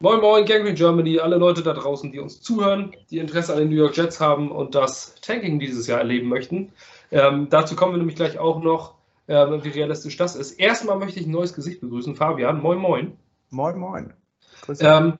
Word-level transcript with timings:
Moin 0.00 0.20
Moin, 0.20 0.44
Gangrene 0.44 0.74
Germany, 0.74 1.20
alle 1.20 1.36
Leute 1.36 1.62
da 1.62 1.72
draußen, 1.72 2.10
die 2.10 2.18
uns 2.18 2.40
zuhören, 2.42 2.94
die 3.10 3.18
Interesse 3.18 3.52
an 3.52 3.60
den 3.60 3.68
New 3.68 3.76
York 3.76 3.96
Jets 3.96 4.20
haben 4.20 4.50
und 4.50 4.74
das 4.74 5.14
Tanking 5.20 5.58
dieses 5.60 5.86
Jahr 5.86 6.00
erleben 6.00 6.28
möchten. 6.28 6.72
Ähm, 7.12 7.48
dazu 7.48 7.76
kommen 7.76 7.92
wir 7.92 7.98
nämlich 7.98 8.16
gleich 8.16 8.38
auch 8.38 8.60
noch, 8.60 8.94
äh, 9.28 9.34
wie 9.34 9.68
realistisch 9.68 10.16
das 10.16 10.34
ist. 10.34 10.52
Erstmal 10.52 10.98
möchte 10.98 11.20
ich 11.20 11.26
ein 11.26 11.32
neues 11.32 11.54
Gesicht 11.54 11.80
begrüßen, 11.80 12.16
Fabian. 12.16 12.60
Moin 12.60 12.78
Moin. 12.78 13.16
Moin 13.50 13.78
Moin. 13.78 14.12
Ähm, 14.80 15.14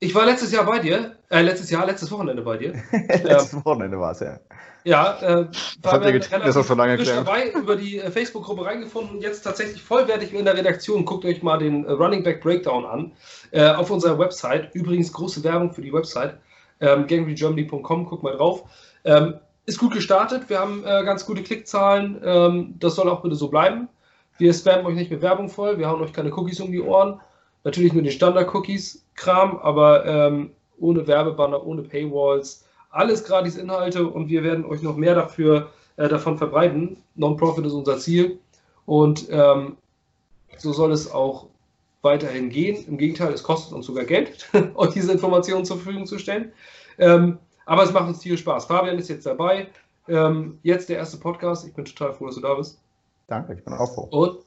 ich 0.00 0.14
war 0.14 0.26
letztes 0.26 0.52
Jahr 0.52 0.64
bei 0.64 0.78
dir, 0.78 1.16
äh, 1.30 1.42
letztes 1.42 1.70
Jahr, 1.70 1.86
letztes 1.86 2.10
Wochenende 2.10 2.42
bei 2.42 2.56
dir. 2.56 2.74
letztes 2.92 3.52
ähm, 3.54 3.64
Wochenende 3.64 3.98
war 3.98 4.12
es, 4.12 4.20
ja. 4.20 4.38
Ja, 4.84 5.18
äh, 5.20 5.48
Was 5.82 5.92
habt 5.94 6.04
ihr 6.04 6.12
getan? 6.12 6.42
Das 6.44 6.54
ist 6.54 6.68
so 6.68 6.74
lange 6.74 6.96
frisch 6.96 7.08
dabei, 7.08 7.50
über 7.50 7.74
die 7.74 7.98
äh, 7.98 8.08
Facebook-Gruppe 8.08 8.64
reingefunden, 8.64 9.20
jetzt 9.20 9.42
tatsächlich 9.42 9.82
vollwertig 9.82 10.32
in 10.32 10.44
der 10.44 10.56
Redaktion. 10.56 11.04
Guckt 11.04 11.24
euch 11.24 11.42
mal 11.42 11.58
den 11.58 11.84
äh, 11.84 11.90
Running 11.90 12.22
Back 12.22 12.40
Breakdown 12.40 12.84
an 12.84 13.12
äh, 13.50 13.68
auf 13.70 13.90
unserer 13.90 14.16
Website. 14.16 14.72
Übrigens 14.74 15.12
große 15.12 15.42
Werbung 15.42 15.72
für 15.72 15.82
die 15.82 15.92
Website, 15.92 16.38
ähm, 16.80 17.08
gangrygermany.com, 17.08 18.06
guckt 18.06 18.22
mal 18.22 18.36
drauf. 18.36 18.62
Ähm, 19.04 19.34
ist 19.64 19.78
gut 19.78 19.92
gestartet, 19.92 20.48
wir 20.48 20.60
haben 20.60 20.84
äh, 20.84 21.02
ganz 21.04 21.26
gute 21.26 21.42
Klickzahlen, 21.42 22.20
ähm, 22.24 22.74
das 22.78 22.94
soll 22.94 23.08
auch 23.08 23.22
bitte 23.22 23.34
so 23.34 23.48
bleiben. 23.48 23.88
Wir 24.38 24.54
spammen 24.54 24.86
euch 24.86 24.94
nicht 24.94 25.10
mit 25.10 25.20
Werbung 25.20 25.48
voll, 25.48 25.78
wir 25.78 25.88
hauen 25.88 26.00
euch 26.00 26.12
keine 26.12 26.32
Cookies 26.32 26.60
um 26.60 26.70
die 26.70 26.80
Ohren. 26.80 27.20
Natürlich 27.66 27.92
nur 27.92 28.04
den 28.04 28.12
Standard-Cookies-Kram, 28.12 29.58
aber 29.58 30.06
ähm, 30.06 30.50
ohne 30.78 31.04
Werbebanner, 31.08 31.66
ohne 31.66 31.82
Paywalls 31.82 32.64
alles 32.90 33.24
gratis 33.24 33.56
Inhalte 33.56 34.06
und 34.06 34.28
wir 34.28 34.44
werden 34.44 34.64
euch 34.64 34.82
noch 34.82 34.96
mehr 34.96 35.16
dafür 35.16 35.72
äh, 35.96 36.06
davon 36.06 36.38
verbreiten. 36.38 36.98
Non-Profit 37.16 37.66
ist 37.66 37.72
unser 37.72 37.98
Ziel 37.98 38.38
und 38.84 39.26
ähm, 39.30 39.76
so 40.58 40.72
soll 40.72 40.92
es 40.92 41.10
auch 41.10 41.46
weiterhin 42.02 42.50
gehen. 42.50 42.86
Im 42.86 42.98
Gegenteil, 42.98 43.32
es 43.32 43.42
kostet 43.42 43.74
uns 43.74 43.86
sogar 43.86 44.04
Geld, 44.04 44.48
euch 44.76 44.90
diese 44.90 45.10
Informationen 45.10 45.64
zur 45.64 45.78
Verfügung 45.78 46.06
zu 46.06 46.20
stellen. 46.20 46.52
Ähm, 46.98 47.38
aber 47.64 47.82
es 47.82 47.92
macht 47.92 48.06
uns 48.06 48.22
viel 48.22 48.38
Spaß. 48.38 48.66
Fabian 48.66 48.96
ist 48.96 49.08
jetzt 49.08 49.26
dabei. 49.26 49.66
Ähm, 50.06 50.60
jetzt 50.62 50.88
der 50.88 50.98
erste 50.98 51.16
Podcast. 51.16 51.66
Ich 51.66 51.74
bin 51.74 51.84
total 51.84 52.12
froh, 52.12 52.26
dass 52.26 52.36
du 52.36 52.42
da 52.42 52.54
bist. 52.54 52.78
Danke, 53.26 53.54
ich 53.54 53.64
bin 53.64 53.74
auch 53.74 53.92
froh. 53.92 54.06
Und 54.12 54.45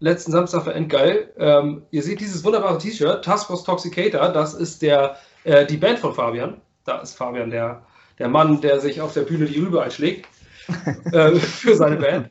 letzten 0.00 0.32
Samstag 0.32 0.66
war 0.66 0.74
endgeil. 0.74 1.32
Ähm, 1.38 1.82
ihr 1.90 2.02
seht 2.02 2.20
dieses 2.20 2.44
wunderbare 2.44 2.78
T-Shirt, 2.78 3.24
Task 3.24 3.46
Force 3.46 3.64
Toxicator. 3.64 4.28
Das 4.28 4.54
ist 4.54 4.82
der, 4.82 5.16
äh, 5.44 5.66
die 5.66 5.76
Band 5.76 5.98
von 5.98 6.14
Fabian 6.14 6.60
da 6.88 6.98
ist 6.98 7.14
Fabian 7.14 7.50
der, 7.50 7.82
der 8.18 8.28
Mann, 8.28 8.60
der 8.60 8.80
sich 8.80 9.00
auf 9.00 9.12
der 9.12 9.22
Bühne 9.22 9.46
die 9.46 9.60
Rübe 9.60 9.82
einschlägt 9.82 10.26
äh, 11.12 11.32
für 11.36 11.76
seine 11.76 11.96
Band. 11.96 12.30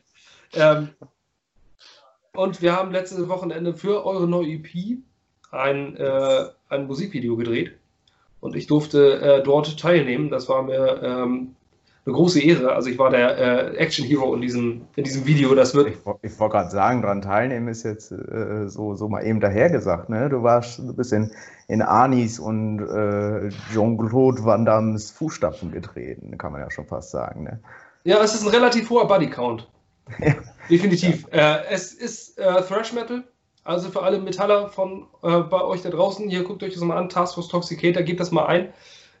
Ähm, 0.52 0.90
und 2.34 2.60
wir 2.60 2.74
haben 2.74 2.92
letztes 2.92 3.28
Wochenende 3.28 3.74
für 3.74 4.04
eure 4.04 4.28
neue 4.28 4.54
EP 4.54 4.98
ein, 5.50 5.96
äh, 5.96 6.44
ein 6.68 6.86
Musikvideo 6.86 7.36
gedreht. 7.36 7.72
Und 8.40 8.54
ich 8.54 8.66
durfte 8.66 9.20
äh, 9.20 9.42
dort 9.42 9.80
teilnehmen. 9.80 10.30
Das 10.30 10.48
war 10.48 10.62
mir 10.62 11.02
ähm, 11.02 11.56
eine 12.08 12.16
große 12.16 12.40
Ehre. 12.40 12.72
Also 12.72 12.88
ich 12.88 12.98
war 12.98 13.10
der 13.10 13.38
äh, 13.38 13.76
Action 13.76 14.06
Hero 14.06 14.34
in 14.34 14.40
diesem, 14.40 14.82
in 14.96 15.04
diesem 15.04 15.26
Video. 15.26 15.54
Das 15.54 15.74
wird. 15.74 15.88
Ich, 15.88 15.96
ich 16.22 16.40
wollte 16.40 16.52
gerade 16.52 16.70
sagen, 16.70 17.02
daran 17.02 17.20
teilnehmen 17.20 17.68
ist 17.68 17.84
jetzt 17.84 18.10
äh, 18.10 18.66
so, 18.66 18.94
so 18.94 19.08
mal 19.08 19.24
eben 19.24 19.40
dahergesagt. 19.40 20.08
Ne? 20.08 20.28
Du 20.30 20.42
warst, 20.42 20.78
du 20.78 20.94
bist 20.94 21.12
in, 21.12 21.30
in 21.68 21.82
Anis 21.82 22.38
und 22.38 22.80
äh, 22.80 23.50
Jean-Claude 23.72 24.42
Van 24.42 24.64
Dammes 24.64 25.10
Fußstapfen 25.10 25.70
getreten, 25.70 26.38
kann 26.38 26.52
man 26.52 26.62
ja 26.62 26.70
schon 26.70 26.86
fast 26.86 27.10
sagen. 27.10 27.44
Ne? 27.44 27.60
Ja, 28.04 28.22
es 28.22 28.34
ist 28.34 28.42
ein 28.42 28.48
relativ 28.48 28.88
hoher 28.88 29.06
Bodycount. 29.06 29.68
Ja. 30.18 30.34
Definitiv. 30.70 31.26
Ja. 31.32 31.56
Äh, 31.56 31.64
es 31.70 31.92
ist 31.92 32.38
äh, 32.38 32.62
Thrash 32.62 32.94
Metal. 32.94 33.22
Also 33.64 33.90
für 33.90 34.02
alle 34.02 34.18
Metaller 34.18 34.70
von 34.70 35.08
äh, 35.22 35.40
bei 35.40 35.60
euch 35.62 35.82
da 35.82 35.90
draußen, 35.90 36.30
hier 36.30 36.42
guckt 36.42 36.62
euch 36.62 36.72
das 36.72 36.82
mal 36.82 36.96
an, 36.96 37.10
Task 37.10 37.34
Force 37.34 37.48
Toxicator, 37.48 38.02
gebt 38.02 38.18
das 38.18 38.30
mal 38.30 38.46
ein. 38.46 38.72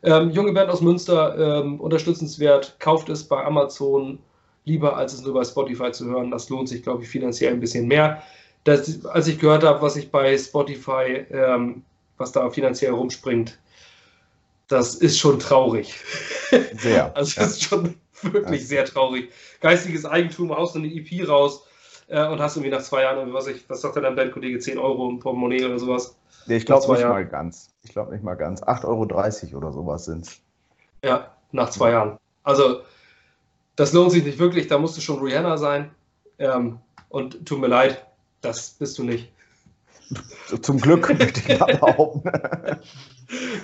Ähm, 0.02 0.30
junge 0.30 0.52
Band 0.52 0.70
aus 0.70 0.80
Münster, 0.80 1.60
ähm, 1.60 1.80
unterstützenswert, 1.80 2.76
kauft 2.78 3.08
es 3.08 3.24
bei 3.24 3.44
Amazon 3.44 4.18
lieber, 4.64 4.96
als 4.96 5.12
es 5.12 5.22
nur 5.22 5.34
bei 5.34 5.44
Spotify 5.44 5.90
zu 5.90 6.06
hören. 6.06 6.30
Das 6.30 6.48
lohnt 6.48 6.68
sich, 6.68 6.82
glaube 6.82 7.02
ich, 7.02 7.08
finanziell 7.08 7.52
ein 7.52 7.60
bisschen 7.60 7.88
mehr. 7.88 8.22
Das, 8.64 9.04
als 9.06 9.26
ich 9.26 9.38
gehört 9.38 9.64
habe, 9.64 9.80
was 9.82 9.96
ich 9.96 10.10
bei 10.10 10.36
Spotify, 10.36 11.24
ähm, 11.30 11.82
was 12.18 12.32
da 12.32 12.48
finanziell 12.50 12.92
rumspringt, 12.92 13.58
das 14.68 14.94
ist 14.96 15.18
schon 15.18 15.38
traurig. 15.38 15.94
Sehr. 16.74 17.16
also 17.16 17.40
das 17.40 17.52
ist 17.52 17.64
schon 17.64 17.94
wirklich 18.22 18.60
ja. 18.60 18.66
sehr 18.66 18.84
traurig. 18.84 19.30
Geistiges 19.60 20.04
Eigentum, 20.04 20.52
aus 20.52 20.76
eine 20.76 20.88
EP 20.88 21.26
raus 21.26 21.64
äh, 22.08 22.26
und 22.26 22.40
hast 22.40 22.56
irgendwie 22.56 22.74
nach 22.74 22.82
zwei 22.82 23.02
Jahren, 23.02 23.32
was, 23.32 23.46
ich, 23.46 23.68
was 23.68 23.80
sagt 23.80 23.96
denn 23.96 24.02
dein 24.02 24.16
Bandkollege, 24.16 24.58
10 24.58 24.78
Euro 24.78 25.08
im 25.08 25.18
Portemonnaie 25.18 25.64
oder 25.64 25.78
sowas? 25.78 26.17
Nee, 26.48 26.56
ich 26.56 26.66
glaube 26.66 26.90
nicht 26.90 27.00
Jahren. 27.02 27.12
mal 27.12 27.26
ganz. 27.26 27.70
Ich 27.82 27.90
glaube 27.90 28.12
nicht 28.12 28.24
mal 28.24 28.34
ganz. 28.34 28.62
8,30 28.62 28.84
Euro 29.52 29.58
oder 29.58 29.72
sowas 29.72 30.06
sind 30.06 30.26
es. 30.26 30.40
Ja, 31.04 31.36
nach 31.52 31.68
zwei 31.70 31.90
Jahren. 31.90 32.18
Also, 32.42 32.80
das 33.76 33.92
lohnt 33.92 34.12
sich 34.12 34.24
nicht 34.24 34.38
wirklich. 34.38 34.66
Da 34.66 34.78
musst 34.78 34.96
du 34.96 35.02
schon 35.02 35.22
Rihanna 35.22 35.58
sein. 35.58 35.90
Ähm, 36.38 36.78
und 37.10 37.46
tut 37.46 37.60
mir 37.60 37.66
leid, 37.66 38.06
das 38.40 38.70
bist 38.70 38.98
du 38.98 39.04
nicht. 39.04 39.30
Zum 40.62 40.80
Glück, 40.80 41.08
möchte 41.18 41.40
ich 41.40 41.58
mal 41.58 41.76
behaupten. 41.76 42.22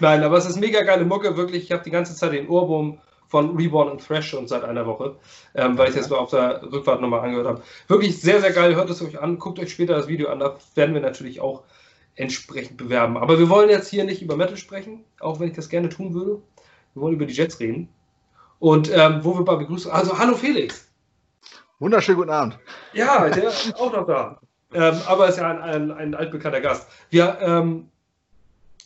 Nein, 0.00 0.22
aber 0.22 0.36
es 0.36 0.44
ist 0.44 0.60
mega 0.60 0.82
geile 0.82 1.06
Mucke, 1.06 1.36
wirklich. 1.38 1.64
Ich 1.64 1.72
habe 1.72 1.84
die 1.84 1.90
ganze 1.90 2.14
Zeit 2.14 2.32
den 2.32 2.48
Ohrwurm 2.48 3.00
von 3.28 3.56
Reborn 3.56 3.88
und 3.88 4.06
Thrash 4.06 4.28
schon 4.28 4.46
seit 4.46 4.62
einer 4.62 4.86
Woche, 4.86 5.16
ähm, 5.54 5.78
weil 5.78 5.88
ich 5.88 5.96
das 5.96 6.10
mal 6.10 6.18
auf 6.18 6.30
der 6.30 6.62
Rückfahrt 6.70 7.00
nochmal 7.00 7.20
angehört 7.20 7.46
habe. 7.46 7.62
Wirklich 7.88 8.20
sehr, 8.20 8.42
sehr 8.42 8.52
geil. 8.52 8.74
Hört 8.76 8.90
es 8.90 9.00
euch 9.00 9.18
an. 9.18 9.38
Guckt 9.38 9.58
euch 9.58 9.72
später 9.72 9.94
das 9.94 10.06
Video 10.06 10.28
an. 10.28 10.40
Da 10.40 10.56
werden 10.74 10.94
wir 10.94 11.00
natürlich 11.00 11.40
auch 11.40 11.62
entsprechend 12.16 12.76
bewerben. 12.76 13.16
Aber 13.16 13.38
wir 13.38 13.48
wollen 13.48 13.70
jetzt 13.70 13.88
hier 13.88 14.04
nicht 14.04 14.22
über 14.22 14.36
Metal 14.36 14.56
sprechen, 14.56 15.04
auch 15.20 15.40
wenn 15.40 15.48
ich 15.48 15.54
das 15.54 15.68
gerne 15.68 15.88
tun 15.88 16.14
würde. 16.14 16.40
Wir 16.94 17.02
wollen 17.02 17.14
über 17.14 17.26
die 17.26 17.34
Jets 17.34 17.58
reden. 17.60 17.88
Und 18.58 18.90
ähm, 18.92 19.20
wo 19.22 19.36
wir 19.36 19.44
bei 19.44 19.56
begrüßen. 19.56 19.90
Also, 19.90 20.18
hallo 20.18 20.34
Felix. 20.36 20.88
Wunderschönen 21.80 22.18
guten 22.18 22.30
Abend. 22.30 22.58
Ja, 22.92 23.28
der 23.28 23.48
ist 23.48 23.74
auch 23.76 23.92
noch 23.92 24.06
da. 24.06 24.40
Ähm, 24.72 24.94
aber 25.06 25.28
ist 25.28 25.38
ja 25.38 25.50
ein, 25.50 25.60
ein, 25.60 25.90
ein 25.90 26.14
altbekannter 26.14 26.60
Gast. 26.60 26.88
Wir 27.10 27.38
ähm, 27.40 27.90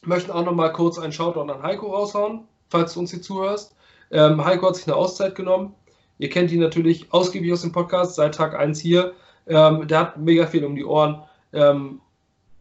möchten 0.04 0.30
auch 0.30 0.44
noch 0.44 0.54
mal 0.54 0.72
kurz 0.72 0.98
einen 0.98 1.12
Shoutout 1.12 1.50
an 1.50 1.62
Heiko 1.62 1.94
raushauen, 1.94 2.48
falls 2.68 2.94
du 2.94 3.00
uns 3.00 3.10
hier 3.10 3.22
zuhörst. 3.22 3.74
Ähm, 4.10 4.44
Heiko 4.44 4.68
hat 4.68 4.76
sich 4.76 4.86
eine 4.86 4.96
Auszeit 4.96 5.34
genommen. 5.34 5.74
Ihr 6.18 6.30
kennt 6.30 6.50
ihn 6.50 6.60
natürlich 6.60 7.12
ausgiebig 7.12 7.52
aus 7.52 7.62
dem 7.62 7.72
Podcast, 7.72 8.16
seit 8.16 8.34
Tag 8.34 8.58
1 8.58 8.80
hier. 8.80 9.12
Ähm, 9.46 9.86
der 9.86 10.00
hat 10.00 10.18
mega 10.18 10.46
viel 10.46 10.64
um 10.64 10.74
die 10.74 10.84
Ohren. 10.84 11.22
Ähm, 11.52 12.00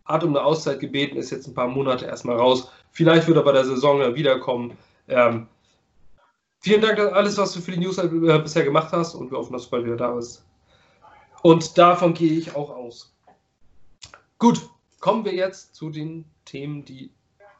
hat 0.07 0.23
um 0.23 0.35
eine 0.35 0.43
Auszeit 0.43 0.79
gebeten, 0.79 1.17
ist 1.17 1.31
jetzt 1.31 1.47
ein 1.47 1.53
paar 1.53 1.67
Monate 1.67 2.05
erstmal 2.05 2.37
raus. 2.37 2.71
Vielleicht 2.91 3.27
wird 3.27 3.37
er 3.37 3.43
bei 3.43 3.51
der 3.51 3.65
Saison 3.65 4.15
wiederkommen. 4.15 4.77
Ähm, 5.07 5.47
vielen 6.59 6.81
Dank 6.81 6.97
für 6.97 7.13
alles, 7.13 7.37
was 7.37 7.53
du 7.53 7.61
für 7.61 7.71
die 7.71 7.79
News 7.79 7.97
äh, 7.97 8.07
bisher 8.07 8.63
gemacht 8.63 8.91
hast 8.91 9.15
und 9.15 9.31
wir 9.31 9.37
hoffen, 9.37 9.53
dass 9.53 9.65
du 9.65 9.71
bald 9.71 9.85
wieder 9.85 9.97
da 9.97 10.11
bist. 10.11 10.45
Und 11.43 11.77
davon 11.77 12.13
gehe 12.13 12.33
ich 12.33 12.55
auch 12.55 12.69
aus. 12.69 13.13
Gut, 14.39 14.69
kommen 14.99 15.25
wir 15.25 15.33
jetzt 15.33 15.75
zu 15.75 15.89
den 15.89 16.25
Themen, 16.45 16.85
die 16.85 17.11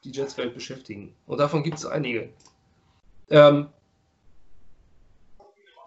die 0.04 0.12
Jets-Welt 0.12 0.54
beschäftigen. 0.54 1.14
Und 1.26 1.40
davon 1.40 1.64
gibt 1.64 1.78
es 1.78 1.86
einige. 1.86 2.30
Ähm, 3.30 3.68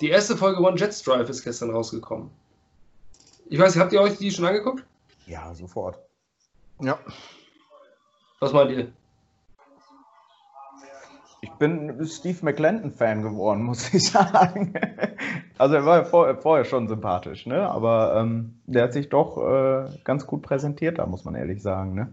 die 0.00 0.08
erste 0.08 0.36
Folge 0.36 0.60
One 0.60 0.78
Jets 0.78 1.02
Drive 1.02 1.28
ist 1.28 1.42
gestern 1.42 1.70
rausgekommen. 1.70 2.30
Ich 3.46 3.58
weiß 3.58 3.76
habt 3.76 3.92
ihr 3.92 4.00
euch 4.00 4.18
die 4.18 4.30
schon 4.30 4.44
angeguckt? 4.44 4.84
Ja, 5.26 5.54
sofort. 5.54 5.98
Ja. 6.80 6.98
Was 8.40 8.52
meint 8.52 8.70
ihr? 8.70 8.88
Ich 11.42 11.50
bin 11.52 12.06
Steve 12.06 12.38
McClendon-Fan 12.42 13.22
geworden, 13.22 13.62
muss 13.64 13.92
ich 13.92 14.10
sagen. 14.10 14.74
Also 15.58 15.74
er 15.74 15.84
war 15.84 16.04
vor, 16.04 16.34
vorher 16.36 16.64
schon 16.64 16.88
sympathisch, 16.88 17.46
ne? 17.46 17.68
aber 17.68 18.16
ähm, 18.16 18.60
der 18.66 18.84
hat 18.84 18.92
sich 18.92 19.08
doch 19.08 19.38
äh, 19.38 19.88
ganz 20.04 20.26
gut 20.26 20.42
präsentiert, 20.42 20.98
da 20.98 21.06
muss 21.06 21.24
man 21.24 21.34
ehrlich 21.34 21.62
sagen. 21.62 21.94
Ne? 21.94 22.12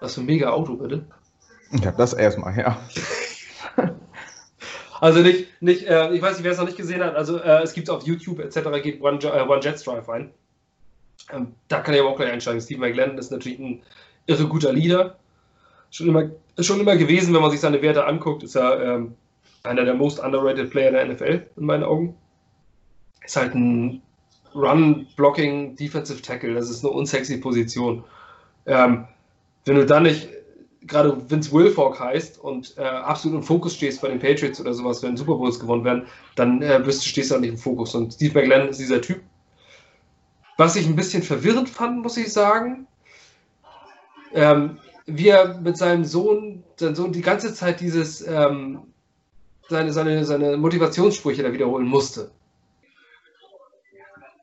Was 0.00 0.14
für 0.14 0.20
ein 0.20 0.26
mega 0.26 0.50
Auto, 0.50 0.76
bitte. 0.76 1.04
Ja, 1.82 1.92
das 1.92 2.12
erstmal, 2.12 2.56
ja. 2.58 2.78
Also 4.98 5.20
nicht, 5.20 5.48
nicht 5.60 5.86
äh, 5.86 6.10
ich 6.12 6.22
weiß 6.22 6.36
nicht, 6.36 6.44
wer 6.44 6.52
es 6.52 6.58
noch 6.58 6.64
nicht 6.64 6.78
gesehen 6.78 7.02
hat, 7.02 7.14
also 7.14 7.38
äh, 7.38 7.62
es 7.62 7.74
gibt 7.74 7.90
auf 7.90 8.04
YouTube 8.04 8.40
etc. 8.40 8.82
geht 8.82 9.02
One, 9.02 9.18
äh, 9.18 9.42
One 9.42 9.60
Jets 9.62 9.84
Drive 9.84 10.08
ein. 10.08 10.30
Ähm, 11.32 11.54
da 11.68 11.80
kann 11.80 11.94
ich 11.94 12.00
aber 12.00 12.10
auch 12.10 12.16
gleich 12.16 12.32
einsteigen. 12.32 12.60
Steve 12.60 12.80
McGlennon 12.80 13.18
ist 13.18 13.32
natürlich 13.32 13.58
ein 13.58 13.82
irre 14.26 14.46
guter 14.46 14.72
Leader. 14.72 15.18
Schon 15.90 16.08
immer, 16.08 16.30
schon 16.60 16.80
immer 16.80 16.96
gewesen, 16.96 17.34
wenn 17.34 17.42
man 17.42 17.50
sich 17.50 17.60
seine 17.60 17.80
Werte 17.82 18.04
anguckt, 18.06 18.42
ist 18.42 18.56
er 18.56 18.82
ähm, 18.82 19.14
einer 19.62 19.84
der 19.84 19.94
most 19.94 20.20
underrated 20.20 20.70
Player 20.70 20.92
der 20.92 21.06
NFL, 21.06 21.46
in 21.56 21.64
meinen 21.64 21.84
Augen. 21.84 22.16
Ist 23.24 23.36
halt 23.36 23.54
ein 23.54 24.02
Run-Blocking 24.54 25.76
Defensive 25.76 26.22
Tackle. 26.22 26.54
Das 26.54 26.70
ist 26.70 26.84
eine 26.84 26.92
unsexy 26.92 27.38
Position. 27.38 28.04
Ähm, 28.66 29.06
wenn 29.64 29.76
du 29.76 29.86
dann 29.86 30.04
nicht 30.04 30.28
gerade 30.86 31.30
Vince 31.30 31.52
Wilfork 31.52 31.98
heißt 31.98 32.38
und 32.38 32.74
äh, 32.78 32.82
absolut 32.82 33.38
im 33.38 33.42
Fokus 33.42 33.74
stehst 33.74 34.00
bei 34.00 34.08
den 34.08 34.20
Patriots 34.20 34.60
oder 34.60 34.72
sowas, 34.72 35.02
wenn 35.02 35.16
Super 35.16 35.34
Bowls 35.34 35.58
gewonnen 35.58 35.84
werden, 35.84 36.06
dann 36.36 36.62
äh, 36.62 36.80
bist, 36.84 37.06
stehst 37.06 37.30
du 37.30 37.36
auch 37.36 37.40
nicht 37.40 37.50
im 37.50 37.58
Fokus. 37.58 37.94
Und 37.94 38.14
Steve 38.14 38.34
McGlennon 38.34 38.68
ist 38.68 38.80
dieser 38.80 39.00
Typ. 39.00 39.20
Was 40.56 40.76
ich 40.76 40.86
ein 40.86 40.96
bisschen 40.96 41.22
verwirrend 41.22 41.68
fand, 41.68 42.02
muss 42.02 42.16
ich 42.16 42.32
sagen. 42.32 42.86
Ähm, 44.32 44.78
wie 45.06 45.28
er 45.28 45.58
mit 45.60 45.76
seinem 45.76 46.04
Sohn, 46.04 46.64
sein 46.76 46.94
Sohn 46.94 47.12
die 47.12 47.22
ganze 47.22 47.54
Zeit 47.54 47.80
dieses, 47.80 48.26
ähm, 48.26 48.80
seine, 49.68 49.92
seine, 49.92 50.24
seine 50.24 50.56
Motivationssprüche 50.56 51.42
da 51.42 51.52
wiederholen 51.52 51.86
musste. 51.86 52.30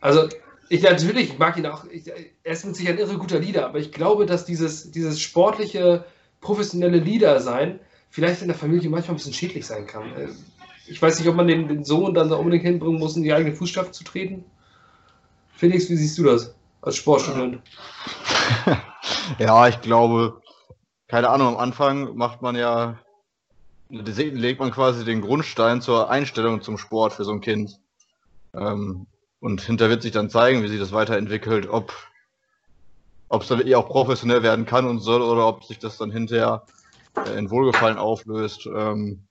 Also, 0.01 0.27
ich 0.69 0.81
natürlich 0.81 1.37
mag 1.37 1.57
ihn 1.57 1.65
auch, 1.65 1.85
ich, 1.85 2.07
er 2.07 2.51
ist 2.51 2.65
mit 2.65 2.75
sich 2.75 2.87
ein 2.87 2.97
irre 2.97 3.17
guter 3.17 3.39
Leader, 3.39 3.65
aber 3.65 3.79
ich 3.79 3.91
glaube, 3.91 4.25
dass 4.25 4.45
dieses, 4.45 4.91
dieses 4.91 5.19
sportliche, 5.21 6.05
professionelle 6.41 6.99
Leader 6.99 7.39
sein 7.39 7.79
vielleicht 8.09 8.41
in 8.41 8.47
der 8.47 8.57
Familie 8.57 8.89
manchmal 8.89 9.15
ein 9.15 9.17
bisschen 9.17 9.33
schädlich 9.33 9.65
sein 9.65 9.87
kann. 9.87 10.03
Äh, 10.15 10.27
ich 10.87 11.01
weiß 11.01 11.19
nicht, 11.19 11.27
ob 11.27 11.35
man 11.35 11.47
den, 11.47 11.67
den 11.67 11.83
Sohn 11.85 12.13
dann 12.13 12.29
da 12.29 12.35
unbedingt 12.35 12.65
hinbringen 12.65 12.99
muss, 12.99 13.15
in 13.15 13.23
die 13.23 13.33
eigene 13.33 13.55
Fußstapfen 13.55 13.93
zu 13.93 14.03
treten. 14.03 14.43
Felix, 15.63 15.89
wie 15.89 15.95
siehst 15.95 16.17
du 16.17 16.23
das 16.23 16.53
als 16.81 16.97
Sportstudent? 16.97 17.61
ja, 19.39 19.69
ich 19.69 19.79
glaube, 19.79 20.41
keine 21.07 21.29
Ahnung, 21.29 21.47
am 21.47 21.57
Anfang 21.57 22.17
macht 22.17 22.41
man 22.41 22.57
ja, 22.57 22.99
legt 23.87 24.59
man 24.59 24.71
quasi 24.71 25.05
den 25.05 25.21
Grundstein 25.21 25.81
zur 25.81 26.09
Einstellung 26.09 26.61
zum 26.61 26.77
Sport 26.77 27.13
für 27.13 27.23
so 27.23 27.31
ein 27.31 27.39
Kind. 27.39 27.79
Ähm, 28.53 29.07
und 29.39 29.61
hinter 29.61 29.87
wird 29.87 30.01
sich 30.01 30.11
dann 30.11 30.29
zeigen, 30.29 30.63
wie 30.63 30.67
sich 30.67 30.81
das 30.81 30.91
weiterentwickelt, 30.91 31.69
ob 31.69 31.93
es 33.29 33.47
dann 33.47 33.59
wirklich 33.59 33.77
auch 33.77 33.87
professionell 33.87 34.43
werden 34.43 34.65
kann 34.65 34.85
und 34.85 34.99
soll 34.99 35.21
oder 35.21 35.47
ob 35.47 35.63
sich 35.63 35.79
das 35.79 35.97
dann 35.97 36.11
hinterher 36.11 36.63
äh, 37.25 37.39
in 37.39 37.51
Wohlgefallen 37.51 37.97
auflöst. 37.97 38.65
Ähm, 38.65 39.27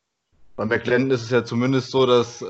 bei 0.57 0.65
McLendon 0.65 1.11
ist 1.11 1.25
es 1.25 1.31
ja 1.31 1.45
zumindest 1.45 1.91
so, 1.91 2.07
dass 2.07 2.41
äh, 2.41 2.47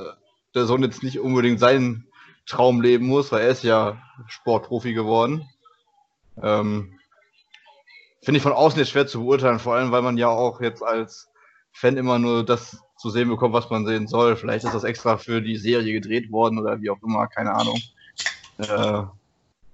der 0.55 0.67
Sohn 0.67 0.84
jetzt 0.84 1.02
nicht 1.02 1.19
unbedingt 1.19 1.58
seinen 1.58 2.06
Traum 2.46 2.80
leben 2.80 3.06
muss, 3.06 3.32
weil 3.32 3.42
er 3.42 3.48
ist 3.48 3.62
ja 3.62 4.02
Sportprofi 4.26 4.94
geworden. 4.94 5.48
Ähm, 6.42 6.98
Finde 8.22 8.36
ich 8.36 8.42
von 8.42 8.52
außen 8.52 8.78
jetzt 8.78 8.90
schwer 8.90 9.06
zu 9.06 9.20
beurteilen, 9.20 9.58
vor 9.58 9.74
allem 9.74 9.90
weil 9.90 10.02
man 10.02 10.16
ja 10.16 10.28
auch 10.28 10.60
jetzt 10.60 10.82
als 10.82 11.28
Fan 11.72 11.96
immer 11.96 12.18
nur 12.18 12.44
das 12.44 12.78
zu 12.96 13.10
sehen 13.10 13.28
bekommt, 13.28 13.52
was 13.54 13.70
man 13.70 13.86
sehen 13.86 14.06
soll. 14.06 14.36
Vielleicht 14.36 14.64
ist 14.64 14.74
das 14.74 14.84
extra 14.84 15.16
für 15.16 15.42
die 15.42 15.56
Serie 15.56 15.92
gedreht 15.92 16.30
worden 16.30 16.58
oder 16.58 16.80
wie 16.80 16.90
auch 16.90 17.02
immer, 17.02 17.26
keine 17.26 17.52
Ahnung. 17.52 17.80
Äh, 18.58 19.02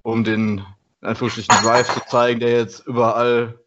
um 0.02 0.24
den 0.24 0.64
in 1.00 1.08
Anführungsstrichen 1.08 1.62
Drive 1.62 1.92
zu 1.92 2.00
zeigen, 2.06 2.40
der 2.40 2.52
jetzt 2.52 2.86
überall 2.86 3.58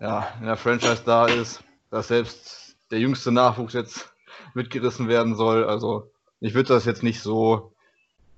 ja, 0.00 0.28
in 0.40 0.46
der 0.46 0.56
Franchise 0.56 1.02
da 1.04 1.26
ist, 1.26 1.62
dass 1.90 2.08
selbst 2.08 2.76
der 2.90 2.98
jüngste 2.98 3.32
Nachwuchs 3.32 3.74
jetzt 3.74 4.12
mitgerissen 4.54 5.08
werden 5.08 5.36
soll. 5.36 5.64
Also 5.64 6.10
ich 6.40 6.54
würde 6.54 6.68
das 6.68 6.84
jetzt 6.84 7.02
nicht 7.02 7.20
so, 7.20 7.73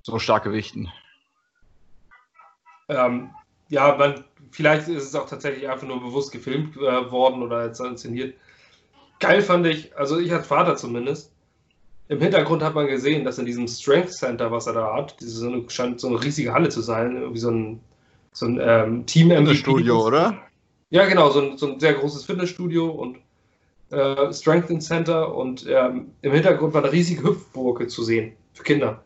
so 0.06 0.20
stark 0.20 0.44
gewichten. 0.44 0.88
Ähm, 2.88 3.31
ja, 3.69 3.97
man, 3.97 4.25
vielleicht 4.53 4.87
ist 4.87 5.03
es 5.03 5.14
auch 5.17 5.29
tatsächlich 5.29 5.69
einfach 5.69 5.87
nur 5.87 6.00
bewusst 6.00 6.31
gefilmt 6.31 6.76
äh, 6.76 7.11
worden 7.11 7.43
oder 7.43 7.67
jetzt 7.67 7.81
inszeniert. 7.81 8.37
Geil 9.19 9.43
fand 9.43 9.67
ich, 9.67 9.97
also 9.99 10.20
ich 10.20 10.32
als 10.32 10.47
Vater 10.47 10.76
zumindest, 10.76 11.32
im 12.06 12.20
Hintergrund 12.20 12.62
hat 12.62 12.76
man 12.76 12.87
gesehen, 12.87 13.25
dass 13.25 13.38
in 13.38 13.47
diesem 13.47 13.67
Strength 13.67 14.12
Center, 14.12 14.53
was 14.53 14.69
er 14.69 14.75
da 14.75 14.94
hat, 14.94 15.20
diese 15.20 15.38
so 15.38 15.49
eine, 15.49 15.69
scheint 15.69 15.99
so 15.99 16.06
eine 16.06 16.23
riesige 16.23 16.53
Halle 16.53 16.69
zu 16.69 16.82
sein, 16.82 17.35
wie 17.35 17.38
so 17.38 17.50
ein, 17.50 17.81
so 18.32 18.47
ein 18.47 18.61
ähm, 18.62 19.06
Team 19.06 19.31
Fitnessstudio, 19.31 20.06
oder? 20.06 20.41
Ja, 20.91 21.06
genau, 21.06 21.31
so 21.31 21.41
ein, 21.41 21.58
so 21.58 21.73
ein 21.73 21.81
sehr 21.81 21.94
großes 21.94 22.25
Fitnessstudio 22.25 22.88
und 22.88 23.19
äh, 23.91 24.32
Strength 24.32 24.81
Center 24.85 25.35
und 25.35 25.67
ähm, 25.69 26.12
im 26.23 26.32
Hintergrund 26.32 26.75
war 26.75 26.85
eine 26.85 26.93
riesige 26.93 27.25
Hüpfburg 27.25 27.91
zu 27.91 28.05
sehen 28.05 28.35
für 28.53 28.62
Kinder. 28.62 29.03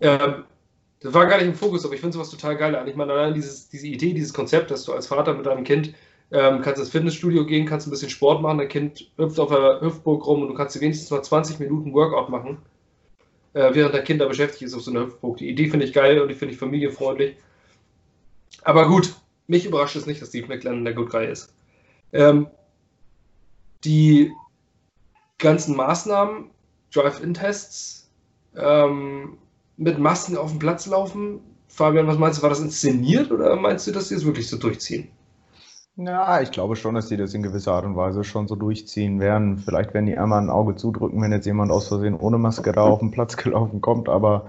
Ähm, 0.00 0.44
das 1.00 1.14
war 1.14 1.26
gar 1.26 1.38
nicht 1.38 1.46
im 1.46 1.54
Fokus, 1.54 1.84
aber 1.84 1.94
ich 1.94 2.00
finde 2.00 2.14
sowas 2.14 2.30
total 2.30 2.56
geil. 2.56 2.82
Ich 2.86 2.96
meine, 2.96 3.12
allein 3.12 3.34
dieses, 3.34 3.68
diese 3.68 3.86
Idee, 3.86 4.12
dieses 4.12 4.34
Konzept, 4.34 4.70
dass 4.70 4.84
du 4.84 4.92
als 4.92 5.06
Vater 5.06 5.34
mit 5.34 5.46
deinem 5.46 5.64
Kind 5.64 5.94
ähm, 6.30 6.60
kannst 6.60 6.80
ins 6.80 6.90
Fitnessstudio 6.90 7.46
gehen, 7.46 7.66
kannst 7.66 7.86
ein 7.86 7.90
bisschen 7.90 8.10
Sport 8.10 8.42
machen, 8.42 8.58
dein 8.58 8.68
Kind 8.68 9.10
hüpft 9.16 9.40
auf 9.40 9.50
der 9.50 9.80
Hüpfburg 9.80 10.26
rum 10.26 10.42
und 10.42 10.48
du 10.48 10.54
kannst 10.54 10.78
wenigstens 10.80 11.10
mal 11.10 11.22
20 11.22 11.58
Minuten 11.58 11.92
Workout 11.94 12.28
machen, 12.28 12.58
äh, 13.54 13.74
während 13.74 13.94
dein 13.94 14.04
Kind 14.04 14.20
da 14.20 14.26
beschäftigt 14.26 14.62
ist 14.62 14.74
auf 14.74 14.82
so 14.82 14.90
einer 14.90 15.06
Hüpfburg. 15.06 15.38
Die 15.38 15.48
Idee 15.48 15.68
finde 15.68 15.86
ich 15.86 15.92
geil 15.92 16.20
und 16.20 16.28
die 16.28 16.34
finde 16.34 16.54
ich 16.54 16.60
familienfreundlich. 16.60 17.36
Aber 18.62 18.86
gut, 18.86 19.14
mich 19.46 19.64
überrascht 19.66 19.96
es 19.96 20.06
nicht, 20.06 20.20
dass 20.20 20.28
Steve 20.28 20.46
McLennan 20.46 20.84
der 20.84 20.94
Good 20.94 21.10
Guy 21.10 21.26
ist. 21.26 21.52
Ähm, 22.12 22.46
die 23.84 24.32
ganzen 25.38 25.74
Maßnahmen, 25.74 26.50
Drive-In-Tests, 26.92 28.10
ähm, 28.56 29.38
mit 29.80 29.98
Masken 29.98 30.36
auf 30.36 30.50
dem 30.50 30.58
Platz 30.58 30.86
laufen. 30.86 31.40
Fabian, 31.66 32.06
was 32.06 32.18
meinst 32.18 32.38
du, 32.38 32.42
war 32.42 32.50
das 32.50 32.60
inszeniert 32.60 33.30
oder 33.32 33.56
meinst 33.56 33.86
du, 33.86 33.92
dass 33.92 34.08
sie 34.08 34.14
es 34.14 34.26
wirklich 34.26 34.48
so 34.48 34.58
durchziehen? 34.58 35.08
Ja, 35.96 36.40
ich 36.40 36.50
glaube 36.50 36.76
schon, 36.76 36.94
dass 36.94 37.08
die 37.08 37.16
das 37.16 37.34
in 37.34 37.42
gewisser 37.42 37.72
Art 37.72 37.84
und 37.84 37.96
Weise 37.96 38.22
schon 38.22 38.46
so 38.46 38.56
durchziehen 38.56 39.20
werden. 39.20 39.58
Vielleicht 39.58 39.94
werden 39.94 40.06
die 40.06 40.18
einmal 40.18 40.40
ein 40.40 40.50
Auge 40.50 40.76
zudrücken, 40.76 41.20
wenn 41.22 41.32
jetzt 41.32 41.46
jemand 41.46 41.72
aus 41.72 41.88
Versehen 41.88 42.14
ohne 42.14 42.38
Maske 42.38 42.72
da 42.72 42.82
auf 42.82 43.00
den 43.00 43.10
Platz 43.10 43.36
gelaufen 43.42 43.80
kommt, 43.80 44.08
aber 44.08 44.46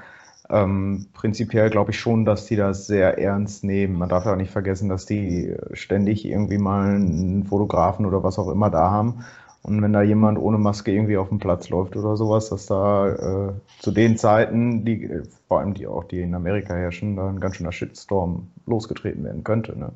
ähm, 0.49 1.07
prinzipiell 1.13 1.69
glaube 1.69 1.91
ich 1.91 1.99
schon, 1.99 2.25
dass 2.25 2.45
die 2.45 2.57
das 2.57 2.87
sehr 2.87 3.17
ernst 3.17 3.63
nehmen. 3.63 3.97
Man 3.97 4.09
darf 4.09 4.25
ja 4.25 4.33
auch 4.33 4.37
nicht 4.37 4.51
vergessen, 4.51 4.89
dass 4.89 5.05
die 5.05 5.55
ständig 5.71 6.25
irgendwie 6.25 6.57
mal 6.57 6.95
einen 6.95 7.45
Fotografen 7.45 8.05
oder 8.05 8.21
was 8.23 8.37
auch 8.37 8.49
immer 8.49 8.69
da 8.69 8.91
haben. 8.91 9.23
Und 9.63 9.81
wenn 9.81 9.93
da 9.93 10.01
jemand 10.01 10.39
ohne 10.39 10.57
Maske 10.57 10.91
irgendwie 10.91 11.17
auf 11.17 11.29
dem 11.29 11.37
Platz 11.37 11.69
läuft 11.69 11.95
oder 11.95 12.17
sowas, 12.17 12.49
dass 12.49 12.65
da 12.65 13.49
äh, 13.49 13.53
zu 13.79 13.91
den 13.91 14.17
Zeiten, 14.17 14.85
die, 14.85 15.21
vor 15.47 15.59
allem 15.59 15.75
die 15.75 15.85
auch, 15.85 16.03
die 16.05 16.21
in 16.21 16.33
Amerika 16.33 16.73
herrschen, 16.73 17.15
da 17.15 17.29
ein 17.29 17.39
ganz 17.39 17.57
schöner 17.57 17.71
Shitstorm 17.71 18.47
losgetreten 18.65 19.23
werden 19.23 19.43
könnte. 19.43 19.77
Ne? 19.77 19.91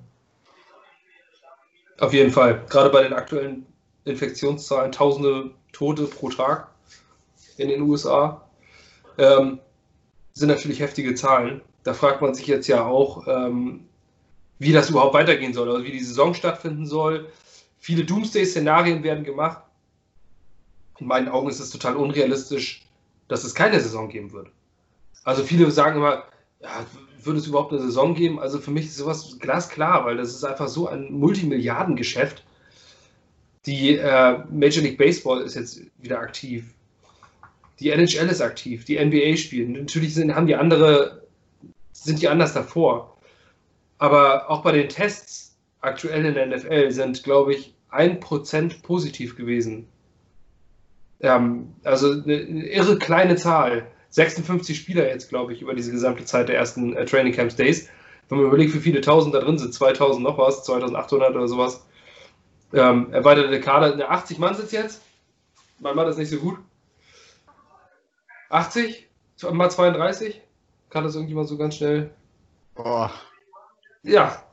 Auf 2.00 2.14
jeden 2.14 2.32
Fall. 2.32 2.62
Gerade 2.70 2.92
bei 2.92 3.02
den 3.02 3.14
aktuellen 3.14 3.66
Infektionszahlen, 4.04 4.92
tausende 4.92 5.50
Tote 5.72 6.04
pro 6.04 6.30
Tag 6.30 6.70
in 7.58 7.70
den 7.70 7.82
USA, 7.82 8.42
ähm, 9.18 9.60
sind 10.34 10.50
natürlich 10.50 10.80
heftige 10.80 11.16
Zahlen. 11.16 11.62
Da 11.84 11.94
fragt 11.94 12.22
man 12.22 12.36
sich 12.36 12.46
jetzt 12.46 12.68
ja 12.68 12.86
auch, 12.86 13.28
ähm, 13.28 13.86
wie 14.60 14.74
das 14.74 14.90
überhaupt 14.90 15.14
weitergehen 15.16 15.54
soll, 15.54 15.70
also 15.70 15.84
wie 15.84 15.92
die 15.92 16.04
Saison 16.04 16.34
stattfinden 16.34 16.86
soll. 16.86 17.28
Viele 17.86 18.04
Doomsday-Szenarien 18.04 19.04
werden 19.04 19.24
gemacht. 19.24 19.62
In 20.98 21.06
meinen 21.06 21.28
Augen 21.28 21.50
ist 21.50 21.60
es 21.60 21.70
total 21.70 21.96
unrealistisch, 21.98 22.82
dass 23.28 23.44
es 23.44 23.54
keine 23.54 23.80
Saison 23.80 24.10
geben 24.10 24.32
wird. 24.32 24.48
Also 25.24 25.44
viele 25.44 25.70
sagen 25.70 25.98
immer, 25.98 26.24
ja, 26.64 26.84
würde 27.22 27.38
es 27.38 27.46
überhaupt 27.46 27.72
eine 27.72 27.84
Saison 27.84 28.16
geben? 28.16 28.40
Also 28.40 28.58
für 28.58 28.72
mich 28.72 28.86
ist 28.86 28.98
sowas 28.98 29.38
glasklar, 29.38 30.04
weil 30.04 30.18
das 30.18 30.30
ist 30.30 30.44
einfach 30.44 30.68
so 30.68 30.88
ein 30.88 31.14
Multimilliardengeschäft. 31.14 32.44
Die 33.68 33.98
äh, 33.98 34.40
Major 34.50 34.82
League 34.82 34.98
Baseball 34.98 35.44
ist 35.44 35.54
jetzt 35.54 35.82
wieder 36.00 36.20
aktiv. 36.20 36.74
Die 37.80 37.92
NHL 37.92 38.30
ist 38.30 38.42
aktiv, 38.42 38.84
die 38.86 38.98
NBA 38.98 39.38
spielen. 39.38 39.74
Natürlich 39.74 40.16
sind, 40.16 40.34
haben 40.34 40.48
die 40.48 40.56
andere, 40.56 41.22
sind 41.92 42.20
die 42.20 42.30
anders 42.30 42.54
davor. 42.54 43.16
Aber 44.00 44.50
auch 44.50 44.64
bei 44.64 44.72
den 44.72 44.90
Tests 44.90 45.56
aktuell 45.82 46.26
in 46.26 46.34
der 46.34 46.48
NFL 46.48 46.90
sind, 46.90 47.22
glaube 47.22 47.54
ich, 47.54 47.75
ein 47.96 48.20
Prozent 48.20 48.84
positiv 48.84 49.36
gewesen. 49.36 49.88
Ähm, 51.22 51.74
also 51.84 52.12
eine, 52.12 52.38
eine 52.38 52.68
irre 52.68 52.98
kleine 52.98 53.36
Zahl. 53.36 53.88
56 54.10 54.78
Spieler 54.78 55.08
jetzt, 55.08 55.30
glaube 55.30 55.54
ich, 55.54 55.62
über 55.62 55.74
diese 55.74 55.92
gesamte 55.92 56.24
Zeit 56.26 56.48
der 56.48 56.58
ersten 56.58 56.96
äh, 56.96 57.06
Training 57.06 57.34
Camps 57.34 57.56
Days. 57.56 57.90
Wenn 58.30 58.40
man 58.40 58.48
überlegt, 58.48 58.74
wie 58.74 58.80
viele 58.80 59.02
Tausend 59.02 59.36
da 59.36 59.40
drin 59.40 59.58
sind, 59.58 59.74
2000 59.74 60.24
noch 60.24 60.38
was, 60.38 60.64
2800 60.64 61.36
oder 61.36 61.48
sowas. 61.48 61.86
Ähm, 62.74 63.12
erweiterte 63.12 63.60
Kader, 63.60 63.94
eine 63.94 64.10
80 64.10 64.40
Mann 64.40 64.56
sitzt 64.56 64.74
jetzt. 64.74 65.02
Mein 65.80 65.96
Mann 65.96 66.08
ist 66.08 66.18
nicht 66.18 66.30
so 66.30 66.38
gut. 66.38 66.58
80? 68.50 69.08
Mal 69.52 69.70
32? 69.70 70.42
Kann 70.90 71.04
das 71.04 71.16
irgendjemand 71.16 71.50
so 71.50 71.58
ganz 71.58 71.76
schnell? 71.76 72.10
Boah. 72.74 73.12
Ja. 74.04 74.44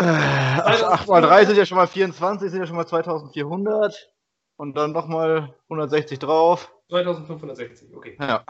Äh, 0.00 0.84
8 0.84 1.08
mal 1.08 1.22
3 1.22 1.46
sind 1.46 1.56
ja 1.56 1.66
schon 1.66 1.76
mal 1.76 1.86
24, 1.86 2.50
sind 2.50 2.60
ja 2.60 2.66
schon 2.66 2.76
mal 2.76 2.86
2400. 2.86 4.10
Und 4.56 4.76
dann 4.76 4.92
nochmal 4.92 5.54
160 5.70 6.18
drauf. 6.18 6.70
2560, 6.90 7.96
okay. 7.96 8.16
Ja. 8.20 8.44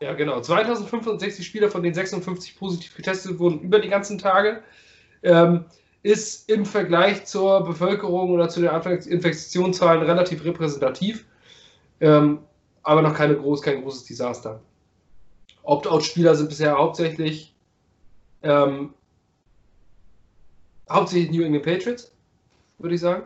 Ja, 0.00 0.14
genau. 0.14 0.40
2560 0.40 1.46
Spieler, 1.46 1.68
von 1.68 1.82
denen 1.82 1.94
56 1.94 2.58
positiv 2.58 2.94
getestet 2.96 3.38
wurden 3.38 3.60
über 3.60 3.80
die 3.80 3.88
ganzen 3.88 4.16
Tage. 4.16 4.62
Ähm, 5.22 5.66
ist 6.02 6.48
im 6.48 6.64
Vergleich 6.64 7.26
zur 7.26 7.64
Bevölkerung 7.64 8.30
oder 8.30 8.48
zu 8.48 8.60
den 8.60 8.70
Infektionszahlen 8.70 10.02
relativ 10.02 10.44
repräsentativ, 10.44 11.26
ähm, 12.00 12.38
aber 12.82 13.02
noch 13.02 13.14
keine 13.14 13.36
groß, 13.36 13.60
kein 13.60 13.82
großes 13.82 14.04
Desaster. 14.04 14.60
Opt-out-Spieler 15.62 16.34
sind 16.34 16.48
bisher 16.48 16.78
hauptsächlich 16.78 17.54
ähm, 18.42 18.94
hauptsächlich 20.90 21.30
New 21.30 21.44
England 21.44 21.64
Patriots, 21.64 22.12
würde 22.78 22.94
ich 22.94 23.00
sagen. 23.00 23.22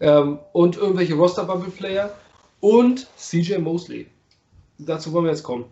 Ähm, 0.00 0.38
und 0.52 0.76
irgendwelche 0.76 1.14
Roster-Bubble-Player 1.14 2.12
und 2.60 3.06
CJ 3.16 3.58
Mosley. 3.58 4.08
Dazu 4.78 5.12
wollen 5.12 5.26
wir 5.26 5.30
jetzt 5.30 5.44
kommen. 5.44 5.66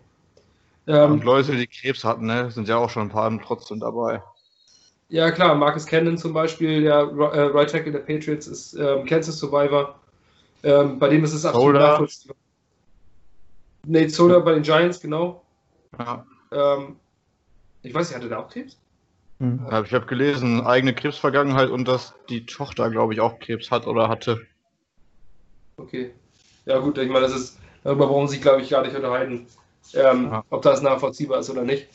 Ähm, 0.87 1.13
und 1.13 1.23
Leute, 1.23 1.55
die 1.55 1.67
Krebs 1.67 2.03
hatten, 2.03 2.25
ne, 2.25 2.49
sind 2.51 2.67
ja 2.67 2.77
auch 2.77 2.89
schon 2.89 3.03
ein 3.03 3.09
paar 3.09 3.41
trotzdem 3.41 3.79
dabei. 3.79 4.21
Ja, 5.09 5.29
klar, 5.31 5.55
Marcus 5.55 5.85
Cannon 5.85 6.17
zum 6.17 6.31
Beispiel, 6.33 6.83
der 6.83 6.99
äh, 6.99 7.41
Right 7.41 7.69
Tackle 7.69 7.91
der 7.91 7.99
Patriots, 7.99 8.47
ist 8.47 8.73
ähm, 8.75 9.05
Kansas 9.05 9.37
Survivor. 9.37 9.99
Ähm, 10.63 10.99
bei 10.99 11.09
dem 11.09 11.23
ist 11.23 11.33
es 11.33 11.45
absolut 11.45 11.73
Solder. 11.73 11.79
nachvollziehbar. 11.79 12.37
Nate 13.85 14.09
Soda 14.09 14.39
bei 14.39 14.53
den 14.53 14.63
Giants, 14.63 15.01
genau. 15.01 15.43
Ja. 15.97 16.25
Ähm, 16.51 16.95
ich 17.83 17.93
weiß 17.93 18.09
nicht, 18.09 18.15
hatte 18.15 18.29
der 18.29 18.39
auch 18.39 18.49
Krebs? 18.49 18.77
Hm. 19.41 19.59
Ja, 19.69 19.81
Ich 19.81 19.93
habe 19.93 20.05
gelesen, 20.05 20.61
eigene 20.61 20.93
Krebsvergangenheit 20.93 21.69
und 21.69 21.87
dass 21.87 22.13
die 22.29 22.45
Tochter, 22.45 22.91
glaube 22.91 23.13
ich, 23.13 23.21
auch 23.21 23.39
Krebs 23.39 23.71
hat 23.71 23.87
oder 23.87 24.07
hatte. 24.07 24.39
Okay. 25.77 26.11
Ja, 26.67 26.77
gut, 26.77 26.99
ich 26.99 27.09
meine, 27.09 27.21
das 27.21 27.35
ist, 27.35 27.59
darüber 27.83 28.05
brauchen 28.07 28.27
Sie 28.27 28.35
sich, 28.35 28.43
glaube 28.43 28.61
ich, 28.61 28.69
gar 28.69 28.83
nicht 28.83 28.95
unterhalten, 28.95 29.47
ähm, 29.95 30.25
Ja. 30.25 30.43
ob 30.51 30.61
das 30.61 30.83
nachvollziehbar 30.83 31.39
ist 31.39 31.49
oder 31.49 31.63
nicht. 31.63 31.87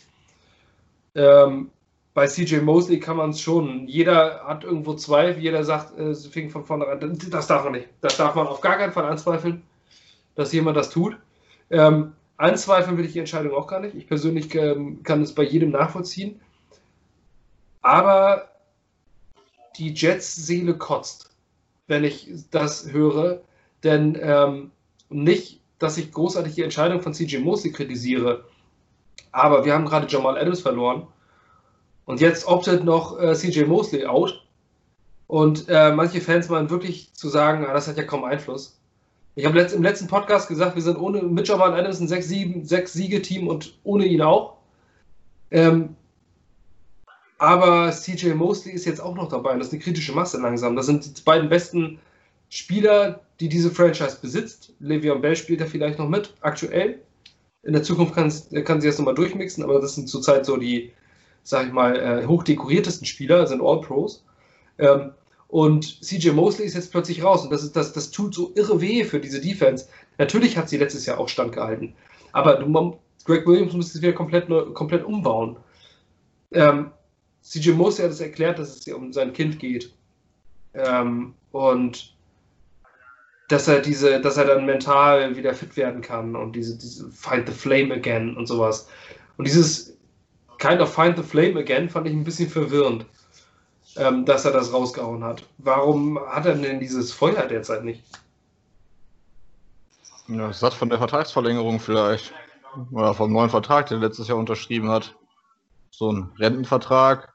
Ähm, 1.14 1.70
bei 2.14 2.26
CJ 2.26 2.62
Mosley 2.62 2.98
kann 2.98 3.16
man 3.16 3.30
es 3.30 3.40
schon. 3.40 3.86
Jeder 3.86 4.42
hat 4.44 4.64
irgendwo 4.64 4.94
Zweifel, 4.94 5.40
jeder 5.40 5.62
sagt, 5.62 5.96
äh, 5.98 6.14
fing 6.14 6.50
von 6.50 6.64
vornherein, 6.64 7.16
das 7.30 7.46
darf 7.46 7.62
man 7.62 7.74
nicht. 7.74 7.88
Das 8.00 8.16
darf 8.16 8.34
man 8.34 8.48
auf 8.48 8.60
gar 8.60 8.76
keinen 8.76 8.92
Fall 8.92 9.04
anzweifeln, 9.04 9.62
dass 10.34 10.52
jemand 10.52 10.76
das 10.76 10.90
tut. 10.90 11.16
Ähm, 11.70 12.12
anzweifeln 12.38 12.98
will 12.98 13.04
ich 13.04 13.12
die 13.12 13.20
Entscheidung 13.20 13.54
auch 13.54 13.68
gar 13.68 13.80
nicht. 13.80 13.94
Ich 13.94 14.08
persönlich 14.08 14.52
ähm, 14.56 15.02
kann 15.04 15.22
es 15.22 15.32
bei 15.34 15.44
jedem 15.44 15.70
nachvollziehen. 15.70 16.40
Aber 17.86 18.48
die 19.76 19.94
Jets-Seele 19.94 20.76
kotzt, 20.76 21.30
wenn 21.86 22.02
ich 22.02 22.28
das 22.50 22.90
höre. 22.90 23.42
Denn 23.84 24.18
ähm, 24.20 24.72
nicht, 25.08 25.60
dass 25.78 25.96
ich 25.96 26.10
großartig 26.10 26.56
die 26.56 26.64
Entscheidung 26.64 27.00
von 27.00 27.14
CJ 27.14 27.38
Mosley 27.38 27.70
kritisiere, 27.70 28.44
aber 29.30 29.64
wir 29.64 29.72
haben 29.72 29.84
gerade 29.84 30.08
Jamal 30.08 30.36
Adams 30.36 30.62
verloren. 30.62 31.06
Und 32.06 32.20
jetzt 32.20 32.48
optet 32.48 32.82
noch 32.82 33.20
äh, 33.20 33.34
CJ 33.36 33.66
Mosley 33.66 34.04
out. 34.04 34.44
Und 35.28 35.68
äh, 35.68 35.92
manche 35.92 36.20
Fans 36.20 36.48
meinen 36.48 36.70
wirklich 36.70 37.14
zu 37.14 37.28
sagen, 37.28 37.66
ah, 37.66 37.72
das 37.72 37.86
hat 37.86 37.98
ja 37.98 38.02
kaum 38.02 38.24
Einfluss. 38.24 38.80
Ich 39.36 39.46
habe 39.46 39.60
letzt, 39.60 39.72
im 39.72 39.84
letzten 39.84 40.08
Podcast 40.08 40.48
gesagt, 40.48 40.74
wir 40.74 40.82
sind 40.82 40.98
ohne 40.98 41.22
mit 41.22 41.46
Jamal 41.46 41.72
Adams 41.72 42.00
ein 42.00 42.08
6-Siege-Team 42.08 43.46
und 43.46 43.78
ohne 43.84 44.06
ihn 44.06 44.22
auch. 44.22 44.56
Ähm, 45.52 45.94
aber 47.38 47.90
CJ 47.90 48.34
Mosley 48.34 48.72
ist 48.72 48.86
jetzt 48.86 49.00
auch 49.00 49.14
noch 49.14 49.28
dabei 49.28 49.52
und 49.52 49.58
das 49.58 49.68
ist 49.68 49.74
eine 49.74 49.82
kritische 49.82 50.12
Masse 50.12 50.40
langsam. 50.40 50.76
Das 50.76 50.86
sind 50.86 51.18
die 51.18 51.22
beiden 51.22 51.48
besten 51.48 51.98
Spieler, 52.48 53.20
die 53.40 53.48
diese 53.48 53.70
Franchise 53.70 54.18
besitzt. 54.20 54.72
Le'Veon 54.80 55.20
Bell 55.20 55.36
spielt 55.36 55.60
da 55.60 55.66
vielleicht 55.66 55.98
noch 55.98 56.08
mit, 56.08 56.34
aktuell. 56.40 57.00
In 57.62 57.72
der 57.72 57.82
Zukunft 57.82 58.14
kann, 58.14 58.30
sie 58.30 58.86
das 58.86 58.98
nochmal 58.98 59.14
durchmixen, 59.14 59.64
aber 59.64 59.80
das 59.80 59.96
sind 59.96 60.08
zurzeit 60.08 60.46
so 60.46 60.56
die, 60.56 60.92
sag 61.42 61.66
ich 61.66 61.72
mal, 61.72 61.96
äh, 61.96 62.26
hochdekoriertesten 62.26 63.06
Spieler, 63.06 63.46
sind 63.46 63.60
All-Pros. 63.60 64.24
Ähm, 64.78 65.12
und 65.48 66.04
CJ 66.04 66.30
Mosley 66.30 66.66
ist 66.66 66.74
jetzt 66.74 66.90
plötzlich 66.90 67.22
raus 67.22 67.44
und 67.44 67.52
das, 67.52 67.62
ist, 67.62 67.76
das, 67.76 67.92
das 67.92 68.10
tut 68.10 68.34
so 68.34 68.52
irre 68.54 68.80
weh 68.80 69.04
für 69.04 69.20
diese 69.20 69.40
Defense. 69.40 69.86
Natürlich 70.18 70.56
hat 70.56 70.68
sie 70.68 70.76
letztes 70.76 71.06
Jahr 71.06 71.18
auch 71.18 71.28
standgehalten, 71.28 71.94
aber 72.32 72.58
Greg 73.24 73.46
Williams 73.46 73.72
muss 73.74 73.94
es 73.94 74.02
wieder 74.02 74.12
komplett, 74.12 74.48
komplett 74.74 75.04
umbauen. 75.04 75.56
Ähm, 76.52 76.90
CJ 77.46 77.72
Mosley 77.72 78.04
hat 78.04 78.12
es 78.12 78.20
erklärt, 78.20 78.58
dass 78.58 78.76
es 78.76 78.84
hier 78.84 78.96
um 78.96 79.12
sein 79.12 79.32
Kind 79.32 79.58
geht. 79.58 79.94
Ähm, 80.74 81.34
und 81.52 82.14
dass 83.48 83.68
er 83.68 83.80
diese, 83.80 84.20
dass 84.20 84.36
er 84.36 84.46
dann 84.46 84.66
mental 84.66 85.36
wieder 85.36 85.54
fit 85.54 85.76
werden 85.76 86.02
kann 86.02 86.34
und 86.34 86.52
diese, 86.52 86.76
diese 86.76 87.08
Find 87.10 87.46
the 87.46 87.54
Flame 87.54 87.94
again 87.94 88.36
und 88.36 88.46
sowas. 88.46 88.88
Und 89.36 89.46
dieses 89.46 89.96
Kind 90.58 90.80
of 90.80 90.92
Find 90.92 91.16
the 91.16 91.22
Flame 91.22 91.60
again 91.60 91.88
fand 91.88 92.08
ich 92.08 92.12
ein 92.12 92.24
bisschen 92.24 92.50
verwirrend, 92.50 93.06
ähm, 93.96 94.24
dass 94.24 94.44
er 94.44 94.52
das 94.52 94.72
rausgehauen 94.72 95.22
hat. 95.22 95.44
Warum 95.58 96.18
hat 96.26 96.46
er 96.46 96.54
denn 96.54 96.80
dieses 96.80 97.12
Feuer 97.12 97.46
derzeit 97.46 97.84
nicht? 97.84 98.02
Ja, 100.26 100.52
satt 100.52 100.74
von 100.74 100.88
der 100.88 100.98
Vertragsverlängerung 100.98 101.78
vielleicht. 101.78 102.34
Oder 102.90 103.14
vom 103.14 103.32
neuen 103.32 103.48
Vertrag, 103.48 103.86
den 103.86 103.98
er 103.98 104.08
letztes 104.08 104.26
Jahr 104.26 104.38
unterschrieben 104.38 104.90
hat. 104.90 105.14
So 105.90 106.12
ein 106.12 106.32
Rentenvertrag. 106.38 107.32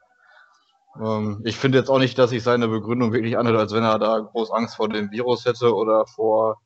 Ähm, 1.00 1.42
ich 1.46 1.58
finde 1.58 1.78
jetzt 1.78 1.90
auch 1.90 2.00
nicht, 2.00 2.18
dass 2.18 2.32
sich 2.32 2.44
seine 2.44 2.68
Begründung 2.68 3.14
wirklich 3.14 3.38
anhört, 3.38 3.58
als 3.58 3.74
wenn 3.74 3.84
er 3.84 4.00
da 4.00 4.20
groß 4.20 4.52
Angst 4.52 4.76
vor 4.76 4.90
dem 4.90 5.12
Virus 5.12 5.46
hätte 5.46 5.74
oder 5.76 6.06
vor. 6.06 6.62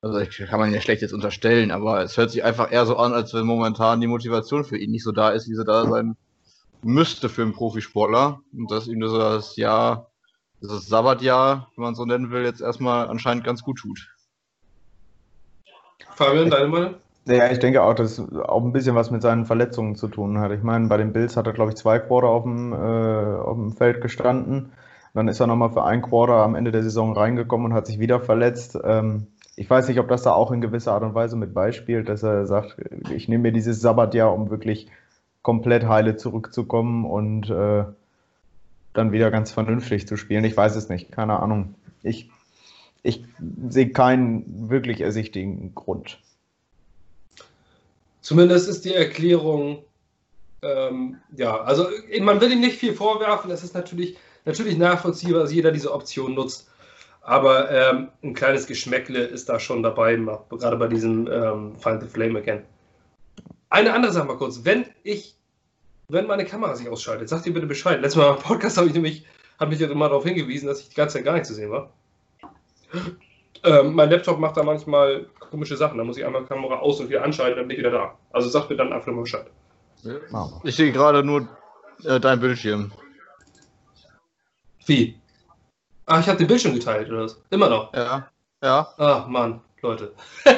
Also 0.00 0.18
ich, 0.18 0.36
kann 0.36 0.58
man 0.58 0.74
ja 0.74 0.80
schlecht 0.80 1.02
jetzt 1.02 1.14
unterstellen, 1.14 1.70
aber 1.70 2.02
es 2.02 2.16
hört 2.16 2.30
sich 2.32 2.42
einfach 2.42 2.72
eher 2.72 2.86
so 2.86 2.96
an, 2.96 3.12
als 3.12 3.32
wenn 3.34 3.46
momentan 3.46 4.00
die 4.00 4.08
Motivation 4.08 4.64
für 4.64 4.76
ihn 4.76 4.90
nicht 4.90 5.04
so 5.04 5.12
da 5.12 5.30
ist, 5.30 5.48
wie 5.48 5.54
sie 5.54 5.64
da 5.64 5.86
sein 5.86 6.16
müsste 6.82 7.28
für 7.28 7.42
einen 7.42 7.52
Profisportler. 7.52 8.40
Und 8.52 8.70
dass 8.70 8.88
ihm 8.88 9.00
das 9.00 9.56
Jahr, 9.56 10.10
dieses 10.60 10.86
Sabbatjahr, 10.86 11.70
wenn 11.76 11.84
man 11.84 11.94
so 11.94 12.04
nennen 12.04 12.30
will, 12.30 12.42
jetzt 12.42 12.60
erstmal 12.60 13.08
anscheinend 13.08 13.44
ganz 13.44 13.62
gut 13.62 13.78
tut. 13.78 14.08
Fabian, 16.16 16.50
deine 16.50 16.68
Meinung? 16.68 16.94
Ja, 17.24 17.50
ich 17.52 17.60
denke 17.60 17.82
auch, 17.82 17.94
dass 17.94 18.18
auch 18.18 18.64
ein 18.64 18.72
bisschen 18.72 18.96
was 18.96 19.10
mit 19.12 19.22
seinen 19.22 19.44
Verletzungen 19.44 19.94
zu 19.94 20.08
tun 20.08 20.38
hat. 20.38 20.50
Ich 20.50 20.62
meine, 20.62 20.88
bei 20.88 20.96
den 20.96 21.12
Bills 21.12 21.36
hat 21.36 21.46
er, 21.46 21.52
glaube 21.52 21.70
ich, 21.70 21.76
zwei 21.76 22.00
Quarter 22.00 22.28
auf 22.28 22.42
dem, 22.42 22.72
äh, 22.72 22.76
auf 22.76 23.56
dem 23.56 23.72
Feld 23.72 24.00
gestanden. 24.00 24.72
Dann 25.14 25.28
ist 25.28 25.38
er 25.40 25.46
nochmal 25.46 25.70
für 25.70 25.84
ein 25.84 26.02
Quarter 26.02 26.36
am 26.36 26.54
Ende 26.56 26.72
der 26.72 26.82
Saison 26.82 27.16
reingekommen 27.16 27.66
und 27.66 27.74
hat 27.74 27.86
sich 27.86 28.00
wieder 28.00 28.18
verletzt. 28.20 28.76
Ähm, 28.82 29.28
ich 29.54 29.68
weiß 29.70 29.88
nicht, 29.88 30.00
ob 30.00 30.08
das 30.08 30.22
da 30.22 30.32
auch 30.32 30.50
in 30.50 30.60
gewisser 30.60 30.92
Art 30.94 31.02
und 31.04 31.14
Weise 31.14 31.36
mit 31.36 31.54
beispielt, 31.54 32.08
dass 32.08 32.22
er 32.22 32.46
sagt, 32.46 32.76
ich 33.14 33.28
nehme 33.28 33.42
mir 33.42 33.52
dieses 33.52 33.80
Sabbatjahr, 33.80 34.32
um 34.32 34.50
wirklich 34.50 34.88
komplett 35.42 35.86
heile 35.86 36.16
zurückzukommen 36.16 37.04
und 37.04 37.50
äh, 37.50 37.84
dann 38.94 39.12
wieder 39.12 39.30
ganz 39.30 39.52
vernünftig 39.52 40.08
zu 40.08 40.16
spielen. 40.16 40.44
Ich 40.44 40.56
weiß 40.56 40.74
es 40.76 40.88
nicht, 40.88 41.12
keine 41.12 41.38
Ahnung. 41.40 41.74
Ich, 42.02 42.30
ich 43.02 43.24
sehe 43.68 43.90
keinen 43.90 44.70
wirklich 44.70 45.00
ersichtlichen 45.00 45.74
Grund. 45.74 46.18
Zumindest 48.22 48.68
ist 48.68 48.84
die 48.84 48.94
Erklärung, 48.94 49.84
ähm, 50.62 51.18
ja, 51.36 51.60
also 51.62 51.88
man 52.20 52.40
will 52.40 52.52
ihm 52.52 52.60
nicht 52.60 52.78
viel 52.78 52.94
vorwerfen, 52.94 53.50
es 53.50 53.64
ist 53.64 53.74
natürlich, 53.74 54.16
natürlich 54.44 54.78
nachvollziehbar, 54.78 55.42
dass 55.42 55.52
jeder 55.52 55.72
diese 55.72 55.92
Option 55.92 56.34
nutzt. 56.34 56.70
Aber 57.20 57.70
ähm, 57.70 58.08
ein 58.22 58.34
kleines 58.34 58.66
Geschmäckle 58.66 59.22
ist 59.24 59.48
da 59.48 59.60
schon 59.60 59.82
dabei, 59.82 60.16
gerade 60.50 60.76
bei 60.76 60.88
diesem 60.88 61.28
ähm, 61.30 61.76
Find 61.78 62.02
the 62.02 62.08
Flame 62.08 62.38
Again. 62.38 62.62
Eine 63.70 63.92
andere 63.92 64.12
Sache 64.12 64.26
mal 64.26 64.36
kurz. 64.36 64.60
Wenn 64.64 64.86
ich, 65.02 65.36
wenn 66.08 66.26
meine 66.26 66.44
Kamera 66.44 66.74
sich 66.74 66.88
ausschaltet, 66.88 67.28
sagt 67.28 67.46
ihr 67.46 67.54
bitte 67.54 67.66
Bescheid. 67.66 68.00
Letztes 68.00 68.16
Mal 68.16 68.34
im 68.34 68.42
Podcast 68.42 68.76
habe 68.76 68.88
ich 68.88 68.94
nämlich, 68.94 69.24
habe 69.58 69.70
mich 69.70 69.80
jetzt 69.80 69.90
immer 69.90 70.08
darauf 70.08 70.24
hingewiesen, 70.24 70.66
dass 70.66 70.80
ich 70.80 70.88
die 70.90 70.94
ganze 70.94 71.16
Zeit 71.16 71.24
gar 71.24 71.34
nicht 71.34 71.46
zu 71.46 71.54
sehen 71.54 71.70
war. 71.70 71.92
Ähm, 73.64 73.94
mein 73.94 74.10
Laptop 74.10 74.38
macht 74.38 74.56
da 74.56 74.62
manchmal 74.62 75.26
komische 75.38 75.76
Sachen. 75.76 75.98
Da 75.98 76.04
muss 76.04 76.16
ich 76.16 76.24
einmal 76.24 76.44
Kamera 76.44 76.76
aus 76.80 77.00
und 77.00 77.08
wieder 77.08 77.22
anschalten, 77.22 77.58
dann 77.58 77.68
bin 77.68 77.76
ich 77.76 77.80
wieder 77.84 77.90
da. 77.92 78.18
Also 78.32 78.48
sagt 78.48 78.70
mir 78.70 78.76
dann 78.76 78.92
einfach 78.92 79.12
mal 79.12 79.22
Bescheid. 79.22 79.46
Ich 80.64 80.74
sehe 80.76 80.90
gerade 80.92 81.22
nur 81.22 81.46
äh, 82.04 82.18
dein 82.18 82.40
Bildschirm. 82.40 82.90
Wie? 84.86 85.16
Ach, 86.06 86.18
ich 86.20 86.26
habe 86.28 86.38
den 86.38 86.48
Bildschirm 86.48 86.74
geteilt, 86.74 87.08
oder 87.08 87.24
was? 87.24 87.40
Immer 87.50 87.68
noch. 87.68 87.94
Ja. 87.94 88.28
Ja. 88.62 88.88
Ach, 88.98 89.26
Mann, 89.28 89.60
Leute. 89.80 90.12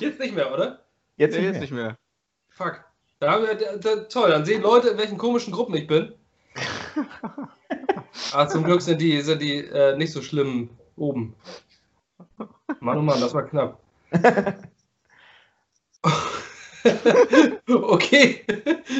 Jetzt 0.00 0.20
nicht 0.20 0.34
mehr, 0.34 0.52
oder? 0.52 0.80
Jetzt 1.16 1.32
Nee, 1.34 1.38
nicht 1.38 1.46
jetzt 1.46 1.52
mehr. 1.54 1.60
nicht 1.60 1.72
mehr. 1.72 1.96
Fuck. 2.50 2.84
Da 3.20 3.32
haben 3.32 3.46
wir, 3.46 3.54
da, 3.54 3.96
toll, 4.04 4.30
dann 4.30 4.44
sehen 4.44 4.62
Leute, 4.62 4.88
in 4.90 4.98
welchen 4.98 5.18
komischen 5.18 5.52
Gruppen 5.52 5.74
ich 5.74 5.86
bin. 5.86 6.12
Ah, 8.32 8.48
zum 8.48 8.64
Glück 8.64 8.82
sind 8.82 9.00
die, 9.00 9.20
sind 9.20 9.40
die 9.40 9.58
äh, 9.58 9.96
nicht 9.96 10.12
so 10.12 10.22
schlimm 10.22 10.70
oben. 10.96 11.34
Mann, 12.80 12.98
oh 12.98 13.02
Mann, 13.02 13.20
das 13.20 13.34
war 13.34 13.46
knapp. 13.46 13.80
okay, 17.68 18.44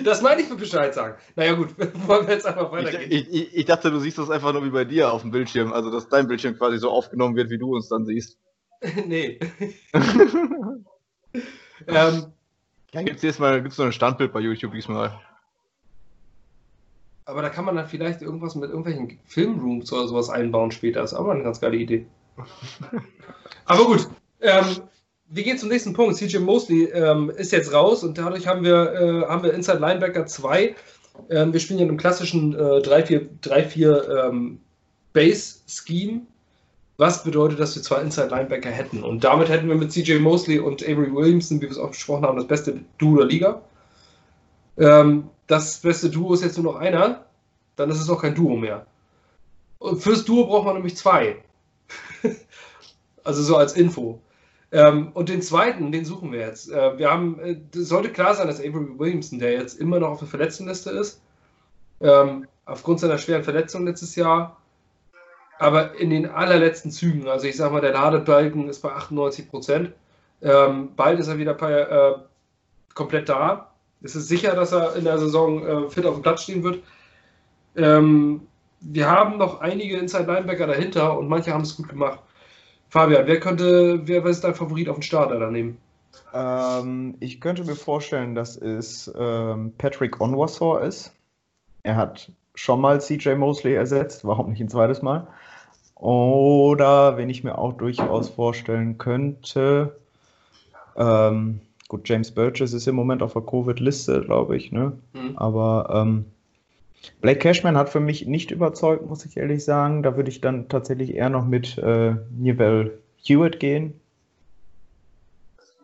das 0.04 0.23
meine 0.23 0.42
ich 0.42 0.49
für 0.49 0.57
Bescheid 0.57 0.95
sagen. 0.95 1.16
Naja, 1.37 1.54
gut, 1.54 1.78
wollen 2.07 2.26
wir 2.26 2.35
jetzt 2.35 2.47
einfach 2.47 2.71
weitergehen. 2.71 3.11
ich, 3.11 3.28
ich, 3.33 3.57
ich 3.57 3.64
dachte, 3.64 3.90
du 3.90 3.99
siehst 3.99 4.18
das 4.18 4.30
einfach 4.30 4.52
nur 4.52 4.64
wie 4.64 4.71
bei 4.71 4.85
dir 4.85 5.12
auf 5.12 5.23
dem 5.23 5.30
Bildschirm. 5.30 5.73
Also, 5.73 5.90
dass 5.90 6.09
dein 6.09 6.28
Bildschirm 6.28 6.57
quasi 6.57 6.78
so 6.78 6.90
aufgenommen 6.90 7.37
wird, 7.37 7.50
wie 7.50 7.59
du 7.59 7.75
uns 7.75 7.88
dann 7.88 8.04
siehst. 8.07 8.38
nee. 9.07 9.38
ähm, 11.87 12.33
Dann 12.92 13.04
gibt's 13.04 13.23
jetzt 13.23 13.40
mal 13.40 13.62
gibt's 13.62 13.78
noch 13.78 13.87
ein 13.87 13.92
Standbild 13.92 14.33
bei 14.33 14.40
YouTube 14.40 14.73
diesmal. 14.73 15.18
Aber 17.28 17.42
da 17.42 17.50
kann 17.50 17.66
man 17.66 17.76
dann 17.76 17.87
vielleicht 17.87 18.23
irgendwas 18.23 18.54
mit 18.54 18.70
irgendwelchen 18.70 19.18
Filmrooms 19.26 19.92
oder 19.92 20.08
sowas 20.08 20.30
einbauen 20.30 20.70
später. 20.70 21.02
Das 21.02 21.12
ist 21.12 21.18
aber 21.18 21.32
eine 21.32 21.42
ganz 21.42 21.61
geile 21.61 21.76
Idee. 21.76 22.06
aber 23.66 23.85
gut, 23.85 24.08
ähm, 24.40 24.64
wir 25.28 25.42
gehen 25.42 25.58
zum 25.58 25.68
nächsten 25.68 25.92
Punkt. 25.92 26.16
CJ 26.16 26.38
Mosley 26.38 26.85
ähm, 26.85 27.28
ist 27.37 27.52
jetzt 27.52 27.75
raus 27.75 28.02
und 28.02 28.16
dadurch 28.16 28.47
haben 28.47 28.64
wir, 28.64 28.92
äh, 28.94 29.26
haben 29.28 29.42
wir 29.42 29.52
Inside 29.52 29.78
Linebacker 29.78 30.25
2. 30.25 30.75
Ähm, 31.28 31.52
wir 31.52 31.61
spielen 31.61 31.78
ja 31.78 31.85
in 31.85 31.90
einem 31.90 31.99
klassischen 31.99 32.54
äh, 32.54 32.80
3-4 32.80 34.28
ähm, 34.28 34.61
Base-Scheme. 35.12 36.23
Was 36.97 37.25
bedeutet, 37.25 37.61
dass 37.61 37.76
wir 37.76 37.82
zwei 37.82 38.00
Inside 38.00 38.28
Linebacker 38.28 38.70
hätten? 38.70 39.02
Und 39.02 39.23
damit 39.23 39.50
hätten 39.50 39.68
wir 39.68 39.76
mit 39.76 39.92
CJ 39.92 40.18
Mosley 40.18 40.61
und 40.61 40.82
Avery 40.82 41.14
Williamson, 41.14 41.58
wie 41.58 41.64
wir 41.64 41.73
es 41.73 41.78
auch 41.78 41.90
besprochen 41.90 42.25
haben, 42.25 42.38
das 42.38 42.47
beste 42.47 42.80
Duo 42.97 43.18
der 43.18 43.26
Liga. 43.26 43.61
Ähm, 44.78 45.30
das 45.47 45.78
beste 45.78 46.11
Duo 46.11 46.35
ist 46.35 46.42
jetzt 46.42 46.58
nur 46.58 46.73
noch 46.73 46.80
einer, 46.80 47.26
dann 47.76 47.90
ist 47.90 48.00
es 48.00 48.11
auch 48.11 48.20
kein 48.20 48.35
Duo 48.35 48.56
mehr. 48.56 48.87
Und 49.78 50.02
fürs 50.02 50.25
Duo 50.25 50.47
braucht 50.47 50.66
man 50.66 50.75
nämlich 50.75 50.97
zwei. 50.97 51.42
also 53.25 53.42
so 53.42 53.56
als 53.56 53.75
Info. 53.75 54.20
Ähm, 54.70 55.12
und 55.14 55.28
den 55.28 55.40
zweiten, 55.40 55.92
den 55.92 56.04
suchen 56.04 56.32
wir 56.32 56.40
jetzt. 56.40 56.70
Äh, 56.70 56.99
wir 56.99 57.11
haben, 57.11 57.38
äh, 57.40 57.56
sollte 57.73 58.12
klar 58.12 58.35
sein, 58.35 58.49
dass 58.49 58.61
Avery 58.61 58.99
Williamson, 58.99 59.38
der 59.38 59.52
jetzt 59.52 59.80
immer 59.80 59.99
noch 59.99 60.11
auf 60.11 60.18
der 60.18 60.28
Verletztenliste 60.28 60.90
ist, 60.90 61.23
ähm, 62.00 62.47
aufgrund 62.66 63.00
seiner 63.00 63.18
schweren 63.18 63.44
Verletzung 63.44 63.87
letztes 63.87 64.14
Jahr, 64.14 64.58
aber 65.58 65.94
in 65.99 66.11
den 66.11 66.26
allerletzten 66.26 66.90
Zügen, 66.90 67.28
also 67.28 67.47
ich 67.47 67.56
sag 67.56 67.73
mal, 67.73 67.80
der 67.80 67.92
Ladebalken 67.92 68.68
ist 68.68 68.80
bei 68.80 68.90
98 68.92 69.49
Prozent. 69.49 69.92
Ähm, 70.42 70.94
bald 70.94 71.18
ist 71.18 71.28
er 71.28 71.38
wieder 71.38 71.54
bei, 71.54 71.73
äh, 71.73 72.14
komplett 72.94 73.28
da. 73.28 73.68
Es 74.02 74.14
ist 74.14 74.28
sicher, 74.28 74.55
dass 74.55 74.73
er 74.73 74.97
in 74.97 75.05
der 75.05 75.19
Saison 75.19 75.67
äh, 75.67 75.90
fit 75.90 76.07
auf 76.07 76.14
dem 76.14 76.23
Platz 76.23 76.43
stehen 76.43 76.62
wird. 76.62 76.83
Ähm, 77.76 78.43
wir 78.81 79.11
haben 79.11 79.38
noch 79.38 79.61
einige 79.61 79.97
Inside 79.97 80.25
Linebacker 80.25 80.67
dahinter 80.67 81.19
und 81.19 81.28
manche 81.28 81.52
haben 81.52 81.62
es 81.62 81.76
gut 81.76 81.88
gemacht. 81.88 82.21
Fabian, 82.90 83.26
wer 83.26 83.40
könnte, 83.40 84.00
wer, 84.07 84.25
wer 84.25 84.31
ist 84.31 84.45
dein 84.45 84.55
Favorit 84.55 84.88
auf 84.88 84.97
den 84.97 85.02
Starter 85.02 85.38
daneben? 85.38 85.78
Ähm, 86.33 87.17
ich 87.21 87.40
könnte 87.40 87.64
mir 87.64 87.76
vorstellen, 87.76 88.35
dass 88.35 88.57
es 88.57 89.12
ähm, 89.19 89.73
Patrick 89.78 90.21
Onwasor 90.21 90.83
ist. 90.83 91.12
Er 91.83 91.97
hat 91.97 92.31
schon 92.55 92.81
mal 92.81 93.00
CJ 93.00 93.35
Mosley 93.35 93.75
ersetzt, 93.75 94.25
warum 94.25 94.50
nicht 94.50 94.61
ein 94.61 94.69
zweites 94.69 95.02
Mal? 95.02 95.26
Oder 95.95 97.17
wenn 97.17 97.28
ich 97.28 97.45
mir 97.45 97.59
auch 97.59 97.73
durchaus 97.73 98.28
vorstellen 98.28 98.99
könnte, 98.99 99.99
ähm, 100.97 101.61
gut, 101.88 102.09
James 102.09 102.30
Burgess 102.30 102.73
ist 102.73 102.87
im 102.87 102.95
Moment 102.95 103.23
auf 103.23 103.33
der 103.33 103.42
Covid-Liste, 103.42 104.23
glaube 104.23 104.57
ich, 104.57 104.71
ne? 104.71 104.92
Mhm. 105.14 105.37
Aber 105.37 105.90
ähm, 105.92 106.26
Blake 107.21 107.38
Cashman 107.38 107.76
hat 107.76 107.88
für 107.88 108.00
mich 108.00 108.26
nicht 108.26 108.50
überzeugt, 108.50 109.07
muss 109.07 109.25
ich 109.25 109.37
ehrlich 109.37 109.64
sagen. 109.64 110.02
Da 110.02 110.16
würde 110.16 110.30
ich 110.30 110.40
dann 110.40 110.68
tatsächlich 110.68 111.14
eher 111.14 111.30
noch 111.30 111.47
mit 111.47 111.78
äh, 111.78 112.14
Nivelle 112.30 112.99
Hewitt 113.16 113.59
gehen. 113.61 113.99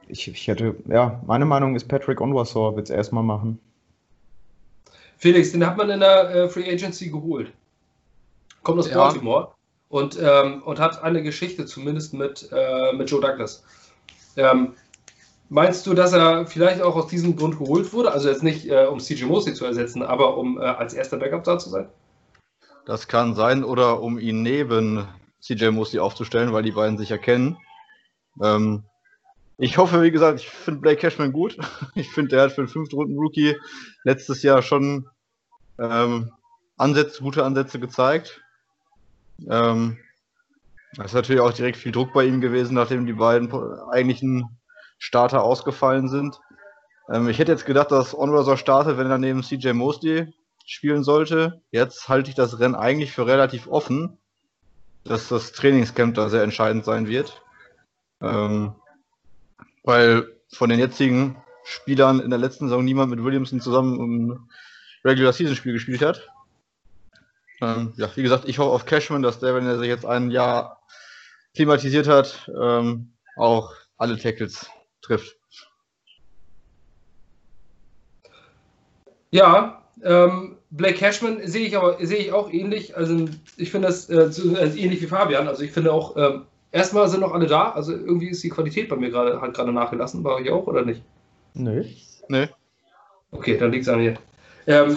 Ich, 0.06 0.28
ich, 0.28 0.48
hätte, 0.48 0.76
ja, 0.86 1.20
meine 1.26 1.46
Meinung 1.46 1.74
ist, 1.74 1.88
Patrick 1.88 2.20
Onwasor 2.20 2.76
wird 2.76 2.90
es 2.90 2.94
erstmal 2.94 3.22
machen. 3.22 3.58
Felix, 5.16 5.52
den 5.52 5.66
hat 5.66 5.78
man 5.78 5.88
in 5.88 6.00
der 6.00 6.34
äh, 6.34 6.48
Free 6.48 6.70
Agency 6.70 7.08
geholt. 7.08 7.50
Kommt 8.62 8.78
aus 8.78 8.90
ja. 8.90 8.96
Baltimore 8.96 9.52
und, 9.88 10.18
ähm, 10.20 10.62
und 10.62 10.78
hat 10.78 11.02
eine 11.02 11.22
Geschichte 11.22 11.64
zumindest 11.64 12.12
mit, 12.12 12.48
äh, 12.52 12.92
mit 12.92 13.10
Joe 13.10 13.20
Douglas. 13.20 13.64
Ähm, 14.36 14.74
Meinst 15.48 15.86
du, 15.86 15.94
dass 15.94 16.12
er 16.12 16.46
vielleicht 16.46 16.80
auch 16.82 16.96
aus 16.96 17.08
diesem 17.08 17.36
Grund 17.36 17.58
geholt 17.58 17.92
wurde? 17.92 18.12
Also 18.12 18.28
jetzt 18.28 18.42
nicht, 18.42 18.66
äh, 18.66 18.86
um 18.86 18.98
CJ 18.98 19.24
Mosley 19.24 19.54
zu 19.54 19.64
ersetzen, 19.64 20.02
aber 20.02 20.36
um 20.36 20.58
äh, 20.58 20.62
als 20.62 20.94
erster 20.94 21.18
Backup 21.18 21.44
da 21.44 21.58
zu 21.58 21.70
sein? 21.70 21.88
Das 22.86 23.08
kann 23.08 23.34
sein, 23.34 23.64
oder 23.64 24.00
um 24.00 24.18
ihn 24.18 24.42
neben 24.42 25.06
CJ 25.40 25.68
Mosley 25.68 26.00
aufzustellen, 26.00 26.52
weil 26.52 26.62
die 26.62 26.72
beiden 26.72 26.98
sich 26.98 27.10
erkennen. 27.10 27.58
Ähm, 28.42 28.84
ich 29.56 29.78
hoffe, 29.78 30.02
wie 30.02 30.10
gesagt, 30.10 30.40
ich 30.40 30.48
finde 30.48 30.80
Blake 30.80 31.00
Cashman 31.00 31.32
gut. 31.32 31.56
Ich 31.94 32.10
finde, 32.10 32.30
der 32.30 32.42
hat 32.42 32.52
für 32.52 32.62
den 32.62 32.68
fünften 32.68 32.96
Runden 32.96 33.18
Rookie 33.18 33.56
letztes 34.02 34.42
Jahr 34.42 34.62
schon 34.62 35.06
ähm, 35.78 36.32
Ansätze, 36.76 37.22
gute 37.22 37.44
Ansätze 37.44 37.78
gezeigt. 37.78 38.42
Ähm, 39.48 39.98
das 40.96 41.06
ist 41.06 41.14
natürlich 41.14 41.40
auch 41.40 41.52
direkt 41.52 41.76
viel 41.76 41.92
Druck 41.92 42.12
bei 42.12 42.24
ihm 42.24 42.40
gewesen, 42.40 42.74
nachdem 42.74 43.06
die 43.06 43.12
beiden 43.12 43.52
eigentlichen 43.90 44.48
Starter 44.98 45.42
ausgefallen 45.42 46.08
sind. 46.08 46.40
Ähm, 47.12 47.28
ich 47.28 47.38
hätte 47.38 47.52
jetzt 47.52 47.66
gedacht, 47.66 47.90
dass 47.90 48.16
Onwasor 48.16 48.56
startet, 48.56 48.98
wenn 48.98 49.10
er 49.10 49.18
neben 49.18 49.42
CJ 49.42 49.72
Mosley 49.72 50.32
spielen 50.66 51.04
sollte. 51.04 51.60
Jetzt 51.70 52.08
halte 52.08 52.30
ich 52.30 52.36
das 52.36 52.58
Rennen 52.58 52.74
eigentlich 52.74 53.12
für 53.12 53.26
relativ 53.26 53.66
offen, 53.66 54.18
dass 55.04 55.28
das 55.28 55.52
Trainingscamp 55.52 56.14
da 56.14 56.28
sehr 56.28 56.42
entscheidend 56.42 56.84
sein 56.84 57.06
wird. 57.06 57.42
Ähm, 58.20 58.74
weil 59.82 60.34
von 60.52 60.70
den 60.70 60.78
jetzigen 60.78 61.36
Spielern 61.64 62.20
in 62.20 62.30
der 62.30 62.38
letzten 62.38 62.68
Saison 62.68 62.84
niemand 62.84 63.10
mit 63.10 63.22
Williamson 63.22 63.60
zusammen 63.60 64.00
im 64.00 64.48
Regular 65.04 65.32
Season 65.32 65.56
Spiel 65.56 65.74
gespielt 65.74 66.02
hat. 66.02 66.28
Ähm, 67.60 67.92
ja, 67.96 68.08
wie 68.16 68.22
gesagt, 68.22 68.48
ich 68.48 68.58
hoffe 68.58 68.70
auf 68.70 68.86
Cashman, 68.86 69.22
dass 69.22 69.38
der, 69.40 69.54
wenn 69.54 69.66
er 69.66 69.78
sich 69.78 69.88
jetzt 69.88 70.06
ein 70.06 70.30
Jahr 70.30 70.82
klimatisiert 71.54 72.08
hat, 72.08 72.50
ähm, 72.60 73.12
auch 73.36 73.72
alle 73.96 74.18
Tackles 74.18 74.68
trifft. 75.04 75.36
Ja, 79.30 79.82
ähm, 80.02 80.56
Blake 80.70 80.94
Cashman 80.94 81.46
sehe 81.46 81.66
ich 81.66 81.76
aber 81.76 82.04
sehe 82.04 82.18
ich 82.18 82.32
auch 82.32 82.52
ähnlich. 82.52 82.96
Also 82.96 83.26
ich 83.56 83.70
finde 83.70 83.88
das 83.88 84.08
äh, 84.08 84.26
äh, 84.26 84.78
ähnlich 84.78 85.02
wie 85.02 85.06
Fabian. 85.06 85.48
Also 85.48 85.62
ich 85.62 85.72
finde 85.72 85.92
auch, 85.92 86.16
ähm, 86.16 86.46
erstmal 86.72 87.08
sind 87.08 87.20
noch 87.20 87.32
alle 87.32 87.46
da. 87.46 87.72
Also 87.72 87.92
irgendwie 87.92 88.28
ist 88.28 88.42
die 88.42 88.48
Qualität 88.48 88.88
bei 88.88 88.96
mir 88.96 89.10
gerade 89.10 89.40
hat 89.40 89.54
gerade 89.54 89.72
nachgelassen. 89.72 90.22
Bei 90.22 90.30
euch 90.30 90.50
auch 90.50 90.66
oder 90.66 90.84
nicht? 90.84 91.02
Nö. 91.54 91.84
Nö. 92.28 92.46
Okay, 93.30 93.58
dann 93.58 93.72
liegt 93.72 93.82
es 93.82 93.88
an 93.88 93.98
mir. 93.98 94.14
Ähm, 94.66 94.96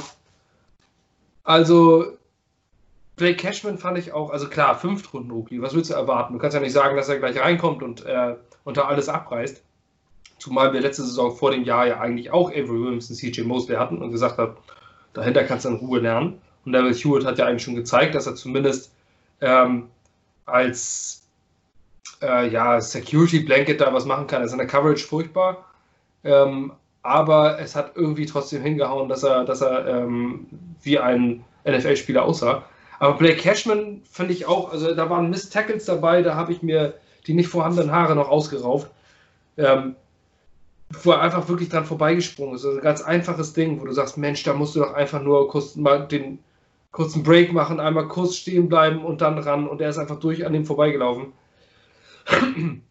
also 1.43 2.17
Blake 3.15 3.38
Cashman 3.38 3.80
fand 3.80 3.98
ich 3.98 4.13
auch, 4.13 4.30
also 4.30 4.48
klar, 4.48 4.78
Fünftrunden 4.78 5.32
Rookie, 5.32 5.62
was 5.62 5.74
willst 5.74 5.89
du 5.89 5.96
erwarten? 5.96 6.34
Du 6.34 6.39
kannst 6.39 6.54
ja 6.54 6.62
nicht 6.62 6.74
sagen, 6.74 6.96
dass 6.96 7.10
er 7.10 7.17
gleich 7.17 7.39
reinkommt 7.39 7.82
und 7.82 8.06
äh, 8.06 8.36
unter 8.63 8.88
alles 8.88 9.10
abreißt. 9.10 9.63
Zumal 10.39 10.73
wir 10.73 10.82
letzte 10.82 11.04
Saison 11.04 11.36
vor 11.36 11.52
dem 11.52 11.63
Jahr 11.63 11.88
ja 11.88 12.00
eigentlich 12.00 12.32
auch 12.32 12.52
Avery 12.52 12.82
Williams 12.82 13.10
und 13.10 13.15
CJ 13.15 13.41
Mosley 13.41 13.76
hatten 13.76 14.02
und 14.02 14.12
gesagt 14.12 14.38
haben, 14.38 14.56
dahinter 15.13 15.43
kannst 15.43 15.65
du 15.65 15.69
in 15.69 15.76
Ruhe 15.76 16.00
lernen. 16.00 16.39
Und 16.65 16.71
Neville 16.73 16.93
Hewitt 16.93 17.26
hat 17.26 17.38
ja 17.38 17.45
eigentlich 17.45 17.63
schon 17.63 17.76
gezeigt, 17.76 18.13
dass 18.13 18.28
er 18.28 18.36
zumindest 18.36 18.93
ähm, 19.41 19.89
als 20.45 21.28
äh, 22.21 22.50
ja, 22.50 22.80
Security 22.82 23.39
Blanket 23.39 23.82
da 23.82 23.93
was 23.93 24.06
machen 24.06 24.28
kann. 24.28 24.41
Er 24.41 24.45
ist 24.45 24.52
in 24.52 24.58
der 24.58 24.67
Coverage 24.67 25.06
furchtbar. 25.06 25.65
Ähm, 26.23 26.73
aber 27.04 27.60
es 27.60 27.76
hat 27.76 27.93
irgendwie 27.95 28.26
trotzdem 28.26 28.62
hingehauen, 28.62 29.08
dass 29.08 29.23
er, 29.23 29.45
dass 29.45 29.62
er 29.62 29.88
ähm, 29.88 30.47
wie 30.82 31.00
ein 31.00 31.43
NFL-Spieler 31.65 32.23
aussah. 32.23 32.63
Aber 33.00 33.13
Blake 33.13 33.38
Cashman 33.38 34.02
finde 34.10 34.34
ich 34.34 34.45
auch, 34.45 34.71
also 34.71 34.93
da 34.93 35.10
waren 35.10 35.30
Miss-Tackles 35.30 35.86
dabei, 35.86 36.21
da 36.21 36.36
habe 36.36 36.52
ich 36.52 36.63
mir 36.63 36.95
die 37.28 37.34
nicht 37.34 37.47
vorhandenen 37.47 37.91
Haare 37.91 38.15
noch 38.15 38.30
ausgerauft. 38.30 38.89
Ähm, 39.58 39.95
wo 40.89 41.12
er 41.12 41.21
einfach 41.21 41.47
wirklich 41.50 41.69
dran 41.69 41.86
vorbeigesprungen 41.86 42.56
ist. 42.56 42.65
Also 42.65 42.78
ein 42.78 42.84
ganz 42.84 43.02
einfaches 43.02 43.54
Ding, 43.54 43.82
wo 43.82 43.86
du 43.86 43.91
sagst, 43.91 44.17
Mensch, 44.17 44.43
da 44.43 44.54
musst 44.54 44.76
du 44.76 44.80
doch 44.80 44.93
einfach 44.93 45.21
nur 45.21 45.50
kurz 45.50 45.76
mal 45.76 46.08
den 46.08 46.39
kurzen 46.91 47.23
Break 47.23 47.54
machen, 47.54 47.80
einmal 47.80 48.08
kurz 48.08 48.36
stehen 48.36 48.69
bleiben 48.69 49.04
und 49.04 49.21
dann 49.21 49.38
ran 49.38 49.67
und 49.67 49.82
er 49.82 49.89
ist 49.89 49.97
einfach 49.97 50.19
durch 50.19 50.45
an 50.45 50.54
dem 50.54 50.65
vorbeigelaufen. 50.65 51.34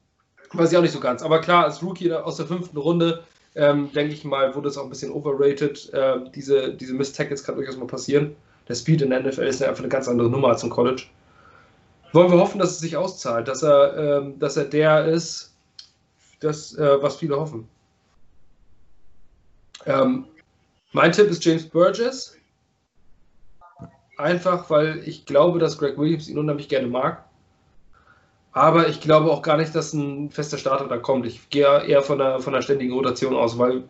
Weiß 0.52 0.70
ich 0.70 0.78
auch 0.78 0.82
nicht 0.82 0.92
so 0.92 1.00
ganz. 1.00 1.22
Aber 1.22 1.40
klar, 1.40 1.64
als 1.64 1.82
Rookie 1.82 2.12
aus 2.12 2.36
der 2.36 2.46
fünften 2.46 2.76
Runde, 2.76 3.24
ähm, 3.56 3.90
denke 3.92 4.12
ich 4.12 4.24
mal, 4.24 4.54
wurde 4.54 4.68
es 4.68 4.78
auch 4.78 4.84
ein 4.84 4.90
bisschen 4.90 5.10
overrated. 5.10 5.92
Äh, 5.92 6.30
diese 6.34 6.74
diese 6.74 6.94
Miss-Tackles 6.94 7.42
kann 7.42 7.56
durchaus 7.56 7.76
mal 7.76 7.86
passieren. 7.86 8.36
Der 8.68 8.74
Speed 8.74 9.02
in 9.02 9.10
der 9.10 9.22
NFL 9.22 9.42
ist 9.42 9.62
einfach 9.62 9.80
eine 9.80 9.88
ganz 9.88 10.08
andere 10.08 10.28
Nummer 10.28 10.48
als 10.48 10.62
im 10.62 10.70
College. 10.70 11.04
Wollen 12.12 12.30
wir 12.30 12.38
hoffen, 12.38 12.58
dass 12.58 12.70
es 12.70 12.78
sich 12.78 12.96
auszahlt, 12.96 13.48
dass 13.48 13.62
er, 13.62 13.96
ähm, 13.96 14.38
dass 14.38 14.56
er 14.56 14.64
der 14.64 15.06
ist, 15.06 15.54
das, 16.40 16.74
äh, 16.76 17.02
was 17.02 17.16
viele 17.16 17.36
hoffen. 17.36 17.68
Ähm, 19.86 20.26
mein 20.92 21.12
Tipp 21.12 21.28
ist 21.28 21.44
James 21.44 21.68
Burgess. 21.68 22.36
Einfach, 24.18 24.70
weil 24.70 25.02
ich 25.06 25.26
glaube, 25.26 25.58
dass 25.58 25.78
Greg 25.78 25.98
Williams 25.98 26.28
ihn 26.28 26.38
unheimlich 26.38 26.68
gerne 26.68 26.88
mag. 26.88 27.24
Aber 28.52 28.88
ich 28.88 29.02
glaube 29.02 29.30
auch 29.30 29.42
gar 29.42 29.58
nicht, 29.58 29.74
dass 29.74 29.92
ein 29.92 30.30
fester 30.30 30.56
Starter 30.56 30.88
da 30.88 30.96
kommt. 30.96 31.26
Ich 31.26 31.50
gehe 31.50 31.84
eher 31.84 32.00
von 32.00 32.20
einer, 32.20 32.40
von 32.40 32.54
einer 32.54 32.62
ständigen 32.62 32.94
Rotation 32.94 33.36
aus, 33.36 33.58
weil 33.58 33.84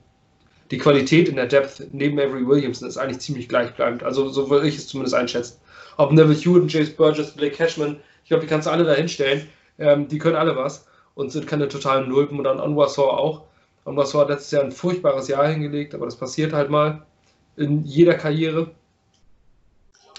die 0.72 0.78
Qualität 0.78 1.28
in 1.28 1.36
der 1.36 1.46
Depth 1.46 1.86
neben 1.92 2.18
Avery 2.18 2.44
Williamson 2.44 2.88
ist 2.88 2.96
eigentlich 2.96 3.20
ziemlich 3.20 3.48
gleichbleibend. 3.48 4.02
Also 4.02 4.28
so 4.28 4.50
würde 4.50 4.66
ich 4.66 4.76
es 4.76 4.88
zumindest 4.88 5.14
einschätzen. 5.14 5.60
Ob 5.96 6.10
Neville 6.10 6.34
Hewitt, 6.34 6.72
James 6.72 6.90
Burgess, 6.90 7.30
Blake 7.30 7.54
Cashman, 7.54 8.00
ich 8.24 8.28
glaube, 8.28 8.42
die 8.42 8.48
kannst 8.48 8.66
du 8.66 8.72
alle 8.72 8.82
da 8.82 8.94
hinstellen. 8.94 9.48
Ähm, 9.78 10.08
die 10.08 10.18
können 10.18 10.34
alle 10.34 10.56
was 10.56 10.86
und 11.14 11.30
sind 11.30 11.46
keine 11.46 11.68
totalen 11.68 12.08
Nulpen 12.08 12.38
und 12.38 12.44
dann 12.44 12.58
Anwasor 12.58 13.16
auch. 13.16 13.45
Und 13.86 13.96
was 13.96 14.12
war 14.14 14.26
letztes 14.26 14.50
Jahr 14.50 14.64
ein 14.64 14.72
furchtbares 14.72 15.28
Jahr 15.28 15.46
hingelegt, 15.46 15.94
aber 15.94 16.06
das 16.06 16.16
passiert 16.16 16.52
halt 16.52 16.70
mal 16.70 17.06
in 17.54 17.84
jeder 17.84 18.14
Karriere. 18.14 18.72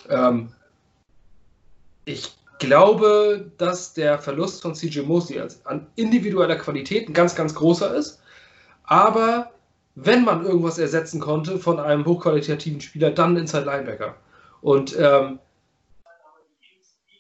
Ähm, 0.10 0.54
ich 2.06 2.32
glaube, 2.60 3.52
dass 3.58 3.94
der 3.94 4.20
Verlust 4.20 4.62
von 4.62 4.74
CJ 4.74 5.02
Mosley 5.02 5.46
an 5.66 5.86
individueller 5.98 6.56
Qualität 6.56 7.10
ein 7.10 7.14
ganz, 7.14 7.36
ganz 7.36 7.54
großer 7.56 7.94
ist. 7.94 8.22
Aber 8.84 9.52
wenn 9.96 10.24
man 10.24 10.46
irgendwas 10.46 10.78
ersetzen 10.78 11.20
konnte 11.20 11.60
von 11.60 11.78
einem 11.78 12.06
hochqualitativen 12.06 12.80
Spieler, 12.80 13.12
dann 13.12 13.36
Inside 13.36 13.66
Linebacker. 13.66 14.16
Und 14.62 14.98
ähm, 14.98 15.40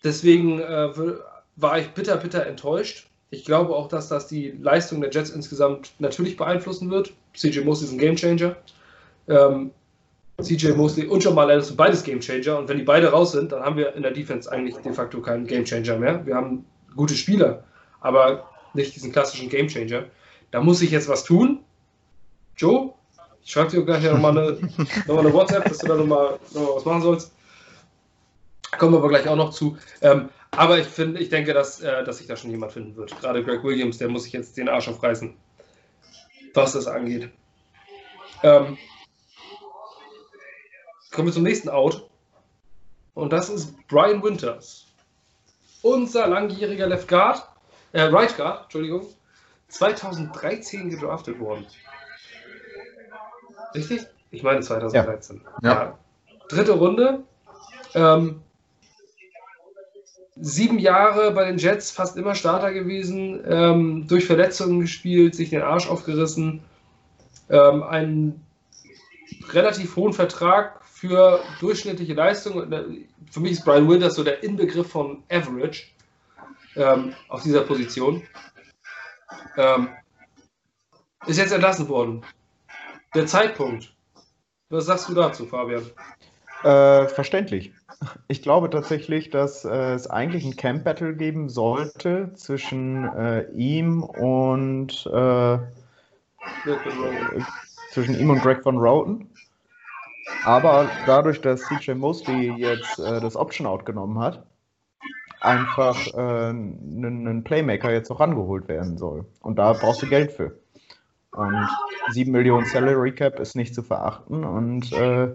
deswegen 0.02 0.62
äh, 0.62 0.94
war 1.58 1.78
ich 1.78 1.90
bitter, 1.90 2.16
bitter 2.16 2.46
enttäuscht. 2.46 3.10
Ich 3.30 3.44
glaube 3.44 3.76
auch, 3.76 3.90
dass 3.90 4.08
das 4.08 4.28
die 4.28 4.52
Leistung 4.52 5.02
der 5.02 5.12
Jets 5.12 5.32
insgesamt 5.32 5.92
natürlich 6.00 6.38
beeinflussen 6.38 6.90
wird. 6.90 7.14
CJ 7.36 7.62
Moss 7.62 7.82
ist 7.82 7.92
ein 7.92 7.98
Gamechanger. 7.98 8.56
Ähm, 9.28 9.72
CJ 10.42 10.74
Mosley 10.74 11.08
und 11.08 11.24
Jamal 11.24 11.50
Adams 11.50 11.68
sind 11.68 11.78
beides 11.78 12.04
Gamechanger. 12.04 12.60
Und 12.60 12.70
wenn 12.70 12.78
die 12.78 12.84
beide 12.84 13.10
raus 13.10 13.32
sind, 13.32 13.52
dann 13.52 13.64
haben 13.64 13.76
wir 13.76 13.96
in 13.96 14.04
der 14.04 14.12
Defense 14.12 14.52
eigentlich 14.52 14.78
de 14.78 14.94
facto 14.94 15.20
keinen 15.22 15.48
Gamechanger 15.48 15.98
mehr. 15.98 16.26
Wir 16.26 16.36
haben 16.36 16.66
gute 16.96 17.16
Spieler, 17.16 17.64
aber 18.02 18.50
nicht 18.74 18.96
diesen 18.96 19.12
klassischen 19.12 19.50
Gamechanger. 19.50 20.06
Da 20.52 20.62
muss 20.62 20.82
ich 20.82 20.92
jetzt 20.92 21.10
was 21.10 21.24
tun. 21.24 21.60
Joe, 22.56 22.94
ich 23.44 23.52
schreibe 23.52 23.72
dir 23.72 23.84
gleich 23.84 24.04
nochmal 24.04 24.38
eine, 24.38 24.58
noch 25.08 25.18
eine 25.18 25.34
WhatsApp, 25.34 25.66
dass 25.66 25.80
du 25.80 25.88
da 25.88 25.96
nochmal 25.96 26.40
noch 26.54 26.78
was 26.78 26.86
machen 26.86 27.02
sollst. 27.02 27.32
Kommen 28.78 28.94
wir 28.94 29.00
aber 29.00 29.10
gleich 29.10 29.28
auch 29.28 29.36
noch 29.36 29.52
zu. 29.52 29.78
Ähm, 30.02 30.30
aber 30.58 30.80
ich, 30.80 30.88
find, 30.88 31.20
ich 31.20 31.30
denke, 31.30 31.54
dass, 31.54 31.82
äh, 31.82 32.04
dass 32.04 32.18
sich 32.18 32.28
da 32.28 32.36
schon 32.36 32.50
jemand 32.50 32.72
finden 32.72 32.96
wird. 32.96 33.20
Gerade 33.22 33.44
Greg 33.44 33.64
Williams, 33.64 34.00
der 34.00 34.10
muss 34.10 34.24
sich 34.24 34.34
jetzt 34.34 34.58
den 34.58 34.68
Arsch 34.68 34.88
aufreißen, 34.88 35.36
was 36.54 36.74
das 36.74 36.88
angeht. 36.88 37.30
Ähm, 38.42 38.78
kommen 41.12 41.28
wir 41.28 41.34
zum 41.34 41.44
nächsten 41.44 41.70
Out. 41.70 42.10
Und 43.14 43.34
das 43.34 43.50
ist 43.50 43.76
Brian 43.88 44.24
Winters. 44.24 44.88
Unser 45.84 46.28
langjähriger 46.28 46.88
Left 46.88 47.08
Guard, 47.08 47.48
äh, 47.94 48.02
Right 48.02 48.36
Guard, 48.36 48.64
Entschuldigung, 48.64 49.06
2013 49.68 50.90
gedraftet 50.90 51.40
worden. 51.40 51.68
Richtig? 53.76 54.08
Ich 54.32 54.42
meine 54.42 54.62
2013. 54.62 55.42
Ja. 55.62 55.70
ja. 55.70 56.00
Dritte 56.50 56.74
Runde. 56.74 57.24
Ähm, 57.94 58.42
sieben 60.40 60.80
Jahre 60.80 61.32
bei 61.32 61.46
den 61.46 61.58
Jets 61.58 61.92
fast 61.92 62.18
immer 62.18 62.36
Starter 62.36 62.74
gewesen, 62.74 63.44
ähm, 63.48 64.08
durch 64.08 64.26
Verletzungen 64.26 64.82
gespielt, 64.82 65.36
sich 65.36 65.50
den 65.50 65.62
Arsch 65.62 65.88
aufgerissen, 65.88 66.62
ähm, 67.50 67.84
einen 67.84 68.46
relativ 69.52 69.96
hohen 69.96 70.14
Vertrag 70.14 70.84
für 70.86 71.40
durchschnittliche 71.60 72.14
Leistung. 72.14 72.72
Äh, 72.72 73.06
für 73.32 73.40
mich 73.40 73.54
ist 73.54 73.66
Brian 73.66 73.90
Winters 73.90 74.16
so 74.16 74.24
der 74.24 74.44
Inbegriff 74.44 74.90
von 74.90 75.24
Average 75.30 75.86
ähm, 76.76 77.14
auf 77.30 77.44
dieser 77.44 77.62
Position. 77.62 78.24
Ähm, 79.58 79.90
ist 81.26 81.38
jetzt 81.38 81.52
entlassen 81.52 81.88
worden. 81.90 82.24
Der 83.16 83.26
Zeitpunkt. 83.26 83.94
Was 84.70 84.86
sagst 84.86 85.10
du 85.10 85.14
dazu, 85.14 85.46
Fabian? 85.46 85.86
Äh, 86.64 87.08
verständlich. 87.08 87.72
Ich 88.28 88.42
glaube 88.42 88.70
tatsächlich, 88.70 89.30
dass 89.30 89.66
äh, 89.66 89.94
es 89.94 90.08
eigentlich 90.08 90.46
ein 90.46 90.56
Camp-Battle 90.56 91.16
geben 91.16 91.50
sollte 91.50 92.34
zwischen 92.36 93.06
äh, 93.06 93.50
ihm 93.52 94.04
und 94.04 95.06
äh, 95.08 95.58
zwischen 97.92 98.20
ihm 98.20 98.30
und 98.30 98.42
Greg 98.42 98.64
von 98.64 98.78
Roten. 98.78 99.30
Aber 100.44 100.90
dadurch, 101.06 101.42
dass 101.42 101.62
CJ 101.62 101.94
Mosley 101.94 102.54
jetzt 102.58 103.00
äh, 103.00 103.20
das 103.20 103.36
Option-Out 103.36 103.86
genommen 103.86 104.20
hat, 104.20 104.46
einfach 105.40 106.14
ein 106.16 107.28
äh, 107.28 107.42
Playmaker 107.42 107.92
jetzt 107.92 108.12
auch 108.12 108.20
rangeholt 108.20 108.68
werden 108.68 108.98
soll. 108.98 109.26
Und 109.42 109.58
da 109.58 109.74
brauchst 109.74 110.02
du 110.02 110.08
Geld 110.08 110.32
für. 110.32 110.58
Und 111.32 111.68
7 112.10 112.32
Millionen 112.32 112.66
Salary 112.66 113.14
Cap 113.14 113.40
ist 113.40 113.56
nicht 113.56 113.76
zu 113.76 113.84
verachten 113.84 114.44
und 114.44 114.92
äh, 114.94 115.30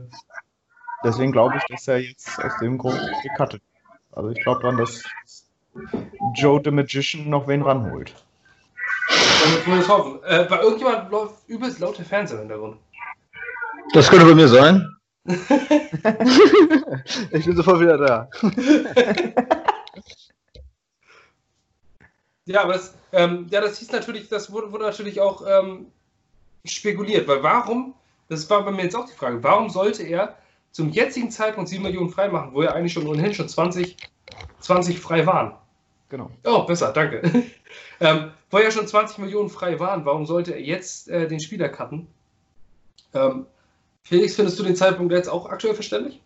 deswegen 1.05 1.33
glaube 1.33 1.57
ich, 1.57 1.65
dass 1.69 1.88
er 1.88 1.99
jetzt 1.99 2.38
aus 2.38 2.53
dem 2.61 2.79
Grund 2.79 3.01
gecuttet 3.23 3.62
Also 4.12 4.31
ich 4.31 4.43
glaube 4.43 4.61
dran, 4.62 4.77
dass 4.77 5.03
Joe 6.35 6.61
the 6.62 6.71
Magician 6.71 7.29
noch 7.29 7.49
wen 7.49 7.62
ranholt. 7.62 8.15
Damit 9.45 9.67
wir 9.67 9.79
es 9.79 9.88
hoffen. 9.88 10.23
Äh, 10.25 10.45
bei 10.45 10.61
irgendjemand 10.61 11.11
läuft 11.11 11.49
übelst 11.49 11.81
laute 11.81 12.05
Fans 12.05 12.31
im 12.33 12.38
Hintergrund. 12.41 12.77
Das 13.93 14.09
könnte 14.09 14.27
bei 14.27 14.35
mir 14.35 14.49
sein. 14.49 14.88
ich 15.25 15.38
bin 17.45 17.57
sofort 17.57 17.81
wieder 17.81 17.97
da. 17.97 18.29
ja, 22.45 22.62
aber 22.62 22.73
das, 22.75 22.95
ähm, 23.12 23.47
ja, 23.51 23.61
das 23.61 23.79
hieß 23.79 23.93
natürlich, 23.93 24.29
das 24.29 24.51
wurde, 24.51 24.73
wurde 24.73 24.85
natürlich 24.85 25.21
auch 25.21 25.45
ähm, 25.47 25.87
spekuliert, 26.65 27.29
weil 27.29 27.43
warum, 27.43 27.95
das 28.29 28.49
war 28.51 28.65
bei 28.65 28.73
mir 28.73 28.83
jetzt 28.85 28.97
auch 28.97 29.09
die 29.09 29.15
Frage, 29.15 29.43
warum 29.43 29.71
sollte 29.71 30.03
er 30.03 30.37
zum 30.72 30.90
jetzigen 30.90 31.30
Zeitpunkt 31.30 31.68
7 31.68 31.82
Millionen 31.82 32.11
frei 32.11 32.28
machen, 32.28 32.52
wo 32.52 32.62
er 32.62 32.74
eigentlich 32.74 32.92
schon 32.92 33.06
ohnehin 33.06 33.35
schon 33.35 33.48
20, 33.48 33.96
20 34.61 34.98
frei 34.98 35.26
waren? 35.26 35.54
Genau. 36.08 36.30
Oh, 36.44 36.64
besser, 36.64 36.92
danke. 36.92 37.22
ähm, 38.00 38.32
wo 38.50 38.58
ja 38.58 38.70
schon 38.70 38.87
20 38.87 39.18
Millionen 39.18 39.48
frei 39.48 39.78
waren, 39.78 40.04
warum 40.04 40.26
sollte 40.26 40.52
er 40.52 40.61
jetzt 40.61 41.08
äh, 41.08 41.28
den 41.28 41.40
Spieler 41.40 41.68
cutten? 41.68 42.06
Ähm, 43.14 43.46
Felix, 44.02 44.35
findest 44.35 44.58
du 44.58 44.62
den 44.62 44.76
Zeitpunkt 44.76 45.12
jetzt 45.12 45.28
auch 45.28 45.46
aktuell 45.46 45.74
verständlich? 45.74 46.20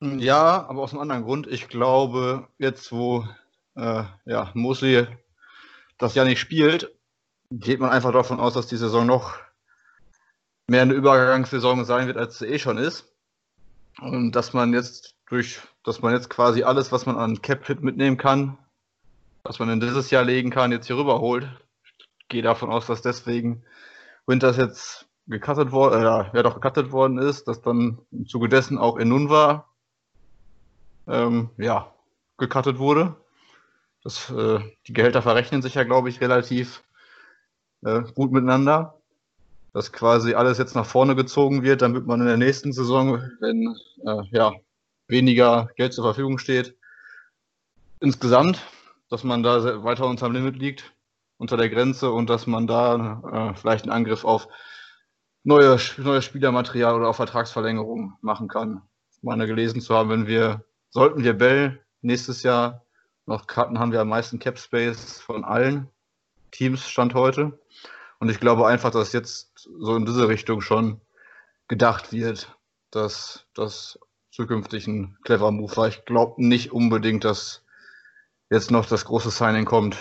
Ja, 0.00 0.66
aber 0.68 0.82
aus 0.82 0.92
einem 0.92 1.02
anderen 1.02 1.24
Grund. 1.24 1.46
Ich 1.48 1.68
glaube, 1.68 2.46
jetzt 2.58 2.92
wo 2.92 3.26
äh, 3.74 4.04
ja, 4.26 4.50
Mosley 4.54 5.06
das 5.98 6.14
ja 6.14 6.24
nicht 6.24 6.38
spielt, 6.38 6.94
geht 7.50 7.80
man 7.80 7.90
einfach 7.90 8.12
davon 8.12 8.38
aus, 8.40 8.54
dass 8.54 8.66
die 8.66 8.76
Saison 8.76 9.06
noch 9.06 9.36
mehr 10.68 10.82
eine 10.82 10.94
Übergangssaison 10.94 11.84
sein 11.84 12.06
wird, 12.06 12.16
als 12.16 12.38
sie 12.38 12.46
eh 12.46 12.58
schon 12.58 12.78
ist. 12.78 13.12
Und 14.00 14.32
dass 14.32 14.52
man 14.52 14.72
jetzt 14.72 15.16
durch, 15.26 15.60
dass 15.84 16.02
man 16.02 16.14
jetzt 16.14 16.30
quasi 16.30 16.62
alles, 16.62 16.92
was 16.92 17.06
man 17.06 17.16
an 17.16 17.42
Cap-Hit 17.42 17.82
mitnehmen 17.82 18.16
kann, 18.16 18.58
was 19.42 19.58
man 19.58 19.68
in 19.70 19.80
dieses 19.80 20.10
Jahr 20.10 20.24
legen 20.24 20.50
kann, 20.50 20.72
jetzt 20.72 20.86
hier 20.86 20.96
rüberholt. 20.96 21.48
Ich 22.20 22.28
gehe 22.28 22.42
davon 22.42 22.70
aus, 22.70 22.86
dass 22.86 23.02
deswegen 23.02 23.64
Winters 24.26 24.56
jetzt 24.56 25.08
gecuttet 25.26 25.72
worden, 25.72 26.00
äh, 26.00 26.36
ja 26.36 26.42
doch 26.42 26.54
gecuttet 26.54 26.92
worden 26.92 27.18
ist, 27.18 27.48
dass 27.48 27.60
dann 27.60 27.98
im 28.10 28.26
Zuge 28.26 28.48
dessen 28.48 28.78
auch 28.78 28.98
Enunwa 28.98 29.66
ähm, 31.06 31.50
ja, 31.56 31.92
gecuttet 32.36 32.78
wurde. 32.78 33.16
Das, 34.04 34.30
äh, 34.30 34.60
die 34.86 34.92
Gehälter 34.92 35.22
verrechnen 35.22 35.62
sich 35.62 35.74
ja, 35.74 35.84
glaube 35.84 36.08
ich, 36.08 36.20
relativ 36.20 36.84
äh, 37.82 38.02
gut 38.14 38.32
miteinander. 38.32 38.97
Dass 39.72 39.92
quasi 39.92 40.34
alles 40.34 40.58
jetzt 40.58 40.74
nach 40.74 40.86
vorne 40.86 41.14
gezogen 41.14 41.62
wird, 41.62 41.82
damit 41.82 42.06
man 42.06 42.20
in 42.20 42.26
der 42.26 42.36
nächsten 42.36 42.72
Saison, 42.72 43.22
wenn 43.40 43.76
äh, 44.04 44.22
ja, 44.30 44.54
weniger 45.06 45.68
Geld 45.76 45.92
zur 45.92 46.04
Verfügung 46.04 46.38
steht, 46.38 46.76
insgesamt, 48.00 48.64
dass 49.10 49.24
man 49.24 49.42
da 49.42 49.82
weiter 49.84 50.06
unterm 50.06 50.32
Limit 50.32 50.56
liegt, 50.56 50.94
unter 51.38 51.56
der 51.56 51.68
Grenze 51.68 52.10
und 52.10 52.28
dass 52.28 52.46
man 52.46 52.66
da 52.66 53.22
äh, 53.52 53.54
vielleicht 53.56 53.84
einen 53.84 53.92
Angriff 53.92 54.24
auf 54.24 54.48
neue, 55.44 55.78
neues 55.96 56.24
Spielermaterial 56.24 56.94
oder 56.94 57.08
auch 57.08 57.16
Vertragsverlängerung 57.16 58.14
machen 58.20 58.48
kann. 58.48 58.82
Ich 59.10 59.22
meine 59.22 59.46
gelesen 59.46 59.80
zu 59.80 59.94
haben, 59.94 60.10
wenn 60.10 60.26
wir, 60.26 60.64
sollten 60.90 61.24
wir 61.24 61.32
Bell 61.32 61.80
nächstes 62.02 62.42
Jahr 62.42 62.84
noch 63.26 63.46
cutten, 63.46 63.78
haben 63.78 63.92
wir 63.92 64.00
am 64.00 64.08
meisten 64.08 64.38
Cap 64.38 64.58
Space 64.58 65.20
von 65.20 65.44
allen 65.44 65.88
Teams 66.50 66.88
Stand 66.88 67.14
heute. 67.14 67.58
Und 68.20 68.30
ich 68.30 68.40
glaube 68.40 68.66
einfach, 68.66 68.90
dass 68.90 69.12
jetzt 69.12 69.52
so 69.78 69.94
in 69.96 70.06
diese 70.06 70.28
Richtung 70.28 70.60
schon 70.60 71.00
gedacht 71.68 72.12
wird, 72.12 72.56
dass 72.90 73.46
das 73.54 73.98
zukünftig 74.30 74.86
ein 74.86 75.16
cleverer 75.22 75.52
Move 75.52 75.76
war. 75.76 75.88
Ich 75.88 76.04
glaube 76.04 76.44
nicht 76.44 76.72
unbedingt, 76.72 77.24
dass 77.24 77.62
jetzt 78.50 78.70
noch 78.70 78.86
das 78.86 79.04
große 79.04 79.30
Signing 79.30 79.64
kommt. 79.64 79.96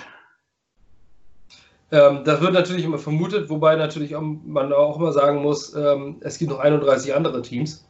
Ähm, 1.92 2.24
das 2.26 2.42
wird 2.42 2.54
natürlich 2.54 2.84
immer 2.84 2.98
vermutet, 2.98 3.50
wobei 3.50 3.76
natürlich 3.76 4.16
auch, 4.16 4.22
man 4.22 4.74
auch 4.74 4.98
immer 4.98 5.14
sagen 5.14 5.42
muss, 5.42 5.74
ähm, 5.74 6.18
es 6.22 6.38
gibt 6.38 6.52
noch 6.52 6.60
31 6.60 7.14
andere 7.14 7.42
Teams. 7.42 7.86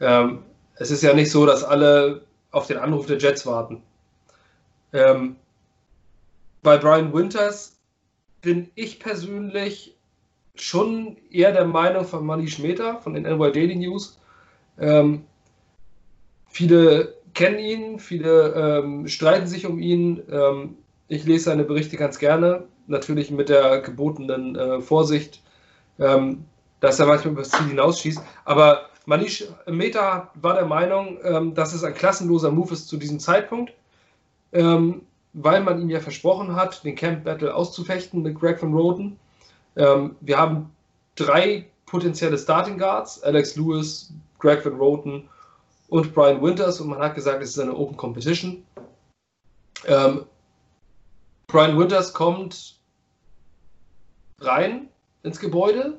Ähm, 0.00 0.42
es 0.74 0.90
ist 0.90 1.02
ja 1.02 1.14
nicht 1.14 1.30
so, 1.30 1.46
dass 1.46 1.64
alle 1.64 2.22
auf 2.50 2.66
den 2.66 2.78
Anruf 2.78 3.06
der 3.06 3.18
Jets 3.18 3.46
warten. 3.46 3.82
Ähm, 4.92 5.36
bei 6.62 6.76
Brian 6.76 7.12
Winters 7.12 7.77
bin 8.40 8.70
ich 8.74 9.00
persönlich 9.00 9.96
schon 10.54 11.16
eher 11.30 11.52
der 11.52 11.64
Meinung 11.64 12.04
von 12.04 12.24
Manny 12.24 12.48
Schmeter 12.48 12.98
von 13.00 13.14
den 13.14 13.24
NY 13.24 13.52
Daily 13.52 13.76
News. 13.76 14.18
Ähm, 14.78 15.24
viele 16.48 17.14
kennen 17.34 17.58
ihn, 17.58 17.98
viele 17.98 18.52
ähm, 18.54 19.06
streiten 19.06 19.46
sich 19.46 19.66
um 19.66 19.78
ihn. 19.78 20.22
Ähm, 20.30 20.76
ich 21.08 21.24
lese 21.24 21.44
seine 21.44 21.64
Berichte 21.64 21.96
ganz 21.96 22.18
gerne, 22.18 22.64
natürlich 22.86 23.30
mit 23.30 23.48
der 23.48 23.80
gebotenen 23.80 24.56
äh, 24.56 24.80
Vorsicht, 24.80 25.42
ähm, 25.98 26.44
dass 26.80 26.98
er 26.98 27.06
manchmal 27.06 27.32
über 27.32 27.42
das 27.42 27.50
Ziel 27.50 27.68
hinausschießt. 27.68 28.20
Aber 28.44 28.88
Manish 29.06 29.44
Meta 29.66 30.30
war 30.34 30.54
der 30.54 30.66
Meinung, 30.66 31.18
ähm, 31.22 31.54
dass 31.54 31.72
es 31.72 31.82
ein 31.82 31.94
klassenloser 31.94 32.50
Move 32.50 32.74
ist 32.74 32.88
zu 32.88 32.96
diesem 32.96 33.20
Zeitpunkt. 33.20 33.72
Ähm, 34.52 35.02
weil 35.32 35.62
man 35.62 35.80
ihm 35.80 35.90
ja 35.90 36.00
versprochen 36.00 36.56
hat, 36.56 36.84
den 36.84 36.94
Camp 36.94 37.24
Battle 37.24 37.54
auszufechten 37.54 38.22
mit 38.22 38.38
Greg 38.38 38.58
von 38.58 38.74
Roden. 38.74 39.18
Ähm, 39.76 40.16
wir 40.20 40.38
haben 40.38 40.70
drei 41.14 41.66
potenzielle 41.86 42.38
Starting 42.38 42.78
Guards, 42.78 43.22
Alex 43.22 43.56
Lewis, 43.56 44.12
Greg 44.38 44.64
Van 44.64 44.76
Roten 44.76 45.28
und 45.88 46.14
Brian 46.14 46.42
Winters 46.42 46.80
und 46.80 46.88
man 46.88 46.98
hat 46.98 47.14
gesagt, 47.14 47.42
es 47.42 47.50
ist 47.50 47.58
eine 47.58 47.74
Open 47.74 47.96
Competition. 47.96 48.64
Ähm, 49.86 50.24
Brian 51.46 51.78
Winters 51.78 52.12
kommt 52.12 52.78
rein 54.40 54.88
ins 55.22 55.40
Gebäude, 55.40 55.98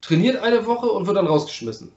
trainiert 0.00 0.42
eine 0.42 0.66
Woche 0.66 0.86
und 0.86 1.06
wird 1.06 1.16
dann 1.16 1.26
rausgeschmissen. 1.26 1.92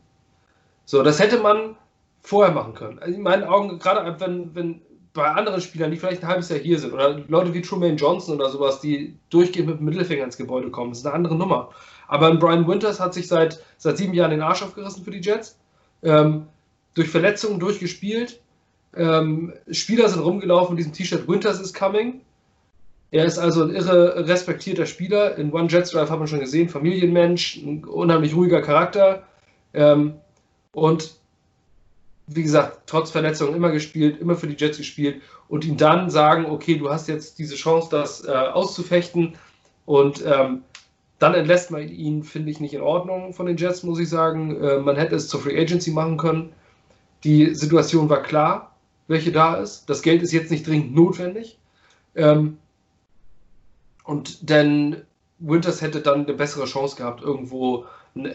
So, 0.85 1.01
das 1.03 1.19
hätte 1.19 1.39
man 1.39 1.75
vorher 2.21 2.53
machen 2.53 2.73
können. 2.73 2.99
Also 2.99 3.15
in 3.15 3.21
meinen 3.21 3.43
Augen, 3.43 3.79
gerade 3.79 4.19
wenn, 4.19 4.53
wenn 4.53 4.81
bei 5.17 5.29
anderen 5.31 5.59
Spielern, 5.59 5.91
die 5.91 5.97
vielleicht 5.97 6.23
ein 6.23 6.29
halbes 6.29 6.47
Jahr 6.47 6.59
hier 6.59 6.79
sind, 6.79 6.93
oder 6.93 7.19
Leute 7.27 7.53
wie 7.53 7.61
Truman 7.61 7.97
Johnson 7.97 8.35
oder 8.35 8.49
sowas, 8.49 8.79
die 8.79 9.17
durchgehend 9.29 9.67
mit 9.67 9.79
dem 9.79 9.85
Mittelfinger 9.85 10.23
ins 10.23 10.37
Gebäude 10.37 10.71
kommen, 10.71 10.91
das 10.91 10.99
ist 10.99 11.05
eine 11.05 11.15
andere 11.15 11.35
Nummer. 11.35 11.71
Aber 12.07 12.33
Brian 12.35 12.67
Winters 12.67 12.99
hat 12.99 13.13
sich 13.13 13.27
seit, 13.27 13.61
seit 13.77 13.97
sieben 13.97 14.13
Jahren 14.13 14.31
den 14.31 14.41
Arsch 14.41 14.63
aufgerissen 14.63 15.03
für 15.03 15.11
die 15.11 15.19
Jets. 15.19 15.59
Ähm, 16.03 16.47
durch 16.93 17.09
Verletzungen 17.09 17.59
durchgespielt. 17.59 18.39
Ähm, 18.95 19.53
Spieler 19.69 20.07
sind 20.07 20.21
rumgelaufen 20.21 20.75
mit 20.75 20.79
diesem 20.79 20.93
T-Shirt 20.93 21.27
Winters 21.27 21.59
is 21.59 21.73
coming. 21.73 22.21
Er 23.11 23.25
ist 23.25 23.37
also 23.37 23.63
ein 23.63 23.75
irre 23.75 24.27
respektierter 24.27 24.85
Spieler. 24.85 25.37
In 25.37 25.51
One 25.51 25.67
Jets 25.67 25.91
Drive 25.91 26.09
haben 26.09 26.21
wir 26.21 26.27
schon 26.27 26.39
gesehen, 26.39 26.69
Familienmensch, 26.69 27.57
ein 27.57 27.83
unheimlich 27.85 28.35
ruhiger 28.35 28.61
Charakter. 28.61 29.23
Ähm, 29.73 30.15
und 30.71 31.17
wie 32.27 32.43
gesagt, 32.43 32.81
trotz 32.85 33.11
Verletzungen 33.11 33.55
immer 33.55 33.71
gespielt, 33.71 34.19
immer 34.19 34.35
für 34.35 34.47
die 34.47 34.55
Jets 34.57 34.77
gespielt 34.77 35.21
und 35.47 35.65
ihm 35.65 35.77
dann 35.77 36.09
sagen, 36.09 36.45
okay, 36.45 36.77
du 36.77 36.89
hast 36.89 37.07
jetzt 37.07 37.39
diese 37.39 37.55
Chance, 37.55 37.87
das 37.89 38.25
äh, 38.25 38.31
auszufechten 38.31 39.35
und 39.85 40.23
ähm, 40.25 40.63
dann 41.19 41.33
entlässt 41.33 41.71
man 41.71 41.87
ihn, 41.87 42.23
finde 42.23 42.51
ich 42.51 42.59
nicht 42.59 42.73
in 42.73 42.81
Ordnung 42.81 43.33
von 43.33 43.47
den 43.47 43.57
Jets, 43.57 43.83
muss 43.83 43.99
ich 43.99 44.09
sagen. 44.09 44.61
Äh, 44.61 44.79
man 44.79 44.97
hätte 44.97 45.15
es 45.15 45.29
zur 45.29 45.41
Free 45.41 45.59
Agency 45.59 45.91
machen 45.91 46.17
können. 46.17 46.53
Die 47.23 47.55
Situation 47.55 48.09
war 48.09 48.21
klar, 48.21 48.75
welche 49.07 49.31
da 49.31 49.55
ist. 49.55 49.89
Das 49.89 50.01
Geld 50.01 50.21
ist 50.21 50.31
jetzt 50.31 50.51
nicht 50.51 50.67
dringend 50.67 50.93
notwendig. 50.93 51.57
Ähm, 52.15 52.57
und 54.03 54.49
denn 54.49 54.97
Winters 55.39 55.81
hätte 55.81 56.01
dann 56.01 56.25
eine 56.25 56.33
bessere 56.33 56.65
Chance 56.65 56.95
gehabt, 56.97 57.21
irgendwo 57.21 57.85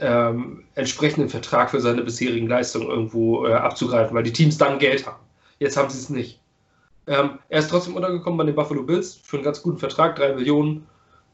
ähm, 0.01 0.65
entsprechenden 0.75 1.29
Vertrag 1.29 1.71
für 1.71 1.81
seine 1.81 2.03
bisherigen 2.03 2.47
Leistungen 2.47 2.89
irgendwo 2.89 3.47
äh, 3.47 3.53
abzugreifen, 3.53 4.15
weil 4.15 4.23
die 4.23 4.33
Teams 4.33 4.59
dann 4.59 4.79
Geld 4.79 5.07
haben. 5.07 5.23
Jetzt 5.59 5.77
haben 5.77 5.91
sie 5.91 5.99
es 5.99 6.11
nicht. 6.11 6.41
Ähm, 7.07 7.39
er 7.49 7.59
ist 7.59 7.71
trotzdem 7.71 7.97
untergekommen 7.97 8.39
bei 8.39 8.45
den 8.45 8.55
Buffalo 8.55 8.83
Bills 8.83 9.15
für 9.15 9.37
einen 9.37 9.45
ganz 9.45 9.63
guten 9.63 9.79
Vertrag, 9.79 10.17
drei 10.17 10.35
Millionen 10.35 10.87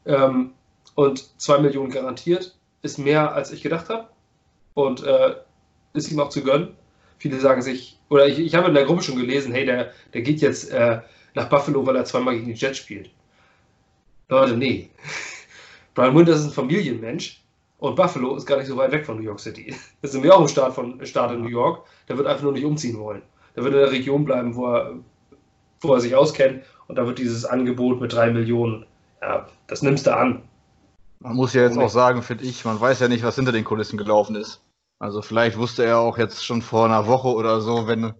ähm, 0.05 0.51
und 0.95 1.39
zwei 1.39 1.59
Millionen 1.59 1.91
garantiert. 1.91 2.55
Ist 2.81 2.97
mehr, 2.97 3.33
als 3.33 3.51
ich 3.51 3.61
gedacht 3.61 3.89
habe. 3.89 4.07
Und 4.73 5.03
äh, 5.03 5.35
ist 5.93 6.11
ihm 6.11 6.19
auch 6.19 6.29
zu 6.29 6.43
gönnen. 6.43 6.69
Viele 7.17 7.39
sagen 7.39 7.61
sich, 7.61 7.99
oder 8.09 8.27
ich, 8.27 8.39
ich 8.39 8.55
habe 8.55 8.69
in 8.69 8.73
der 8.73 8.85
Gruppe 8.85 9.03
schon 9.03 9.17
gelesen, 9.17 9.51
hey, 9.51 9.65
der, 9.65 9.91
der 10.13 10.21
geht 10.21 10.41
jetzt 10.41 10.71
äh, 10.71 11.01
nach 11.35 11.49
Buffalo, 11.49 11.85
weil 11.85 11.95
er 11.95 12.05
zweimal 12.05 12.35
gegen 12.35 12.47
die 12.47 12.53
Jets 12.53 12.77
spielt. 12.77 13.09
Leute, 14.29 14.55
nee. 14.55 14.89
Brian 15.93 16.15
Winters 16.15 16.39
ist 16.39 16.45
ein 16.45 16.51
Familienmensch 16.51 17.41
und 17.79 17.95
Buffalo 17.95 18.35
ist 18.35 18.45
gar 18.45 18.57
nicht 18.57 18.67
so 18.67 18.77
weit 18.77 18.91
weg 18.91 19.05
von 19.05 19.17
New 19.17 19.23
York 19.23 19.39
City. 19.39 19.75
Das 20.01 20.11
sind 20.11 20.23
wir 20.23 20.35
auch 20.35 20.41
im 20.41 20.47
Staat, 20.47 20.73
von, 20.73 21.03
Staat 21.05 21.31
in 21.31 21.41
New 21.41 21.49
York. 21.49 21.85
Der 22.07 22.17
wird 22.17 22.27
einfach 22.27 22.43
nur 22.43 22.53
nicht 22.53 22.65
umziehen 22.65 22.99
wollen. 22.99 23.21
Der 23.55 23.63
wird 23.63 23.73
in 23.73 23.79
der 23.79 23.91
Region 23.91 24.25
bleiben, 24.25 24.55
wo 24.55 24.67
er, 24.67 24.93
wo 25.81 25.93
er 25.93 25.99
sich 25.99 26.15
auskennt. 26.15 26.63
Und 26.87 26.95
da 26.97 27.05
wird 27.05 27.19
dieses 27.19 27.45
Angebot 27.45 28.01
mit 28.01 28.13
drei 28.13 28.31
Millionen, 28.31 28.85
ja, 29.21 29.47
das 29.67 29.81
nimmst 29.81 30.07
du 30.07 30.15
an. 30.15 30.43
Man 31.19 31.35
muss 31.35 31.53
ja 31.53 31.63
jetzt 31.63 31.77
auch 31.77 31.89
sagen, 31.89 32.21
finde 32.21 32.45
ich, 32.45 32.63
man 32.63 32.79
weiß 32.79 32.99
ja 33.01 33.07
nicht, 33.07 33.23
was 33.23 33.35
hinter 33.35 33.51
den 33.51 33.65
Kulissen 33.65 33.97
gelaufen 33.97 34.35
ist. 34.35 34.61
Also 34.99 35.21
vielleicht 35.21 35.57
wusste 35.57 35.83
er 35.83 35.99
auch 35.99 36.17
jetzt 36.17 36.45
schon 36.45 36.61
vor 36.61 36.85
einer 36.85 37.07
Woche 37.07 37.29
oder 37.29 37.61
so, 37.61 37.87
wenn 37.87 38.13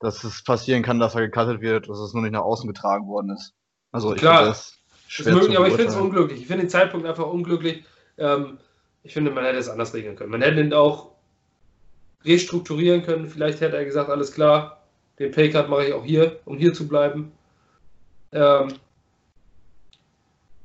dass 0.00 0.24
es 0.24 0.44
passieren 0.44 0.82
kann, 0.82 0.98
dass 0.98 1.14
er 1.14 1.22
gecuttet 1.22 1.60
wird, 1.60 1.88
dass 1.88 1.98
es 1.98 2.12
nur 2.12 2.22
nicht 2.22 2.32
nach 2.32 2.42
außen 2.42 2.66
getragen 2.66 3.06
worden 3.06 3.30
ist. 3.30 3.54
Also 3.92 4.12
ich 4.12 4.20
Klar, 4.20 4.44
das 4.44 4.78
ist 5.08 5.26
möglich, 5.26 5.56
aber 5.56 5.68
ich 5.68 5.74
finde 5.74 5.90
es 5.90 5.96
unglücklich. 5.96 6.40
Ich 6.40 6.46
finde 6.46 6.64
den 6.64 6.70
Zeitpunkt 6.70 7.06
einfach 7.06 7.26
unglücklich. 7.26 7.84
Ähm, 8.18 8.58
ich 9.06 9.12
finde, 9.12 9.30
man 9.30 9.44
hätte 9.44 9.58
es 9.58 9.68
anders 9.68 9.94
regeln 9.94 10.16
können. 10.16 10.32
Man 10.32 10.42
hätte 10.42 10.60
ihn 10.60 10.72
auch 10.72 11.12
restrukturieren 12.24 13.04
können. 13.04 13.28
Vielleicht 13.28 13.60
hätte 13.60 13.76
er 13.76 13.84
gesagt, 13.84 14.10
alles 14.10 14.32
klar, 14.32 14.82
den 15.20 15.30
Paycard 15.30 15.68
mache 15.68 15.86
ich 15.86 15.92
auch 15.92 16.04
hier, 16.04 16.40
um 16.44 16.58
hier 16.58 16.74
zu 16.74 16.88
bleiben. 16.88 17.30
Ähm, 18.32 18.74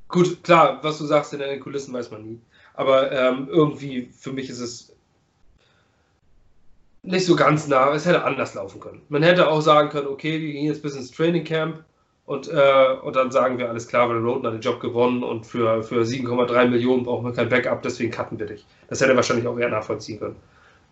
gut, 0.08 0.42
klar, 0.42 0.80
was 0.82 0.98
du 0.98 1.06
sagst, 1.06 1.32
in 1.32 1.38
den 1.38 1.60
Kulissen 1.60 1.94
weiß 1.94 2.10
man 2.10 2.24
nie. 2.24 2.40
Aber 2.74 3.12
ähm, 3.12 3.46
irgendwie, 3.48 4.10
für 4.18 4.32
mich 4.32 4.50
ist 4.50 4.58
es 4.58 4.92
nicht 7.02 7.24
so 7.24 7.36
ganz 7.36 7.68
nah. 7.68 7.94
Es 7.94 8.06
hätte 8.06 8.24
anders 8.24 8.54
laufen 8.54 8.80
können. 8.80 9.02
Man 9.08 9.22
hätte 9.22 9.48
auch 9.48 9.60
sagen 9.60 9.90
können, 9.90 10.08
okay, 10.08 10.40
wir 10.40 10.52
gehen 10.52 10.66
jetzt 10.66 10.82
bis 10.82 10.96
ins 10.96 11.12
Training 11.12 11.44
Camp 11.44 11.84
und, 12.24 12.48
äh, 12.48 12.96
und 13.02 13.16
dann 13.16 13.32
sagen 13.32 13.58
wir, 13.58 13.68
alles 13.68 13.88
klar, 13.88 14.08
weil 14.08 14.18
Roden 14.18 14.46
hat 14.46 14.54
den 14.54 14.60
Job 14.60 14.80
gewonnen 14.80 15.24
und 15.24 15.44
für, 15.44 15.82
für 15.82 16.02
7,3 16.02 16.68
Millionen 16.68 17.02
brauchen 17.02 17.24
wir 17.24 17.32
kein 17.32 17.48
Backup, 17.48 17.82
deswegen 17.82 18.12
cutten 18.12 18.38
wir 18.38 18.46
dich. 18.46 18.64
Das 18.88 19.00
hätte 19.00 19.10
er 19.10 19.16
wahrscheinlich 19.16 19.46
auch 19.46 19.58
eher 19.58 19.68
nachvollziehen 19.68 20.20
können. 20.20 20.36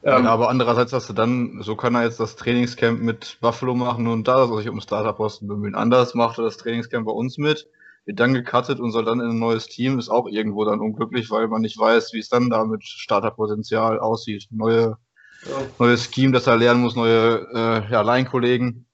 Ähm, 0.02 0.24
ja, 0.24 0.30
aber 0.30 0.48
andererseits 0.48 0.92
hast 0.92 1.08
du 1.08 1.12
dann, 1.12 1.60
so 1.62 1.76
kann 1.76 1.94
er 1.94 2.04
jetzt 2.04 2.18
das 2.18 2.34
Trainingscamp 2.36 3.00
mit 3.00 3.38
Buffalo 3.40 3.74
machen 3.74 4.06
und 4.06 4.26
da 4.26 4.46
soll 4.46 4.62
sich 4.62 4.70
um 4.70 4.80
Starterposten 4.80 5.46
bemühen. 5.46 5.74
Anders 5.74 6.14
macht 6.14 6.38
er 6.38 6.44
das 6.44 6.56
Trainingscamp 6.56 7.06
bei 7.06 7.12
uns 7.12 7.38
mit, 7.38 7.68
wird 8.06 8.18
dann 8.18 8.34
gecuttet 8.34 8.80
und 8.80 8.90
soll 8.90 9.04
dann 9.04 9.20
in 9.20 9.30
ein 9.30 9.38
neues 9.38 9.66
Team, 9.66 9.98
ist 9.98 10.08
auch 10.08 10.26
irgendwo 10.26 10.64
dann 10.64 10.80
unglücklich, 10.80 11.30
weil 11.30 11.48
man 11.48 11.60
nicht 11.60 11.78
weiß, 11.78 12.12
wie 12.12 12.18
es 12.18 12.30
dann 12.30 12.50
da 12.50 12.64
mit 12.64 12.82
Starterpotenzial 12.82 14.00
aussieht. 14.00 14.48
Neue, 14.50 14.96
ja. 15.44 15.56
Neues 15.78 16.10
Scheme, 16.12 16.32
das 16.32 16.46
er 16.46 16.56
lernen 16.56 16.80
muss, 16.80 16.96
neue 16.96 17.46
äh, 17.54 17.92
ja, 17.92 18.00
Line-Kollegen. 18.00 18.86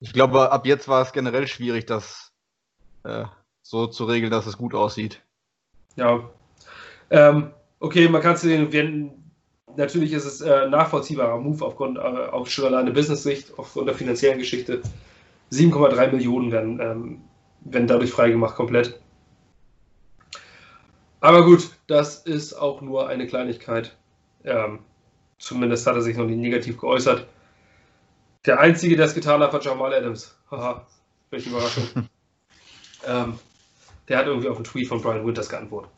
Ich 0.00 0.12
glaube, 0.12 0.52
ab 0.52 0.66
jetzt 0.66 0.88
war 0.88 1.02
es 1.02 1.12
generell 1.12 1.46
schwierig, 1.46 1.86
das 1.86 2.32
äh, 3.04 3.24
so 3.62 3.86
zu 3.86 4.04
regeln, 4.04 4.30
dass 4.30 4.46
es 4.46 4.56
gut 4.56 4.74
aussieht. 4.74 5.22
Ja. 5.96 6.30
Ähm, 7.10 7.50
okay, 7.80 8.08
man 8.08 8.22
kann 8.22 8.34
es 8.34 8.42
sehen, 8.42 9.32
natürlich 9.76 10.12
ist 10.12 10.24
es 10.24 10.40
äh, 10.40 10.68
nachvollziehbarer 10.68 11.38
Move 11.38 11.64
aufgrund, 11.64 11.98
äh, 11.98 12.00
auch 12.00 12.46
schon 12.46 12.66
alleine 12.66 12.92
Business-Sicht, 12.92 13.58
aufgrund 13.58 13.88
der 13.88 13.94
finanziellen 13.94 14.38
Geschichte. 14.38 14.82
7,3 15.50 16.12
Millionen 16.12 16.52
werden, 16.52 16.80
ähm, 16.80 17.20
werden 17.60 17.86
dadurch 17.86 18.10
freigemacht 18.10 18.56
komplett. 18.56 19.00
Aber 21.20 21.44
gut, 21.44 21.70
das 21.86 22.18
ist 22.18 22.54
auch 22.54 22.80
nur 22.80 23.08
eine 23.08 23.26
Kleinigkeit. 23.26 23.96
Ähm, 24.44 24.80
zumindest 25.38 25.86
hat 25.86 25.96
er 25.96 26.02
sich 26.02 26.16
noch 26.16 26.26
nicht 26.26 26.38
negativ 26.38 26.78
geäußert. 26.78 27.26
Der 28.46 28.60
Einzige, 28.60 28.96
der 28.96 29.06
es 29.06 29.14
getan 29.14 29.40
hat, 29.40 29.52
war 29.52 29.60
Jamal 29.60 29.92
Adams. 29.92 30.36
Haha, 30.50 30.86
welche 31.30 31.50
Überraschung. 31.50 31.84
ähm, 33.06 33.38
der 34.08 34.18
hat 34.18 34.26
irgendwie 34.26 34.48
auf 34.48 34.56
einen 34.56 34.64
Tweet 34.64 34.88
von 34.88 35.02
Brian 35.02 35.26
Winters 35.26 35.48
geantwortet. 35.48 35.90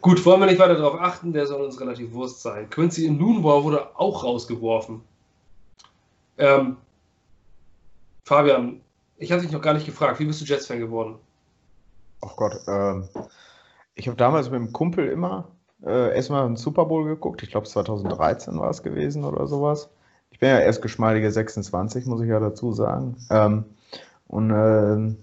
Gut, 0.00 0.24
wollen 0.24 0.40
wir 0.40 0.46
nicht 0.46 0.58
weiter 0.58 0.74
darauf 0.74 1.00
achten, 1.00 1.32
der 1.32 1.46
soll 1.46 1.62
uns 1.62 1.80
relativ 1.80 2.12
Wurst 2.12 2.42
sein. 2.42 2.68
Quincy 2.70 3.06
in 3.06 3.18
Noonball 3.18 3.62
wurde 3.64 3.96
auch 3.96 4.24
rausgeworfen. 4.24 5.02
Ähm, 6.38 6.76
Fabian, 8.24 8.80
ich 9.18 9.32
hatte 9.32 9.42
dich 9.42 9.52
noch 9.52 9.62
gar 9.62 9.74
nicht 9.74 9.86
gefragt, 9.86 10.18
wie 10.20 10.24
bist 10.24 10.40
du 10.40 10.44
Jets-Fan 10.44 10.80
geworden? 10.80 11.16
Ach 12.22 12.36
Gott, 12.36 12.54
ähm, 12.66 13.08
ich 13.94 14.08
habe 14.08 14.16
damals 14.16 14.50
mit 14.50 14.60
dem 14.60 14.72
Kumpel 14.72 15.08
immer 15.08 15.48
äh, 15.84 16.14
erstmal 16.14 16.44
einen 16.44 16.56
Super 16.56 16.86
Bowl 16.86 17.04
geguckt. 17.04 17.42
Ich 17.42 17.50
glaube 17.50 17.66
2013 17.66 18.58
war 18.58 18.70
es 18.70 18.82
gewesen 18.82 19.24
oder 19.24 19.46
sowas. 19.46 19.90
Ich 20.30 20.38
bin 20.38 20.48
ja 20.50 20.58
erst 20.58 20.82
geschmeidige 20.82 21.30
26, 21.30 22.06
muss 22.06 22.20
ich 22.20 22.28
ja 22.28 22.40
dazu 22.40 22.72
sagen. 22.72 23.16
Ähm, 23.30 23.64
und 24.28 24.50
äh, 24.50 25.14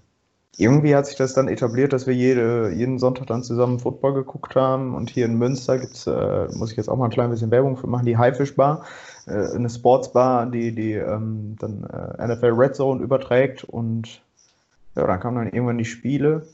irgendwie 0.56 0.94
hat 0.94 1.06
sich 1.06 1.16
das 1.16 1.34
dann 1.34 1.48
etabliert, 1.48 1.92
dass 1.92 2.06
wir 2.06 2.14
jede, 2.14 2.70
jeden 2.70 2.98
Sonntag 2.98 3.26
dann 3.26 3.42
zusammen 3.42 3.80
Football 3.80 4.14
geguckt 4.14 4.54
haben. 4.54 4.94
Und 4.94 5.10
hier 5.10 5.26
in 5.26 5.36
Münster 5.36 5.78
gibt 5.78 5.94
es, 5.94 6.06
äh, 6.06 6.46
muss 6.52 6.70
ich 6.70 6.76
jetzt 6.76 6.88
auch 6.88 6.96
mal 6.96 7.06
ein 7.06 7.10
klein 7.10 7.30
bisschen 7.30 7.50
Werbung 7.50 7.76
für 7.76 7.86
machen, 7.86 8.06
die 8.06 8.16
Haifisch 8.16 8.54
Bar, 8.54 8.84
äh, 9.26 9.54
eine 9.54 9.68
Sportsbar, 9.68 10.46
die, 10.46 10.72
die 10.72 10.92
ähm, 10.92 11.56
dann 11.58 11.84
äh, 11.84 12.26
NFL 12.28 12.52
Red 12.52 12.76
Zone 12.76 13.02
überträgt. 13.02 13.64
Und 13.64 14.22
ja, 14.94 15.06
dann 15.06 15.20
kamen 15.20 15.36
dann 15.36 15.52
irgendwann 15.52 15.78
die 15.78 15.84
Spiele. 15.84 16.46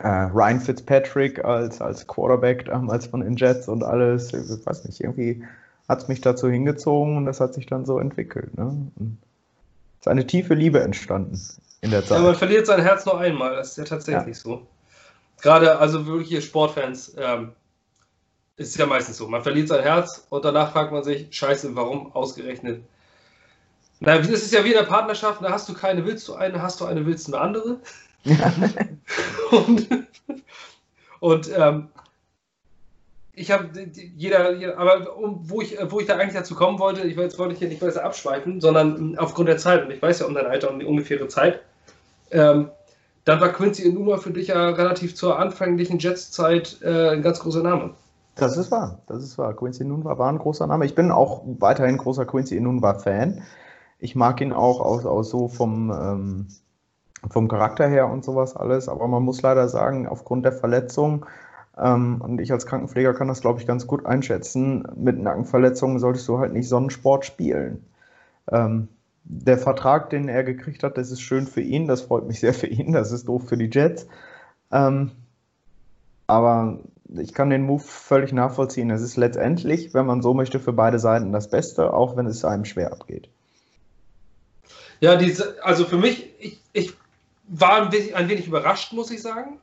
Äh, 0.00 0.08
Ryan 0.08 0.60
Fitzpatrick 0.60 1.44
als, 1.44 1.80
als 1.80 2.06
Quarterback 2.06 2.64
damals 2.64 3.06
von 3.06 3.20
den 3.20 3.36
Jets 3.36 3.68
und 3.68 3.84
alles. 3.84 4.32
Ich 4.32 4.66
weiß 4.66 4.84
nicht, 4.86 5.00
irgendwie 5.00 5.44
hat 5.88 6.02
es 6.02 6.08
mich 6.08 6.20
dazu 6.20 6.48
hingezogen 6.48 7.16
und 7.16 7.26
das 7.26 7.40
hat 7.40 7.54
sich 7.54 7.66
dann 7.66 7.84
so 7.84 7.98
entwickelt. 7.98 8.56
Ne? 8.56 8.90
ist 10.00 10.08
eine 10.08 10.26
tiefe 10.26 10.54
Liebe 10.54 10.80
entstanden 10.80 11.40
in 11.80 11.90
der 11.90 12.04
Zeit. 12.04 12.18
Ja, 12.18 12.24
man 12.24 12.34
verliert 12.34 12.66
sein 12.66 12.82
Herz 12.82 13.06
nur 13.06 13.18
einmal, 13.18 13.56
das 13.56 13.70
ist 13.70 13.78
ja 13.78 13.84
tatsächlich 13.84 14.36
ja. 14.36 14.42
so. 14.42 14.66
Gerade, 15.40 15.78
also 15.78 16.06
wirkliche 16.06 16.42
Sportfans, 16.42 17.14
ähm, 17.18 17.52
ist 18.56 18.76
ja 18.76 18.86
meistens 18.86 19.16
so. 19.16 19.28
Man 19.28 19.42
verliert 19.42 19.68
sein 19.68 19.82
Herz 19.82 20.26
und 20.30 20.44
danach 20.44 20.72
fragt 20.72 20.92
man 20.92 21.02
sich, 21.02 21.26
scheiße, 21.30 21.74
warum 21.74 22.12
ausgerechnet? 22.12 22.84
Na, 24.00 24.18
das 24.18 24.28
ist 24.28 24.52
ja 24.52 24.62
wie 24.64 24.68
in 24.68 24.78
der 24.78 24.84
Partnerschaft, 24.84 25.42
da 25.42 25.50
hast 25.50 25.68
du 25.68 25.74
keine, 25.74 26.04
willst 26.04 26.28
du 26.28 26.34
eine, 26.34 26.62
hast 26.62 26.80
du 26.80 26.84
eine, 26.84 27.04
willst 27.06 27.28
du 27.28 27.34
eine 27.34 27.42
andere? 27.42 27.80
Ja. 28.24 28.52
und 29.50 29.88
und 31.24 31.50
ähm, 31.56 31.88
ich 33.36 33.50
habe 33.50 33.68
jeder, 34.16 34.54
jeder, 34.54 34.78
aber 34.78 35.16
um, 35.16 35.40
wo, 35.48 35.60
ich, 35.60 35.76
wo 35.88 36.00
ich 36.00 36.06
da 36.06 36.16
eigentlich 36.16 36.34
dazu 36.34 36.54
kommen 36.54 36.78
wollte, 36.78 37.02
ich 37.02 37.16
jetzt 37.16 37.38
wollte 37.38 37.54
ich 37.54 37.58
hier 37.58 37.68
nicht 37.68 37.82
weiter 37.82 38.04
abschweifen, 38.04 38.60
sondern 38.60 39.18
aufgrund 39.18 39.48
der 39.48 39.58
Zeit, 39.58 39.84
und 39.84 39.90
ich 39.90 40.00
weiß 40.00 40.20
ja 40.20 40.26
um 40.26 40.34
dein 40.34 40.46
Alter 40.46 40.70
und 40.70 40.78
die 40.78 40.86
ungefähre 40.86 41.28
Zeit, 41.28 41.60
ähm, 42.30 42.70
dann 43.24 43.40
war 43.40 43.48
Quincy 43.48 43.88
Enuma 43.88 44.18
für 44.18 44.30
dich 44.30 44.48
ja 44.48 44.68
relativ 44.70 45.14
zur 45.14 45.38
anfänglichen 45.38 45.98
Jets-Zeit 45.98 46.78
äh, 46.82 47.10
ein 47.10 47.22
ganz 47.22 47.40
großer 47.40 47.62
Name. 47.62 47.94
Das 48.36 48.56
ist 48.56 48.70
wahr, 48.70 48.98
das 49.06 49.22
ist 49.22 49.38
wahr. 49.38 49.54
Quincy 49.54 49.84
Nunva 49.84 50.18
war 50.18 50.28
ein 50.28 50.38
großer 50.38 50.66
Name. 50.66 50.84
Ich 50.86 50.94
bin 50.94 51.12
auch 51.12 51.42
weiterhin 51.60 51.98
großer 51.98 52.26
Quincy 52.26 52.60
Nunva-Fan. 52.60 53.42
Ich 53.98 54.16
mag 54.16 54.40
ihn 54.40 54.52
auch 54.52 54.80
aus, 54.80 55.06
aus 55.06 55.30
so 55.30 55.46
vom, 55.46 55.90
ähm, 55.90 56.48
vom 57.30 57.46
Charakter 57.46 57.86
her 57.86 58.08
und 58.08 58.24
sowas 58.24 58.56
alles. 58.56 58.88
Aber 58.88 59.06
man 59.06 59.22
muss 59.22 59.40
leider 59.42 59.68
sagen, 59.68 60.08
aufgrund 60.08 60.44
der 60.44 60.52
Verletzung, 60.52 61.26
und 61.76 62.40
ich 62.40 62.52
als 62.52 62.66
Krankenpfleger 62.66 63.14
kann 63.14 63.28
das, 63.28 63.40
glaube 63.40 63.60
ich, 63.60 63.66
ganz 63.66 63.86
gut 63.86 64.06
einschätzen, 64.06 64.86
mit 64.94 65.18
Nackenverletzungen 65.18 65.98
solltest 65.98 66.28
du 66.28 66.38
halt 66.38 66.52
nicht 66.52 66.68
Sonnensport 66.68 67.24
spielen. 67.24 67.84
Ähm, 68.50 68.88
der 69.24 69.58
Vertrag, 69.58 70.10
den 70.10 70.28
er 70.28 70.44
gekriegt 70.44 70.82
hat, 70.82 70.98
das 70.98 71.10
ist 71.10 71.20
schön 71.20 71.46
für 71.46 71.62
ihn, 71.62 71.88
das 71.88 72.02
freut 72.02 72.26
mich 72.26 72.40
sehr 72.40 72.54
für 72.54 72.66
ihn, 72.66 72.92
das 72.92 73.10
ist 73.10 73.26
doof 73.26 73.48
für 73.48 73.56
die 73.56 73.70
Jets. 73.72 74.06
Ähm, 74.70 75.12
aber 76.26 76.78
ich 77.08 77.34
kann 77.34 77.50
den 77.50 77.62
Move 77.62 77.82
völlig 77.82 78.32
nachvollziehen. 78.32 78.90
Es 78.90 79.02
ist 79.02 79.16
letztendlich, 79.16 79.94
wenn 79.94 80.06
man 80.06 80.22
so 80.22 80.34
möchte, 80.34 80.60
für 80.60 80.72
beide 80.72 80.98
Seiten 80.98 81.32
das 81.32 81.50
Beste, 81.50 81.92
auch 81.92 82.16
wenn 82.16 82.26
es 82.26 82.44
einem 82.44 82.64
schwer 82.64 82.92
abgeht. 82.92 83.28
Ja, 85.00 85.16
diese, 85.16 85.56
also 85.62 85.84
für 85.84 85.98
mich, 85.98 86.30
ich, 86.38 86.60
ich 86.72 86.94
war 87.48 87.82
ein, 87.82 87.92
wenig, 87.92 88.14
ein 88.14 88.28
wenig 88.28 88.46
überrascht, 88.46 88.92
muss 88.92 89.10
ich 89.10 89.20
sagen, 89.20 89.58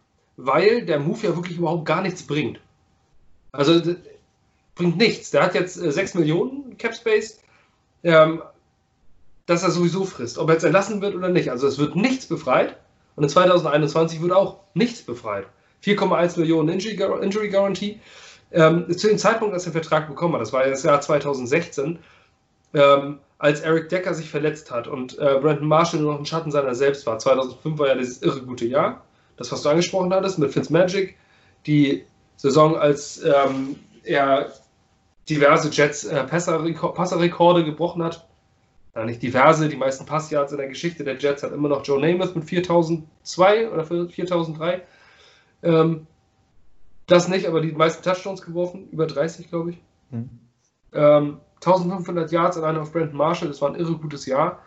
weil 0.45 0.86
der 0.86 0.99
Move 0.99 1.27
ja 1.27 1.36
wirklich 1.36 1.58
überhaupt 1.58 1.86
gar 1.86 2.01
nichts 2.01 2.23
bringt. 2.23 2.60
Also 3.51 3.82
bringt 4.75 4.97
nichts. 4.97 5.32
Der 5.32 5.43
hat 5.43 5.56
jetzt 5.56 5.77
äh, 5.77 5.91
6 5.91 6.15
Millionen 6.15 6.77
Cap 6.77 6.95
Space, 6.95 7.39
ähm, 8.04 8.41
dass 9.45 9.63
er 9.63 9.71
sowieso 9.71 10.06
frisst, 10.06 10.38
ob 10.38 10.49
er 10.49 10.54
jetzt 10.54 10.63
entlassen 10.63 11.01
wird 11.01 11.15
oder 11.15 11.30
nicht. 11.30 11.51
Also 11.51 11.67
es 11.67 11.77
wird 11.77 11.95
nichts 11.95 12.25
befreit 12.25 12.77
und 13.15 13.23
in 13.23 13.30
2021 13.30 14.21
wird 14.21 14.32
auch 14.32 14.60
nichts 14.73 15.01
befreit. 15.01 15.45
4,1 15.84 16.39
Millionen 16.39 16.69
Injury 16.69 17.49
Guarantee. 17.49 17.99
Ähm, 18.51 18.86
zu 18.97 19.08
dem 19.08 19.17
Zeitpunkt, 19.17 19.54
als 19.54 19.65
er 19.65 19.71
den 19.71 19.82
Vertrag 19.82 20.08
bekommen 20.08 20.34
hat, 20.34 20.41
das 20.41 20.54
war 20.54 20.65
das 20.65 20.84
Jahr 20.84 20.99
2016, 20.99 21.99
ähm, 22.73 23.19
als 23.38 23.62
Eric 23.62 23.89
Decker 23.89 24.13
sich 24.13 24.30
verletzt 24.30 24.71
hat 24.71 24.88
und 24.88 25.17
äh, 25.17 25.39
Brandon 25.41 25.67
Marshall 25.67 26.01
nur 26.01 26.13
noch 26.13 26.19
ein 26.19 26.25
Schatten 26.25 26.51
seiner 26.51 26.75
selbst 26.75 27.06
war. 27.08 27.17
2005 27.17 27.80
war 27.80 27.88
ja 27.88 27.95
dieses 27.95 28.21
irre 28.21 28.41
gute 28.41 28.65
Jahr, 28.65 29.04
das, 29.41 29.51
was 29.51 29.62
du 29.63 29.69
angesprochen 29.69 30.13
hattest, 30.13 30.39
mit 30.39 30.51
Fitzmagic, 30.51 31.17
die 31.65 32.06
Saison, 32.38 32.75
als 32.75 33.23
ähm, 33.23 33.75
er 34.04 34.51
diverse 35.30 35.69
Jets 35.69 36.04
äh, 36.06 36.23
Passerrekorde 36.23 37.63
gebrochen 37.63 38.04
hat. 38.04 38.27
Ja, 38.95 39.06
nicht 39.06 39.21
diverse, 39.21 39.69
die 39.69 39.77
meisten 39.77 40.06
Passyards 40.06 40.51
in 40.51 40.58
der 40.58 40.67
Geschichte 40.67 41.04
der 41.04 41.17
Jets 41.17 41.43
hat 41.43 41.54
immer 41.54 41.69
noch 41.69 41.86
Joe 41.86 41.99
Namath 41.99 42.36
mit 42.36 42.45
4002 42.45 43.71
oder 43.71 43.86
4003. 43.86 44.82
Ähm, 45.63 46.08
das 47.08 47.27
nicht, 47.27 47.47
aber 47.47 47.62
die 47.62 47.71
meisten 47.71 48.04
Touchdowns 48.04 48.41
geworfen, 48.41 48.89
über 48.91 49.08
30, 49.08 49.49
glaube 49.49 49.71
ich. 49.71 49.77
Mhm. 50.10 50.30
Ähm, 50.93 51.38
1500 51.56 52.32
Yards 52.32 52.58
alleine 52.58 52.82
auf 52.82 52.91
Brandon 52.91 53.15
Marshall, 53.15 53.47
das 53.47 53.62
war 53.62 53.69
ein 53.69 53.80
irre 53.80 53.95
gutes 53.97 54.25
Jahr. 54.25 54.62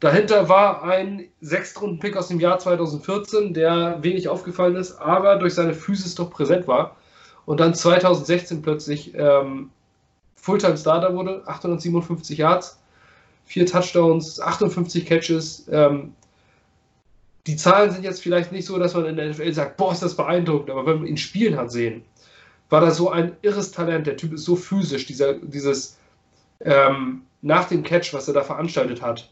Dahinter 0.00 0.48
war 0.48 0.82
ein 0.82 1.28
Sechstrunden-Pick 1.40 2.16
aus 2.16 2.28
dem 2.28 2.38
Jahr 2.38 2.58
2014, 2.58 3.54
der 3.54 4.02
wenig 4.02 4.28
aufgefallen 4.28 4.76
ist, 4.76 4.98
aber 4.98 5.36
durch 5.36 5.54
seine 5.54 5.72
Physis 5.72 6.14
doch 6.14 6.30
präsent 6.30 6.68
war. 6.68 6.96
Und 7.46 7.60
dann 7.60 7.74
2016 7.74 8.60
plötzlich 8.60 9.14
ähm, 9.14 9.70
Fulltime-Starter 10.34 11.14
wurde, 11.14 11.42
857 11.46 12.38
Yards, 12.38 12.78
vier 13.46 13.64
Touchdowns, 13.64 14.40
58 14.40 15.06
Catches, 15.06 15.66
ähm, 15.70 16.12
die 17.46 17.56
Zahlen 17.56 17.92
sind 17.92 18.02
jetzt 18.02 18.22
vielleicht 18.22 18.50
nicht 18.52 18.66
so, 18.66 18.78
dass 18.78 18.94
man 18.94 19.06
in 19.06 19.16
der 19.16 19.30
NFL 19.30 19.52
sagt, 19.52 19.76
boah, 19.76 19.92
ist 19.92 20.02
das 20.02 20.16
beeindruckend, 20.16 20.70
aber 20.70 20.84
wenn 20.84 20.98
man 20.98 21.06
ihn 21.06 21.16
spielen 21.16 21.56
hat 21.56 21.70
sehen, 21.70 22.04
war 22.68 22.80
da 22.80 22.90
so 22.90 23.10
ein 23.10 23.36
irres 23.42 23.70
Talent. 23.70 24.06
Der 24.06 24.16
Typ 24.16 24.32
ist 24.32 24.44
so 24.44 24.56
physisch, 24.56 25.06
dieser, 25.06 25.34
dieses 25.34 25.98
ähm, 26.60 27.22
nach 27.42 27.68
dem 27.68 27.84
Catch, 27.84 28.12
was 28.12 28.26
er 28.26 28.34
da 28.34 28.42
veranstaltet 28.42 29.00
hat, 29.00 29.30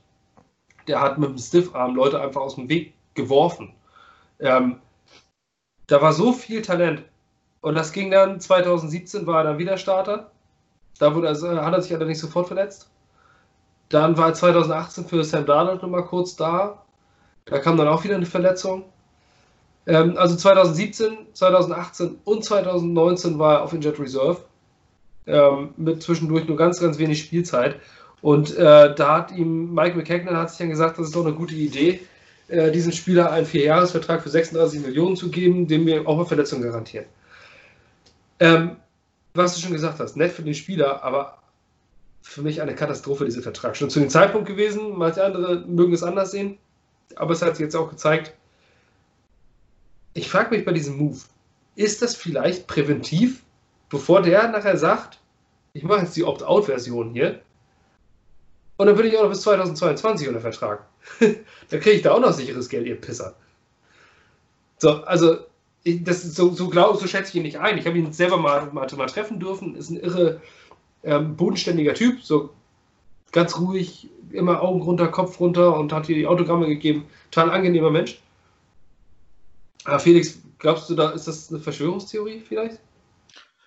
der 0.87 1.01
hat 1.01 1.19
mit 1.19 1.31
dem 1.31 1.39
Stiffarm 1.39 1.95
Leute 1.95 2.21
einfach 2.21 2.41
aus 2.41 2.57
dem 2.57 2.69
Weg 2.69 2.95
geworfen. 3.15 3.75
Ähm, 4.41 4.81
da 5.87 6.01
war 6.01 6.13
so 6.13 6.33
viel 6.33 6.63
Talent. 6.63 7.03
Und 7.61 7.75
das 7.75 7.93
ging 7.93 8.11
dann 8.11 8.41
2017, 8.41 9.27
war 9.27 9.39
er 9.39 9.45
dann 9.45 9.59
wieder 9.59 9.79
Starter. 9.79 10.31
Da 10.99 11.15
wurde, 11.15 11.29
also, 11.29 11.49
hat 11.49 11.73
er 11.73 11.83
sich 11.83 11.95
allerdings 11.95 12.21
sofort 12.21 12.47
verletzt. 12.47 12.91
Dann 13.89 14.17
war 14.17 14.29
er 14.29 14.35
2018 14.35 15.07
für 15.07 15.25
Sam 15.25 15.47
Darnold 15.47 15.83
nochmal 15.83 16.05
kurz 16.05 16.37
da. 16.37 16.83
Da 17.45 17.59
kam 17.59 17.77
dann 17.77 17.89
auch 17.89 18.05
wieder 18.05 18.17
eine 18.17 18.27
Verletzung. 18.27 18.85
Ähm, 19.87 20.17
also 20.17 20.37
2017, 20.37 21.17
2018 21.33 22.19
und 22.25 22.45
2019 22.45 23.39
war 23.39 23.55
er 23.55 23.63
auf 23.63 23.73
Injured 23.73 23.99
Reserve. 23.99 24.45
Ähm, 25.27 25.73
mit 25.77 26.03
zwischendurch 26.03 26.47
nur 26.47 26.57
ganz, 26.57 26.81
ganz 26.81 26.99
wenig 26.99 27.21
Spielzeit. 27.21 27.81
Und 28.25 28.57
äh, 28.57 28.95
da 28.95 29.17
hat 29.19 29.33
ihm 29.33 29.75
Mike 29.75 29.97
McKagan 29.97 30.37
hat 30.37 30.49
sich 30.49 30.59
dann 30.59 30.71
gesagt, 30.71 30.99
das 30.99 31.07
ist 31.07 31.15
doch 31.15 31.27
eine 31.27 31.35
gute 31.35 31.55
Idee, 31.55 32.01
äh, 32.49 32.71
diesem 32.73 32.93
Spieler 32.93 33.31
einen 33.31 33.45
Vierjahresvertrag 33.45 34.23
für 34.23 34.31
36 34.31 34.81
Millionen 34.81 35.15
zu 35.15 35.31
geben, 35.31 35.67
dem 35.67 35.87
wir 35.87 36.09
auch 36.09 36.17
eine 36.17 36.27
Verletzung 36.27 36.63
garantieren. 36.63 37.07
Ähm, 38.41 38.77
was 39.35 39.55
du 39.55 39.61
schon 39.61 39.73
gesagt 39.73 40.01
hast, 40.01 40.17
nett 40.17 40.33
für 40.33 40.43
den 40.43 40.55
Spieler, 40.55 41.05
aber 41.05 41.39
für 42.23 42.41
mich 42.41 42.63
eine 42.63 42.75
Katastrophe, 42.75 43.27
dieser 43.27 43.43
Vertrag. 43.43 43.77
Schon 43.77 43.91
zu 43.91 44.01
dem 44.01 44.09
Zeitpunkt 44.09 44.49
gewesen, 44.49 44.97
manche 44.97 45.23
andere 45.23 45.65
mögen 45.67 45.93
es 45.93 46.03
anders 46.03 46.31
sehen 46.31 46.59
aber 47.17 47.33
es 47.33 47.43
hat 47.43 47.57
sich 47.57 47.65
jetzt 47.65 47.77
auch 47.77 47.91
gezeigt. 47.91 48.35
Ich 50.15 50.29
frage 50.29 50.55
mich 50.55 50.65
bei 50.65 50.73
diesem 50.73 50.97
Move, 50.97 51.19
ist 51.77 52.03
das 52.03 52.15
vielleicht 52.15 52.67
präventiv, 52.67 53.43
bevor 53.89 54.23
der 54.23 54.49
nachher 54.49 54.77
sagt, 54.77 55.19
ich 55.73 55.83
mache 55.83 56.03
jetzt 56.03 56.17
die 56.17 56.25
Opt-out-Version 56.25 57.11
hier 57.11 57.41
und 58.77 58.87
dann 58.87 58.97
bin 58.97 59.07
ich 59.07 59.17
auch 59.17 59.23
noch 59.23 59.31
bis 59.31 59.43
2022 59.43 60.29
unter 60.29 60.41
Vertrag. 60.41 60.87
dann 61.21 61.81
kriege 61.81 61.93
ich 61.93 62.03
da 62.03 62.13
auch 62.13 62.21
noch 62.21 62.33
sicheres 62.33 62.69
Geld, 62.69 62.87
ihr 62.87 63.01
Pisser. 63.01 63.35
So, 64.79 65.05
also 65.05 65.39
das 65.85 66.23
so, 66.23 66.51
so, 66.51 66.69
glaub, 66.69 66.97
so 66.97 67.07
schätze 67.07 67.31
ich 67.31 67.35
ihn 67.37 67.43
nicht 67.43 67.59
ein. 67.59 67.79
Ich 67.79 67.87
habe 67.87 67.99
ihn 67.99 68.13
selber 68.13 68.39
mal, 68.39 68.73
mal, 68.73 68.89
mal 68.97 69.07
treffen 69.07 69.39
dürfen. 69.39 69.77
Ist 69.77 69.91
ein 69.91 70.01
irre 70.01 70.41
ähm, 71.03 71.37
bodenständiger 71.37 71.95
Typ, 71.95 72.23
so 72.23 72.51
ganz 73.33 73.59
ruhig, 73.59 74.09
immer 74.31 74.63
Augen 74.63 74.83
runter, 74.83 75.09
Kopf 75.09 75.39
runter 75.41 75.77
und 75.77 75.93
hat 75.93 76.07
hier 76.07 76.17
die 76.17 76.27
Autogramme 76.27 76.67
gegeben. 76.67 77.07
Total 77.31 77.51
angenehmer 77.51 77.91
Mensch. 77.91 78.21
Aber 79.85 79.99
Felix, 79.99 80.39
glaubst 80.59 80.89
du, 80.89 80.95
da 80.95 81.11
ist 81.11 81.29
das 81.29 81.51
eine 81.51 81.61
Verschwörungstheorie 81.61 82.41
vielleicht? 82.41 82.81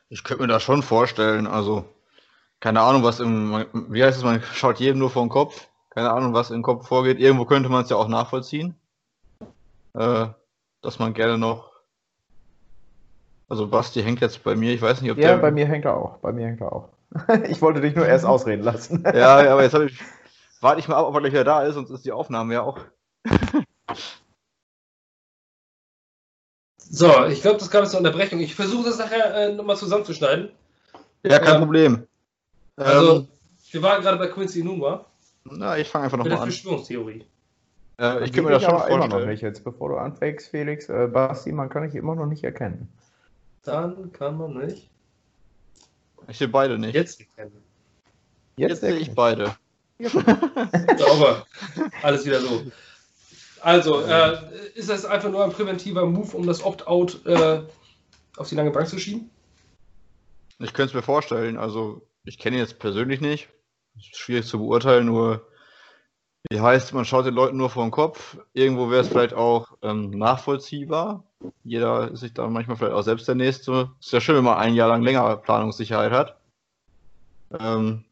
Ich 0.10 0.24
könnte 0.24 0.44
mir 0.44 0.48
das 0.48 0.64
schon 0.64 0.82
vorstellen. 0.82 1.46
Also, 1.46 1.86
keine 2.60 2.82
Ahnung, 2.82 3.04
was 3.04 3.20
im, 3.20 3.66
wie 3.90 4.04
heißt 4.04 4.18
es, 4.18 4.24
man 4.24 4.42
schaut 4.42 4.80
jedem 4.80 5.00
nur 5.00 5.10
vor 5.10 5.24
den 5.24 5.30
Kopf. 5.30 5.68
Keine 5.90 6.12
Ahnung, 6.12 6.34
was 6.34 6.52
im 6.52 6.64
Kopf 6.64 6.88
vorgeht. 6.88 7.20
Irgendwo 7.20 7.46
könnte 7.46 7.70
man 7.70 7.84
es 7.84 7.90
ja 7.90 7.98
auch 7.98 8.08
nachvollziehen. 8.08 8.76
Äh, 9.94 10.28
dass 10.82 11.00
man 11.00 11.14
gerne 11.14 11.38
noch. 11.38 11.72
Also, 13.50 13.68
Basti 13.68 14.04
hängt 14.04 14.22
jetzt 14.22 14.44
bei 14.44 14.56
mir. 14.56 14.74
Ich 14.74 14.82
weiß 14.82 15.02
nicht, 15.02 15.12
ob 15.12 15.18
ja, 15.18 15.24
der. 15.24 15.32
Ja, 15.38 15.42
bei 15.42 15.52
mir 15.52 15.66
hängt 15.66 15.86
er 15.86 15.96
auch. 15.96 16.18
Bei 16.18 16.32
mir 16.32 16.48
hängt 16.48 16.62
er 16.62 16.72
auch. 16.72 16.90
ich 17.50 17.62
wollte 17.62 17.82
dich 17.82 17.96
nur 17.96 18.06
erst 18.06 18.26
ausreden 18.26 18.64
lassen. 18.64 19.04
ja, 19.06 19.38
aber 19.52 19.64
jetzt 19.64 19.74
habe 19.74 19.86
ich. 19.86 20.00
Warte 20.60 20.80
ich 20.80 20.88
mal 20.88 20.96
ab, 20.96 21.06
ob 21.06 21.14
er 21.14 21.22
gleich 21.22 21.34
wieder 21.34 21.44
da 21.44 21.62
ist, 21.64 21.76
sonst 21.76 21.92
ist 21.92 22.06
die 22.06 22.12
Aufnahme 22.12 22.56
ja 22.56 22.64
auch. 22.64 22.80
so, 26.78 27.26
ich 27.26 27.42
glaube, 27.42 27.60
das 27.60 27.70
gab 27.70 27.84
es 27.84 27.92
eine 27.92 28.00
Unterbrechung. 28.00 28.40
Ich 28.40 28.56
versuche 28.56 28.86
das 28.86 28.98
nachher 28.98 29.36
äh, 29.36 29.54
nochmal 29.54 29.78
zusammenzuschneiden. 29.78 30.50
Ja, 31.24 31.40
kein 31.40 31.56
ähm, 31.56 31.62
Problem. 31.62 32.08
Also, 32.78 33.16
ähm, 33.18 33.28
wir 33.72 33.82
waren 33.82 34.02
gerade 34.02 34.18
bei 34.18 34.28
Quincy 34.28 34.64
Numa. 34.64 35.06
Na, 35.44 35.78
ich 35.78 35.90
fange 35.90 36.06
einfach 36.06 36.18
nochmal 36.18 36.38
an. 36.38 36.44
Verschwörungstheorie. 36.44 37.26
Äh, 38.00 38.26
ich 38.26 38.32
kann 38.32 38.44
mir 38.44 38.52
das 38.52 38.64
schon 38.64 38.72
vorstellen. 38.72 39.02
Immer 39.02 39.20
noch 39.20 39.26
nicht 39.26 39.42
jetzt, 39.42 39.64
bevor 39.64 39.90
du 39.90 39.98
anfängst, 39.98 40.50
Felix. 40.50 40.88
Äh, 40.88 41.08
Basti, 41.08 41.52
man 41.52 41.70
kann 41.70 41.84
dich 41.84 41.96
immer 41.96 42.16
noch 42.16 42.28
nicht 42.28 42.44
erkennen. 42.44 42.88
Dann 43.64 44.12
kann 44.14 44.38
man 44.38 44.54
nicht. 44.54 44.90
Ich 46.28 46.38
sehe 46.38 46.48
beide 46.48 46.78
nicht. 46.78 46.94
Jetzt 46.94 47.20
erkennen. 47.20 47.64
Jetzt, 48.58 48.70
Jetzt 48.70 48.82
sehe 48.82 48.96
ich 48.96 49.14
beide. 49.14 49.56
Sauber. 50.00 51.46
Alles 52.04 52.26
wieder 52.26 52.40
so. 52.40 52.64
Also, 53.62 54.02
äh, 54.02 54.38
ist 54.76 54.90
das 54.90 55.06
einfach 55.06 55.32
nur 55.32 55.44
ein 55.44 55.52
präventiver 55.52 56.06
Move, 56.06 56.38
um 56.38 56.46
das 56.46 56.64
Opt-out 56.64 57.26
äh, 57.26 57.62
auf 58.38 58.50
die 58.50 58.56
lange 58.56 58.72
Bank 58.72 58.88
zu 58.88 59.00
schieben? 59.00 59.30
Ich 60.60 60.74
könnte 60.74 60.92
es 60.92 60.94
mir 60.94 61.02
vorstellen. 61.02 61.58
Also, 61.58 62.07
ich 62.28 62.38
kenne 62.38 62.58
ihn 62.58 62.62
jetzt 62.62 62.80
persönlich 62.80 63.22
nicht. 63.22 63.50
Ist 63.98 64.16
schwierig 64.18 64.46
zu 64.46 64.60
beurteilen, 64.60 65.06
nur 65.06 65.48
wie 66.50 66.62
heißt, 66.62 66.94
man 66.94 67.06
schaut 67.06 67.26
den 67.26 67.34
Leuten 67.34 67.58
nur 67.58 67.70
vor 67.70 67.84
den 67.84 67.92
Kopf. 67.92 68.38
Irgendwo 68.54 68.90
wäre 68.90 69.02
es 69.02 69.10
vielleicht 69.10 69.34
auch 69.34 69.78
ähm, 69.82 70.12
nachvollziehbar. 70.12 71.24
Jeder 71.64 72.12
ist 72.12 72.22
sich 72.22 72.34
da 72.34 72.48
manchmal 72.48 72.78
vielleicht 72.78 72.94
auch 72.94 73.02
selbst 73.02 73.28
der 73.28 73.36
Nächste. 73.36 73.92
Ist 74.00 74.14
ja 74.14 74.22
schön, 74.22 74.38
wenn 74.38 74.44
man 74.44 74.58
ein 74.58 74.76
Jahr 74.76 74.88
lang 74.88 75.02
länger 75.02 75.38
Planungssicherheit 75.38 76.12
hat. 76.12 76.38
Ähm, 77.60 78.06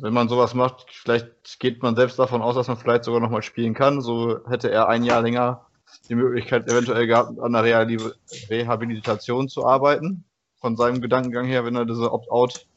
wenn 0.00 0.12
man 0.12 0.28
sowas 0.28 0.54
macht, 0.54 0.86
vielleicht 0.90 1.58
geht 1.58 1.82
man 1.82 1.96
selbst 1.96 2.18
davon 2.18 2.42
aus, 2.42 2.54
dass 2.54 2.68
man 2.68 2.76
vielleicht 2.76 3.04
sogar 3.04 3.20
nochmal 3.20 3.42
spielen 3.42 3.74
kann. 3.74 4.02
So 4.02 4.40
hätte 4.48 4.70
er 4.70 4.88
ein 4.88 5.04
Jahr 5.04 5.22
länger 5.22 5.66
die 6.08 6.14
Möglichkeit 6.14 6.70
eventuell 6.70 7.06
gehabt, 7.06 7.40
an 7.40 7.52
der 7.52 7.64
Rehabilitation 7.64 9.48
zu 9.48 9.66
arbeiten. 9.66 10.24
von 10.60 10.76
seinem 10.76 11.00
Gedankengang 11.00 11.46
her, 11.46 11.64
wenn 11.64 11.74
er 11.74 11.86
diese 11.86 12.12
Opt-out-Option 12.12 12.69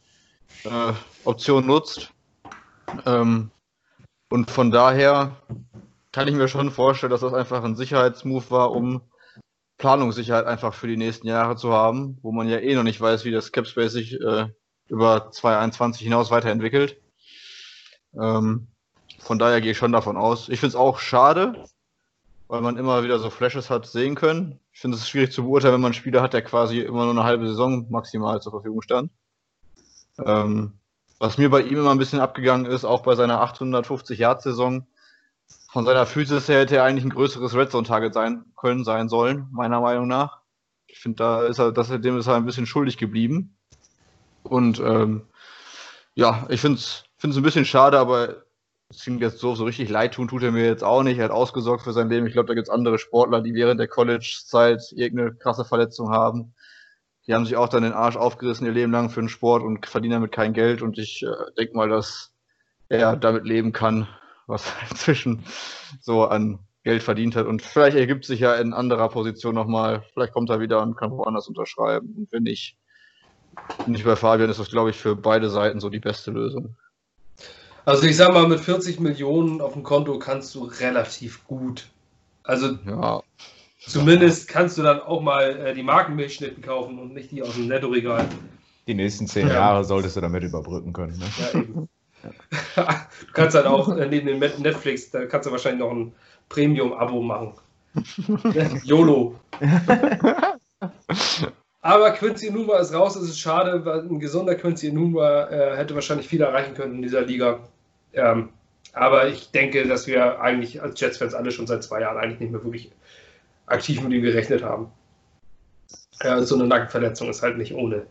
äh, 0.64 1.62
nutzt. 1.62 2.12
Ähm, 3.06 3.52
und 4.30 4.52
von 4.52 4.72
daher 4.72 5.38
kann 6.12 6.28
ich 6.28 6.36
mir 6.36 6.48
schon 6.48 6.72
vorstellen, 6.72 7.12
dass 7.12 7.22
das 7.22 7.34
einfach 7.34 7.64
ein 7.64 7.76
Sicherheitsmove 7.76 8.52
war, 8.52 8.72
um 8.72 9.02
Planungssicherheit 9.78 10.46
einfach 10.46 10.74
für 10.74 10.88
die 10.88 10.98
nächsten 10.98 11.28
Jahre 11.28 11.56
zu 11.56 11.74
haben, 11.74 12.18
wo 12.22 12.32
man 12.32 12.48
ja 12.48 12.60
eh 12.60 12.76
noch 12.76 12.84
nicht 12.84 13.02
weiß, 13.02 13.26
wie 13.26 13.32
das 13.32 13.52
Capspace 13.52 13.92
sich 13.92 14.14
äh, 14.22 14.48
über 14.88 15.32
2021 15.32 16.04
hinaus 16.04 16.32
weiterentwickelt. 16.32 17.02
Ähm, 18.14 18.68
von 19.20 19.40
daher 19.40 19.62
gehe 19.62 19.72
ich 19.72 19.78
schon 19.78 19.92
davon 19.92 20.18
aus. 20.18 20.50
Ich 20.50 20.60
finde 20.60 20.70
es 20.70 20.76
auch 20.76 21.00
schade, 21.00 21.66
weil 22.48 22.62
man 22.62 22.78
immer 22.78 23.04
wieder 23.04 23.20
so 23.20 23.30
Flashes 23.30 23.70
hat 23.70 23.86
sehen 23.86 24.16
können. 24.16 24.60
Ich 24.72 24.80
finde 24.80 24.98
es 24.98 25.10
schwierig 25.10 25.32
zu 25.32 25.44
beurteilen, 25.44 25.74
wenn 25.74 25.82
man 25.82 25.90
einen 25.90 25.96
Spieler 25.96 26.22
hat, 26.22 26.34
der 26.34 26.44
quasi 26.44 26.80
immer 26.80 27.06
nur 27.06 27.12
eine 27.12 27.24
halbe 27.24 27.48
Saison 27.48 27.90
maximal 27.90 28.42
zur 28.42 28.52
Verfügung 28.52 28.82
stand. 28.82 29.12
Ähm, 30.20 30.74
was 31.20 31.38
mir 31.38 31.50
bei 31.50 31.62
ihm 31.62 31.78
immer 31.78 31.92
ein 31.92 31.98
bisschen 31.98 32.20
abgegangen 32.20 32.66
ist, 32.66 32.86
auch 32.86 33.04
bei 33.04 33.16
seiner 33.16 33.42
850-Yard-Saison, 33.44 34.86
von 35.72 35.86
seiner 35.86 36.06
Physis 36.06 36.48
her 36.48 36.60
hätte 36.60 36.78
er 36.78 36.84
eigentlich 36.84 37.06
ein 37.06 37.10
größeres 37.10 37.56
Red 37.56 37.72
Zone-Target 37.72 38.14
sein 38.14 38.46
können, 38.56 38.84
sein 38.84 39.10
sollen, 39.10 39.48
meiner 39.52 39.82
Meinung 39.82 40.08
nach. 40.08 40.42
Ich 40.86 41.00
finde, 41.00 41.18
da 41.18 41.44
ist 41.44 41.60
er, 41.60 41.72
dass 41.72 41.90
er 41.90 41.98
dem 41.98 42.18
ist 42.18 42.28
er 42.28 42.36
ein 42.36 42.46
bisschen 42.46 42.68
schuldig 42.68 42.98
geblieben. 42.98 43.58
Und 44.44 44.80
ähm, 44.80 45.24
ja, 46.14 46.46
ich 46.50 46.62
finde 46.62 46.78
es 46.78 47.06
ein 47.24 47.42
bisschen 47.42 47.66
schade, 47.66 47.98
aber 47.98 48.44
es 48.90 49.02
klingt 49.02 49.22
jetzt 49.22 49.40
so, 49.40 49.56
so 49.56 49.64
richtig 49.66 49.90
leid 49.90 50.14
tun 50.14 50.28
tut 50.28 50.44
er 50.44 50.52
mir 50.52 50.66
jetzt 50.66 50.84
auch 50.84 51.02
nicht. 51.02 51.18
Er 51.18 51.26
hat 51.26 51.32
ausgesorgt 51.32 51.84
für 51.84 51.94
sein 51.94 52.10
Leben. 52.10 52.28
Ich 52.28 52.34
glaube, 52.34 52.48
da 52.48 52.54
gibt 52.54 52.68
es 52.68 52.74
andere 52.74 53.00
Sportler, 53.00 53.42
die 53.42 53.56
während 53.56 53.80
der 53.80 53.88
College-Zeit 53.88 54.92
irgendeine 54.92 55.34
krasse 55.34 55.66
Verletzung 55.66 56.10
haben. 56.10 56.54
Die 57.28 57.34
haben 57.34 57.46
sich 57.46 57.56
auch 57.56 57.70
dann 57.70 57.84
den 57.84 57.94
Arsch 57.94 58.18
aufgerissen 58.18 58.66
ihr 58.66 58.74
Leben 58.74 58.92
lang 58.92 59.10
für 59.10 59.22
den 59.22 59.30
Sport 59.30 59.64
und 59.64 59.86
verdienen 59.86 60.14
damit 60.14 60.32
kein 60.32 60.54
Geld. 60.54 60.82
Und 60.82 60.98
ich 60.98 61.24
äh, 61.24 61.52
denke 61.58 61.76
mal, 61.76 61.90
dass 61.90 62.34
er 62.90 63.16
damit 63.16 63.46
leben 63.46 63.72
kann, 63.72 64.08
was 64.46 64.66
er 64.68 64.74
inzwischen 64.92 65.46
so 66.02 66.26
an 66.26 66.60
Geld 66.84 67.02
verdient 67.02 67.36
hat. 67.36 67.48
Und 67.48 67.62
vielleicht 67.62 67.96
ergibt 67.96 68.26
sich 68.26 68.42
ja 68.42 68.56
in 68.56 68.74
anderer 68.74 69.10
Position 69.10 69.56
nochmal, 69.56 70.04
vielleicht 70.14 70.34
kommt 70.34 70.50
er 70.50 70.60
wieder 70.60 70.82
und 70.82 70.98
kann 70.98 71.12
woanders 71.12 71.48
unterschreiben. 71.48 72.14
Und 72.18 72.32
wenn 72.32 72.44
nicht, 72.44 72.78
nicht 73.88 74.04
bei 74.04 74.18
Fabian 74.18 74.50
ist 74.50 74.60
das, 74.60 74.70
glaube 74.70 74.90
ich, 74.90 74.98
für 74.98 75.16
beide 75.16 75.50
Seiten 75.50 75.80
so 75.80 75.90
die 75.90 76.00
beste 76.00 76.32
Lösung. 76.32 76.76
Also 77.86 78.06
ich 78.06 78.16
sag 78.18 78.34
mal, 78.34 78.48
mit 78.48 78.60
40 78.60 79.00
Millionen 79.00 79.62
auf 79.62 79.74
dem 79.74 79.84
Konto 79.84 80.20
kannst 80.20 80.56
du 80.56 80.64
relativ 80.64 81.46
gut. 81.46 81.88
Also 82.44 82.78
ja. 82.86 83.22
Zumindest 83.86 84.48
kannst 84.48 84.78
du 84.78 84.84
dann 84.84 85.00
auch 85.00 85.22
mal 85.22 85.68
äh, 85.68 85.74
die 85.74 85.84
Markenmilchschnitten 85.84 86.62
kaufen 86.62 87.00
und 87.00 87.14
nicht 87.14 87.32
die 87.32 87.42
aus 87.42 87.54
dem 87.56 87.68
Netto-Regal. 87.68 88.26
Die 88.88 88.94
nächsten 88.94 89.28
zehn 89.28 89.48
ja. 89.48 89.54
Jahre 89.54 89.84
solltest 89.84 90.16
du 90.16 90.22
damit 90.22 90.44
überbrücken 90.44 90.94
können. 90.94 91.18
Ne? 91.18 91.26
Ja, 91.40 91.60
eben. 91.60 91.90
du 92.76 93.32
kannst 93.34 93.56
dann 93.56 93.66
auch 93.66 93.96
äh, 93.96 94.08
neben 94.08 94.28
dem 94.28 94.40
Netflix, 94.40 95.12
da 95.12 95.26
kannst 95.26 95.48
du 95.48 95.52
wahrscheinlich 95.52 95.82
noch 95.82 95.92
ein 95.92 96.14
Premium-Abo 96.50 97.22
machen. 97.22 97.54
YOLO. 98.84 99.40
Aber 101.82 102.12
Quincy 102.12 102.50
Numa 102.50 102.78
ist 102.78 102.94
raus, 102.94 103.16
es 103.18 103.30
ist 103.30 103.40
schade, 103.40 103.84
weil 103.86 104.00
ein 104.00 104.20
gesunder 104.20 104.56
Quincy 104.56 104.94
Numa 104.94 105.50
äh, 105.50 105.76
hätte 105.76 105.96
wahrscheinlich 105.96 106.28
viel 106.28 106.42
erreichen 106.42 106.76
können 106.76 106.96
in 106.96 107.02
dieser 107.02 107.22
Liga. 107.22 107.60
Ähm, 108.14 108.50
aber 108.94 109.28
ich 109.28 109.52
denke, 109.52 109.86
dass 109.88 110.08
wir 110.08 110.40
eigentlich 110.40 110.82
als 110.82 111.00
Jets-Fans 111.00 111.34
alle 111.34 111.52
schon 111.52 111.68
seit 111.68 111.84
zwei 111.84 112.02
Jahren 112.02 112.18
eigentlich 112.18 112.40
nicht 112.40 112.52
mehr 112.52 112.64
wirklich 112.64 112.92
aktiv 113.66 114.02
mit 114.02 114.14
ihm 114.14 114.22
gerechnet 114.22 114.64
haben. 114.64 114.92
Ja, 116.22 116.42
so 116.42 116.56
eine 116.56 116.68
Nackenverletzung 116.68 117.30
ist 117.30 117.42
halt 117.42 117.58
nicht 117.58 117.74
ohne. 117.74 118.06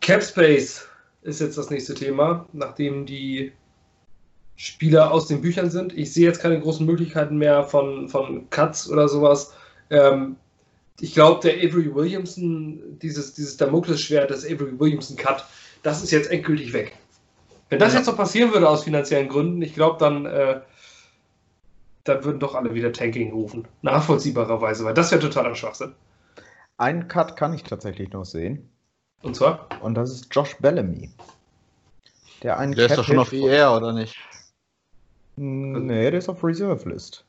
Capspace 0.00 0.88
ist 1.22 1.40
jetzt 1.40 1.58
das 1.58 1.70
nächste 1.70 1.94
Thema, 1.94 2.46
nachdem 2.52 3.06
die 3.06 3.52
Spieler 4.56 5.10
aus 5.10 5.26
den 5.26 5.40
Büchern 5.40 5.70
sind. 5.70 5.96
Ich 5.96 6.12
sehe 6.12 6.26
jetzt 6.26 6.40
keine 6.40 6.60
großen 6.60 6.84
Möglichkeiten 6.84 7.38
mehr 7.38 7.64
von, 7.64 8.08
von 8.08 8.48
Cuts 8.50 8.90
oder 8.90 9.08
sowas. 9.08 9.54
Ähm, 9.90 10.36
ich 11.00 11.14
glaube, 11.14 11.40
der 11.40 11.54
Avery 11.54 11.94
Williamson, 11.94 12.98
dieses, 13.00 13.34
dieses 13.34 13.56
Damoklesschwert 13.56 14.30
des 14.30 14.44
Avery 14.44 14.78
Williamson 14.78 15.16
Cut, 15.16 15.46
das 15.82 16.02
ist 16.02 16.10
jetzt 16.10 16.30
endgültig 16.30 16.72
weg. 16.72 16.92
Wenn 17.70 17.78
das 17.78 17.92
ja. 17.92 18.00
jetzt 18.00 18.06
noch 18.06 18.16
passieren 18.16 18.52
würde 18.52 18.68
aus 18.68 18.84
finanziellen 18.84 19.28
Gründen, 19.28 19.62
ich 19.62 19.74
glaube, 19.74 19.96
dann, 19.98 20.26
äh, 20.26 20.60
dann 22.04 22.24
würden 22.24 22.40
doch 22.40 22.54
alle 22.54 22.74
wieder 22.74 22.92
Tanking 22.92 23.32
rufen. 23.32 23.68
Nachvollziehbarerweise, 23.82 24.84
weil 24.84 24.94
das 24.94 25.10
wäre 25.10 25.20
totaler 25.20 25.54
Schwachsinn. 25.54 25.94
Einen 26.76 27.08
Cut 27.08 27.36
kann 27.36 27.52
ich 27.52 27.62
tatsächlich 27.62 28.10
noch 28.12 28.24
sehen. 28.24 28.70
Und 29.22 29.36
zwar? 29.36 29.68
Und 29.82 29.94
das 29.94 30.10
ist 30.10 30.34
Josh 30.34 30.56
Bellamy. 30.58 31.10
Der, 32.42 32.58
einen 32.58 32.72
der 32.72 32.86
ist 32.86 32.96
doch 32.96 33.04
schon 33.04 33.18
auf 33.18 33.32
ER, 33.32 33.76
oder 33.76 33.92
nicht? 33.92 34.16
Nee, 35.36 36.10
der 36.10 36.18
ist 36.18 36.28
auf 36.28 36.42
Reserve 36.42 36.88
List. 36.88 37.24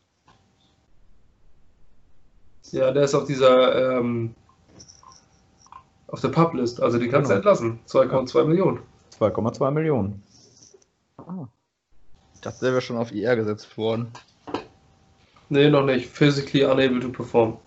Ja, 2.72 2.92
der 2.92 3.04
ist 3.04 3.14
auf 3.14 3.26
dieser 3.26 3.98
ähm, 3.98 4.34
auf 6.08 6.22
der 6.22 6.30
Publist, 6.30 6.82
also 6.82 6.98
die 6.98 7.10
kannst 7.10 7.30
genau. 7.30 7.42
du 7.42 7.50
entlassen. 7.50 7.80
2,2 7.88 8.46
Millionen. 8.46 8.80
2,2 9.20 9.72
Millionen. 9.72 10.24
Ah. 11.18 11.48
Ich 12.36 12.42
dachte, 12.42 12.60
der 12.62 12.72
wäre 12.72 12.82
schon 12.82 12.98
auf 12.98 13.12
IR 13.12 13.36
gesetzt 13.36 13.78
worden. 13.78 14.12
Nee, 15.52 15.70
noch 15.70 15.84
nicht. 15.84 16.10
Physically 16.10 16.64
unable 16.64 17.02
to 17.02 17.10
perform. 17.10 17.58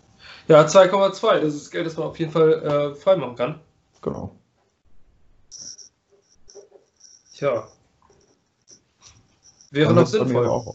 Ja, 0.48 0.62
2,2. 0.62 1.40
Das 1.40 1.54
ist 1.54 1.70
Geld, 1.70 1.86
das 1.86 1.98
man 1.98 2.06
auf 2.06 2.18
jeden 2.18 2.32
Fall 2.32 2.52
äh, 2.62 2.94
freimachen 2.94 3.36
kann. 3.36 3.60
Genau. 4.00 4.34
Tja. 7.34 7.68
Wäre 9.70 9.92
noch 9.92 10.06
sinnvoll. 10.06 10.74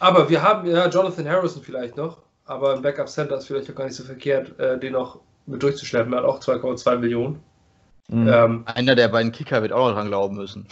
Aber 0.00 0.28
wir 0.28 0.42
haben 0.42 0.68
ja 0.68 0.88
Jonathan 0.88 1.28
Harrison 1.28 1.62
vielleicht 1.62 1.96
noch, 1.96 2.18
aber 2.44 2.74
im 2.74 2.82
Backup 2.82 3.08
Center 3.08 3.36
ist 3.36 3.46
vielleicht 3.46 3.70
auch 3.70 3.76
gar 3.76 3.84
nicht 3.84 3.94
so 3.94 4.02
verkehrt, 4.02 4.58
äh, 4.58 4.80
den 4.80 4.94
noch 4.94 5.20
mit 5.46 5.62
durchzuschleppen. 5.62 6.12
Er 6.12 6.18
hat 6.18 6.24
auch 6.24 6.40
2,2 6.40 6.98
Millionen. 6.98 7.40
Mhm. 8.08 8.28
Ähm, 8.28 8.62
Einer 8.66 8.96
der 8.96 9.08
beiden 9.08 9.30
Kicker 9.30 9.62
wird 9.62 9.72
auch 9.72 9.88
noch 9.88 9.94
dran 9.94 10.08
glauben 10.08 10.34
müssen. 10.34 10.66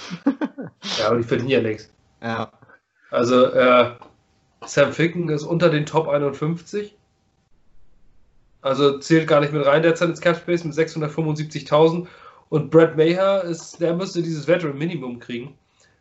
ja, 0.99 1.07
aber 1.07 1.19
die 1.19 1.23
verdienen 1.23 1.51
ja 1.51 1.61
nichts. 1.61 1.91
Ja. 2.21 2.51
Also, 3.13 3.47
äh, 3.53 3.93
Sam 4.67 4.93
Ficken 4.93 5.29
ist 5.29 5.45
unter 5.45 5.71
den 5.71 5.87
Top 5.87 6.09
51. 6.09 6.97
Also 8.62 8.99
zählt 8.99 9.29
gar 9.29 9.41
nicht 9.41 9.53
mit 9.53 9.67
rein 9.67 9.83
derzeit 9.83 10.09
ins 10.09 10.21
Capspace 10.21 10.65
mit 10.65 10.75
675.000. 10.75 12.07
Und 12.49 12.71
Brad 12.71 12.97
Maher 12.97 13.43
ist, 13.45 13.81
der 13.81 13.95
müsste 13.95 14.23
dieses 14.23 14.47
Veteran 14.47 14.79
Minimum 14.79 15.19
kriegen. 15.19 15.59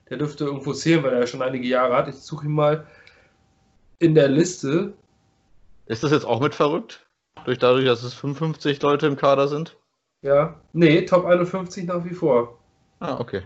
Der 0.10 0.18
dürfte 0.18 0.46
irgendwo 0.46 0.74
zählen, 0.74 1.04
weil 1.04 1.14
er 1.14 1.22
ja 1.22 1.28
schon 1.28 1.42
einige 1.42 1.68
Jahre 1.68 1.96
hat. 1.96 2.08
Ich 2.08 2.16
suche 2.16 2.46
ihn 2.46 2.54
mal 2.54 2.86
in 4.00 4.16
der 4.16 4.28
Liste. 4.28 4.94
Ist 5.88 6.04
das 6.04 6.12
jetzt 6.12 6.26
auch 6.26 6.40
mit 6.40 6.56
verrückt? 6.56 7.06
Durch 7.46 7.58
dadurch, 7.58 7.86
dass 7.86 8.04
es 8.04 8.14
55 8.14 8.82
Leute 8.82 9.08
im 9.08 9.18
Kader 9.18 9.48
sind? 9.48 9.78
Ja, 10.22 10.56
nee, 10.72 11.06
Top 11.06 11.26
51 11.26 11.86
nach 11.86 12.06
wie 12.06 12.14
vor. 12.14 12.60
Ah, 13.00 13.20
okay. 13.20 13.42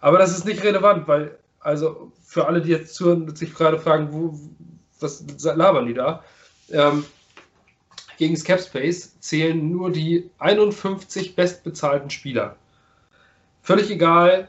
Aber 0.00 0.18
das 0.18 0.36
ist 0.36 0.44
nicht 0.44 0.64
relevant, 0.64 1.06
weil, 1.06 1.38
also 1.60 2.12
für 2.24 2.46
alle, 2.46 2.60
die 2.60 2.70
jetzt 2.70 2.94
zuhören, 2.94 3.34
sich 3.34 3.54
gerade 3.54 3.78
fragen, 3.78 4.12
wo, 4.12 4.38
was 5.00 5.24
labern 5.42 5.86
die 5.86 5.94
da? 5.94 6.24
Ähm, 6.70 7.04
gegen 8.18 8.36
Scapspace 8.36 9.18
zählen 9.20 9.70
nur 9.70 9.90
die 9.90 10.30
51 10.38 11.36
bestbezahlten 11.36 12.10
Spieler. 12.10 12.56
Völlig 13.62 13.90
egal, 13.90 14.48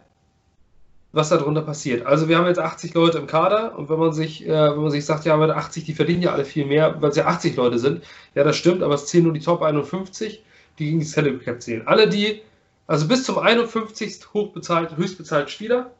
was 1.12 1.30
darunter 1.30 1.62
passiert. 1.62 2.06
Also 2.06 2.28
wir 2.28 2.38
haben 2.38 2.48
jetzt 2.48 2.60
80 2.60 2.94
Leute 2.94 3.18
im 3.18 3.28
Kader 3.28 3.78
und 3.78 3.90
wenn 3.90 4.00
man 4.00 4.14
sich, 4.14 4.46
äh, 4.46 4.72
wenn 4.72 4.82
man 4.82 4.92
sich 4.92 5.06
sagt, 5.06 5.26
ja, 5.26 5.34
aber 5.34 5.56
80, 5.56 5.84
die 5.84 5.94
verdienen 5.94 6.22
ja 6.22 6.32
alle 6.32 6.46
viel 6.46 6.66
mehr, 6.66 7.02
weil 7.02 7.10
es 7.10 7.16
ja 7.16 7.26
80 7.26 7.56
Leute 7.56 7.80
sind, 7.80 8.04
ja, 8.36 8.44
das 8.44 8.58
stimmt, 8.58 8.84
aber 8.84 8.94
es 8.94 9.08
zählen 9.08 9.24
nur 9.24 9.34
die 9.34 9.40
Top 9.40 9.62
51 9.62 10.44
die 10.78 10.86
gegen 10.86 11.00
die 11.00 11.06
Salary 11.06 11.38
Cap 11.40 11.62
zählen. 11.62 11.86
Alle 11.86 12.08
die, 12.08 12.42
also 12.88 13.08
bis 13.08 13.24
zum 13.24 13.38
51. 13.38 14.34
hochbezahlt, 14.34 14.96
höchstbezahlten 14.96 15.50
Spieler, 15.50 15.92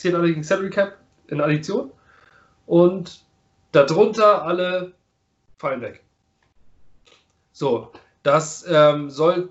gegen 0.00 0.42
Salary 0.42 0.70
Cap 0.70 0.98
in 1.28 1.40
Addition. 1.40 1.90
Und 2.66 3.24
darunter 3.72 4.44
alle 4.44 4.92
fallen 5.58 5.80
weg. 5.80 6.02
So, 7.52 7.90
das 8.22 8.64
ähm, 8.68 9.10
soll 9.10 9.50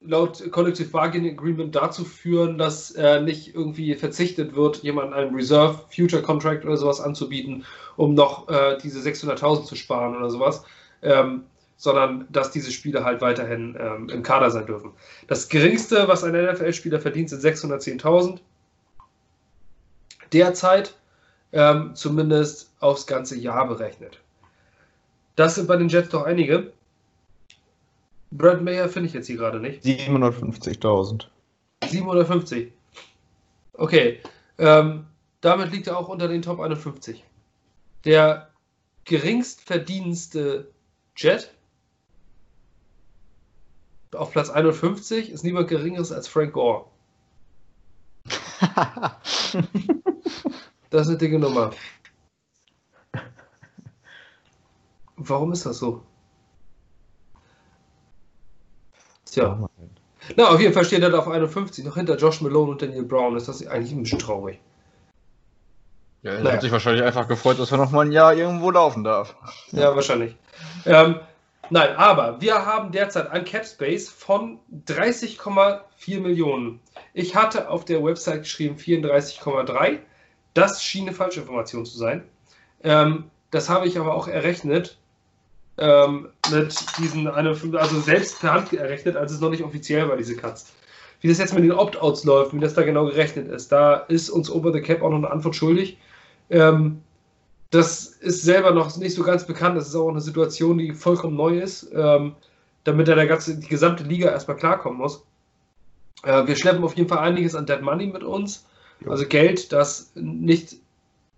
laut 0.00 0.50
Collective 0.50 0.88
Bargaining 0.88 1.38
Agreement 1.38 1.74
dazu 1.74 2.04
führen, 2.04 2.58
dass 2.58 2.90
äh, 2.92 3.20
nicht 3.20 3.54
irgendwie 3.54 3.94
verzichtet 3.94 4.54
wird, 4.54 4.82
jemandem 4.82 5.14
einen 5.18 5.34
Reserve 5.34 5.80
Future 5.94 6.22
Contract 6.22 6.64
oder 6.64 6.76
sowas 6.76 7.00
anzubieten, 7.00 7.64
um 7.96 8.14
noch 8.14 8.48
äh, 8.48 8.78
diese 8.82 9.00
600.000 9.00 9.64
zu 9.64 9.76
sparen 9.76 10.16
oder 10.16 10.30
sowas. 10.30 10.64
Ähm, 11.02 11.44
sondern 11.76 12.26
dass 12.30 12.50
diese 12.50 12.70
Spieler 12.70 13.04
halt 13.04 13.20
weiterhin 13.20 13.76
ähm, 13.78 14.08
im 14.08 14.22
Kader 14.22 14.50
sein 14.50 14.66
dürfen. 14.66 14.92
Das 15.26 15.48
geringste, 15.48 16.06
was 16.06 16.22
ein 16.22 16.32
NFL-Spieler 16.32 17.00
verdient, 17.00 17.30
sind 17.30 17.42
610.000. 17.42 18.38
Derzeit 20.34 20.94
ähm, 21.52 21.94
zumindest 21.94 22.72
aufs 22.80 23.06
ganze 23.06 23.38
Jahr 23.38 23.66
berechnet. 23.68 24.18
Das 25.36 25.54
sind 25.54 25.66
bei 25.68 25.76
den 25.76 25.88
Jets 25.88 26.10
doch 26.10 26.24
einige. 26.24 26.72
Brad 28.30 28.62
Mayer 28.62 28.88
finde 28.88 29.08
ich 29.08 29.14
jetzt 29.14 29.28
hier 29.28 29.36
gerade 29.36 29.60
nicht. 29.60 29.84
750.000. 29.84 31.26
750. 31.88 32.72
Okay. 33.74 34.20
Ähm, 34.58 35.06
damit 35.40 35.72
liegt 35.72 35.86
er 35.86 35.98
auch 35.98 36.08
unter 36.08 36.26
den 36.26 36.42
Top 36.42 36.58
51. 36.58 37.22
Der 38.04 38.50
geringstverdienste 39.04 40.68
Jet 41.16 41.54
auf 44.12 44.32
Platz 44.32 44.50
51 44.50 45.30
ist 45.30 45.44
niemand 45.44 45.68
Geringeres 45.68 46.12
als 46.12 46.28
Frank 46.28 46.52
Gore. 46.52 46.86
das 50.94 51.02
ist 51.02 51.08
eine 51.08 51.18
dicke 51.18 51.38
Nummer. 51.38 51.72
Warum 55.16 55.52
ist 55.52 55.66
das 55.66 55.78
so? 55.78 56.02
Tja. 59.24 59.68
Na, 60.36 60.48
auf 60.48 60.60
jeden 60.60 60.72
Fall 60.72 60.84
steht 60.84 61.02
er 61.02 61.10
da 61.10 61.18
auf 61.18 61.28
51, 61.28 61.84
noch 61.84 61.96
hinter 61.96 62.16
Josh 62.16 62.40
Malone 62.40 62.72
und 62.72 62.82
Daniel 62.82 63.02
Brown. 63.02 63.36
Ist 63.36 63.48
das 63.48 63.66
eigentlich 63.66 63.92
ein 63.92 64.02
bisschen 64.02 64.20
traurig. 64.20 64.60
Ja, 66.22 66.32
er 66.32 66.42
naja. 66.42 66.54
hat 66.54 66.62
sich 66.62 66.72
wahrscheinlich 66.72 67.04
einfach 67.04 67.28
gefreut, 67.28 67.58
dass 67.58 67.72
er 67.72 67.78
noch 67.78 67.90
mal 67.90 68.06
ein 68.06 68.12
Jahr 68.12 68.32
irgendwo 68.32 68.70
laufen 68.70 69.04
darf. 69.04 69.36
Ja, 69.72 69.94
wahrscheinlich. 69.94 70.36
Ähm, 70.86 71.20
nein, 71.70 71.96
aber 71.96 72.40
wir 72.40 72.64
haben 72.64 72.92
derzeit 72.92 73.30
ein 73.30 73.44
Cap 73.44 73.66
Space 73.66 74.08
von 74.08 74.60
30,4 74.86 76.20
Millionen. 76.20 76.80
Ich 77.12 77.34
hatte 77.34 77.68
auf 77.68 77.84
der 77.84 78.02
Website 78.02 78.44
geschrieben 78.44 78.76
34,3. 78.76 79.98
Das 80.54 80.82
schien 80.82 81.06
eine 81.06 81.14
falsche 81.14 81.40
Information 81.40 81.84
zu 81.84 81.98
sein. 81.98 82.22
Ähm, 82.82 83.24
das 83.50 83.68
habe 83.68 83.86
ich 83.86 83.98
aber 83.98 84.14
auch 84.14 84.28
errechnet 84.28 84.98
ähm, 85.78 86.28
mit 86.50 86.76
diesen, 86.98 87.26
eine, 87.28 87.50
also 87.50 88.00
selbst 88.00 88.40
per 88.40 88.52
Hand 88.52 88.72
errechnet, 88.72 89.16
als 89.16 89.32
es 89.32 89.40
noch 89.40 89.50
nicht 89.50 89.64
offiziell 89.64 90.08
war, 90.08 90.16
diese 90.16 90.36
Cuts. 90.36 90.72
Wie 91.20 91.28
das 91.28 91.38
jetzt 91.38 91.54
mit 91.54 91.64
den 91.64 91.72
Opt-outs 91.72 92.24
läuft, 92.24 92.54
wie 92.54 92.60
das 92.60 92.74
da 92.74 92.82
genau 92.82 93.06
gerechnet 93.06 93.48
ist, 93.48 93.72
da 93.72 93.94
ist 93.94 94.30
uns 94.30 94.50
Over 94.50 94.72
the 94.72 94.80
Cap 94.80 95.02
auch 95.02 95.10
noch 95.10 95.16
eine 95.16 95.30
Antwort 95.30 95.56
schuldig. 95.56 95.98
Ähm, 96.50 97.00
das 97.70 98.06
ist 98.06 98.42
selber 98.42 98.70
noch 98.70 98.96
nicht 98.96 99.14
so 99.14 99.24
ganz 99.24 99.46
bekannt. 99.46 99.76
Das 99.76 99.88
ist 99.88 99.96
auch 99.96 100.08
eine 100.08 100.20
Situation, 100.20 100.78
die 100.78 100.92
vollkommen 100.92 101.36
neu 101.36 101.58
ist, 101.58 101.90
ähm, 101.92 102.36
damit 102.84 103.08
da 103.08 103.14
der 103.14 103.26
ganze, 103.26 103.58
die 103.58 103.66
gesamte 103.66 104.04
Liga 104.04 104.30
erstmal 104.30 104.56
klarkommen 104.56 104.98
muss. 104.98 105.24
Äh, 106.22 106.46
wir 106.46 106.54
schleppen 106.54 106.84
auf 106.84 106.94
jeden 106.94 107.08
Fall 107.08 107.18
einiges 107.18 107.54
an 107.54 107.66
Dead 107.66 107.80
Money 107.80 108.06
mit 108.06 108.22
uns. 108.22 108.66
Also 109.06 109.26
Geld, 109.26 109.72
das 109.72 110.12
nicht 110.14 110.76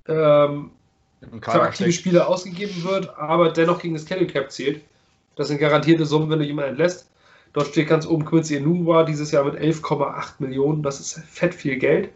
ähm, 0.06 0.70
für 1.20 1.62
aktive 1.62 1.92
Spieler 1.92 2.28
ausgegeben 2.28 2.84
wird, 2.84 3.18
aber 3.18 3.50
dennoch 3.50 3.80
gegen 3.80 3.94
das 3.94 4.06
Carry 4.06 4.26
Cap 4.26 4.50
zählt. 4.50 4.82
Das 5.34 5.48
sind 5.48 5.58
garantierte 5.58 6.06
Summen, 6.06 6.30
wenn 6.30 6.38
du 6.38 6.44
jemanden 6.44 6.70
entlässt. 6.70 7.10
Dort 7.52 7.68
steht 7.68 7.88
ganz 7.88 8.06
oben 8.06 8.24
Quincy 8.24 8.56
Enunwa 8.56 9.04
dieses 9.04 9.30
Jahr 9.30 9.44
mit 9.44 9.54
11,8 9.54 10.34
Millionen. 10.38 10.82
Das 10.82 11.00
ist 11.00 11.14
fett 11.26 11.54
viel 11.54 11.76
Geld. 11.76 12.10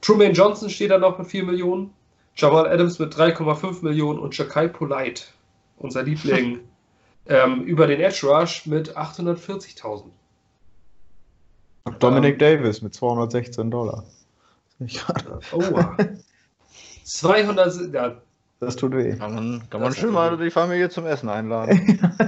Truman 0.00 0.32
Johnson 0.32 0.70
steht 0.70 0.90
da 0.90 0.98
noch 0.98 1.18
mit 1.18 1.26
4 1.26 1.44
Millionen. 1.44 1.92
Jamal 2.34 2.66
Adams 2.66 2.98
mit 2.98 3.14
3,5 3.14 3.84
Millionen 3.84 4.18
und 4.18 4.34
Shakai 4.34 4.68
Polite, 4.68 5.24
unser 5.76 6.02
Liebling, 6.02 6.60
ähm, 7.26 7.62
über 7.64 7.86
den 7.86 8.00
Edge 8.00 8.26
Rush 8.26 8.66
mit 8.66 8.96
840.000. 8.96 10.04
Dominic 11.98 12.32
ähm, 12.34 12.38
Davis 12.38 12.82
mit 12.82 12.94
216 12.94 13.70
Dollar. 13.70 14.04
Oh, 15.52 15.84
200, 17.04 17.92
ja, 17.92 18.22
das 18.60 18.76
tut 18.76 18.92
weh. 18.92 19.16
Kann 19.16 19.34
man, 19.34 19.70
kann 19.70 19.80
man 19.80 19.94
schön 19.94 20.12
mal 20.12 20.36
die 20.36 20.50
Familie 20.50 20.90
zum 20.90 21.06
Essen 21.06 21.30
einladen. 21.30 21.98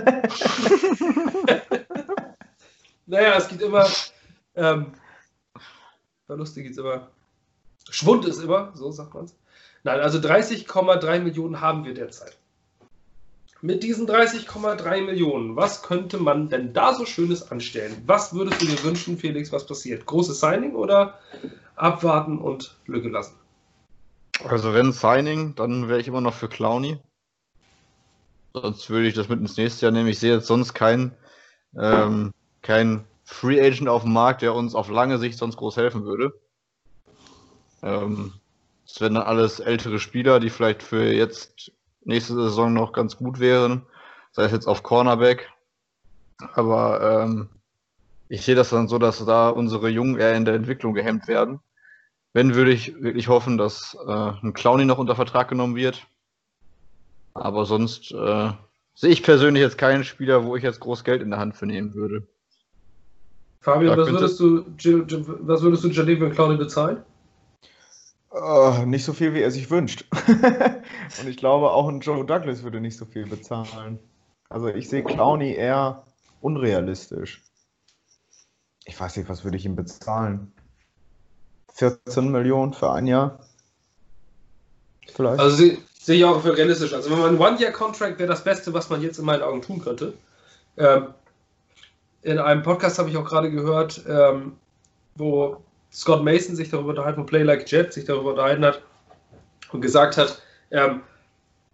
naja, 3.07 3.37
es 3.37 3.49
gibt 3.49 3.63
immer. 3.63 3.87
Ähm, 4.55 4.93
Verluste 6.27 6.63
gibt 6.63 6.73
es 6.73 6.79
immer. 6.79 7.09
Schwund 7.91 8.25
ist 8.25 8.43
immer, 8.43 8.73
so 8.75 8.91
sagt 8.91 9.13
man 9.15 9.25
es. 9.25 9.37
Nein, 9.85 10.01
also 10.01 10.19
30,3 10.19 11.21
Millionen 11.21 11.61
haben 11.61 11.85
wir 11.85 11.93
derzeit. 11.93 12.39
Mit 13.61 13.83
diesen 13.83 14.09
30,3 14.09 15.03
Millionen, 15.03 15.55
was 15.57 15.83
könnte 15.83 16.19
man 16.19 16.49
denn 16.49 16.73
da 16.73 16.95
so 16.95 17.05
Schönes 17.05 17.51
anstellen? 17.51 18.03
Was 18.07 18.35
würdest 18.35 18.63
du 18.63 18.67
dir 18.67 18.83
wünschen, 18.83 19.19
Felix, 19.19 19.53
was 19.53 19.67
passiert? 19.67 20.07
Großes 20.07 20.41
Signing 20.41 20.75
oder 20.75 21.19
abwarten 21.83 22.39
und 22.39 22.77
Lücke 22.87 23.09
lassen? 23.09 23.37
Also 24.45 24.73
wenn 24.73 24.93
Signing, 24.93 25.55
dann 25.55 25.89
wäre 25.89 26.01
ich 26.01 26.09
immer 26.09 26.21
noch 26.21 26.35
für 26.35 26.49
Clowny. 26.49 26.99
Sonst 28.55 28.89
würde 28.91 29.09
ich 29.09 29.15
das 29.15 29.29
mit 29.29 29.41
ins 29.41 29.57
nächste 29.57 29.87
Jahr 29.87 29.93
nehmen. 29.93 30.09
Ich 30.09 30.19
sehe 30.19 30.35
jetzt 30.35 30.47
sonst 30.47 30.75
keinen 30.75 31.13
ähm, 31.77 32.33
kein 32.61 33.05
Free 33.25 33.61
Agent 33.61 33.89
auf 33.89 34.03
dem 34.03 34.13
Markt, 34.13 34.43
der 34.43 34.55
uns 34.55 34.75
auf 34.75 34.91
lange 34.91 35.19
Sicht 35.19 35.39
sonst 35.39 35.57
groß 35.57 35.77
helfen 35.77 36.05
würde. 36.05 36.39
Ähm, 37.83 38.35
es 38.87 39.01
werden 39.01 39.15
dann 39.15 39.25
alles 39.25 39.59
ältere 39.59 39.99
Spieler, 39.99 40.39
die 40.39 40.51
vielleicht 40.51 40.83
für 40.83 41.05
jetzt 41.05 41.73
nächste 42.05 42.35
Saison 42.35 42.73
noch 42.73 42.93
ganz 42.93 43.17
gut 43.17 43.39
wären. 43.39 43.87
Sei 44.33 44.45
es 44.45 44.53
jetzt 44.53 44.67
auf 44.67 44.83
Cornerback. 44.83 45.51
Aber 46.55 47.23
ähm, 47.23 47.49
ich 48.29 48.45
sehe 48.45 48.55
das 48.55 48.71
dann 48.71 48.89
so, 48.89 48.99
dass 48.99 49.25
da 49.25 49.49
unsere 49.49 49.89
Jungen 49.89 50.19
eher 50.19 50.35
in 50.35 50.45
der 50.45 50.55
Entwicklung 50.55 50.95
gehemmt 50.95 51.29
werden. 51.29 51.61
Wenn, 52.33 52.55
würde 52.55 52.73
ich 52.73 53.01
wirklich 53.03 53.29
hoffen, 53.29 53.59
dass 53.59 53.97
äh, 54.07 54.33
ein 54.43 54.55
Clowny 54.55 54.85
noch 54.85 54.99
unter 54.99 55.15
Vertrag 55.15 55.49
genommen 55.49 55.77
wird. 55.77 56.07
Aber 57.35 57.67
sonst 57.67 58.13
äh, 58.13 58.51
sehe 58.95 59.11
ich 59.11 59.23
persönlich 59.23 59.63
jetzt 59.63 59.79
keinen 59.79 60.05
Spieler, 60.05 60.45
wo 60.45 60.57
ich 60.57 60.63
jetzt 60.63 60.81
groß 60.81 61.05
Geld 61.05 61.23
in 61.23 61.31
der 61.31 61.39
Hand 61.39 61.57
für 61.57 61.67
nehmen 61.67 61.95
würde. 61.95 62.27
Fabian, 63.61 63.97
was 63.97 64.11
würdest, 64.11 64.41
du, 64.41 64.65
was 65.47 65.63
würdest 65.63 65.85
du 65.85 65.89
Jaleven 65.89 66.33
Clowny 66.33 66.57
bezahlen? 66.57 67.05
Uh, 68.33 68.87
nicht 68.87 69.05
so 69.05 69.13
viel, 69.13 69.35
wie 69.35 69.43
er 69.43 69.51
sich 69.51 69.71
wünscht. 69.71 70.07
Und 71.21 71.29
ich 71.29 71.37
glaube, 71.37 71.71
auch 71.71 71.89
ein 71.89 72.01
Joe 72.01 72.25
Douglas 72.25 72.63
würde 72.63 72.81
nicht 72.81 72.97
so 72.97 73.05
viel 73.05 73.27
bezahlen. 73.27 73.99
Also 74.49 74.69
ich 74.69 74.89
sehe 74.89 75.05
Clowny 75.05 75.53
eher 75.53 76.05
unrealistisch. 76.41 77.43
Ich 78.85 78.99
weiß 78.99 79.17
nicht, 79.17 79.29
was 79.29 79.45
würde 79.45 79.59
ich 79.59 79.67
ihm 79.67 79.77
bezahlen? 79.77 80.53
14 81.75 82.31
Millionen 82.31 82.75
für 82.75 82.91
ein 82.91 83.07
Jahr. 83.07 83.39
Vielleicht. 85.15 85.41
Also 85.41 85.57
sehe 85.57 85.79
seh 85.99 86.17
ich 86.17 86.25
auch 86.25 86.41
für 86.41 86.57
realistisch. 86.57 86.93
Also 86.93 87.11
wenn 87.11 87.19
man 87.21 87.35
ein 87.35 87.41
One-Year-Contract 87.41 88.19
wäre 88.19 88.29
das 88.29 88.43
Beste, 88.43 88.73
was 88.75 88.91
man 88.91 89.03
jetzt 89.03 89.19
in 89.19 89.25
meinen 89.25 89.43
Augen 89.43 89.63
tun 89.63 89.81
könnte. 89.81 90.15
Ähm, 90.77 91.09
in 92.23 92.39
einem 92.39 92.63
Podcast 92.63 92.99
habe 92.99 93.09
ich 93.09 93.17
auch 93.17 93.25
gerade 93.25 93.51
gehört, 93.51 94.03
ähm, 94.09 94.57
wo 95.17 95.63
Scott 95.93 96.25
Mason 96.25 96.57
sich 96.57 96.71
darüber 96.71 96.91
unterhalten, 96.91 97.21
von 97.21 97.27
Play 97.27 97.43
Like 97.43 97.71
Jet 97.71 97.93
sich 97.93 98.05
darüber 98.05 98.31
unterhalten 98.31 98.65
hat 98.65 98.83
und 99.73 99.81
gesagt 99.81 100.17
hat, 100.17 100.41
ähm, 100.71 101.03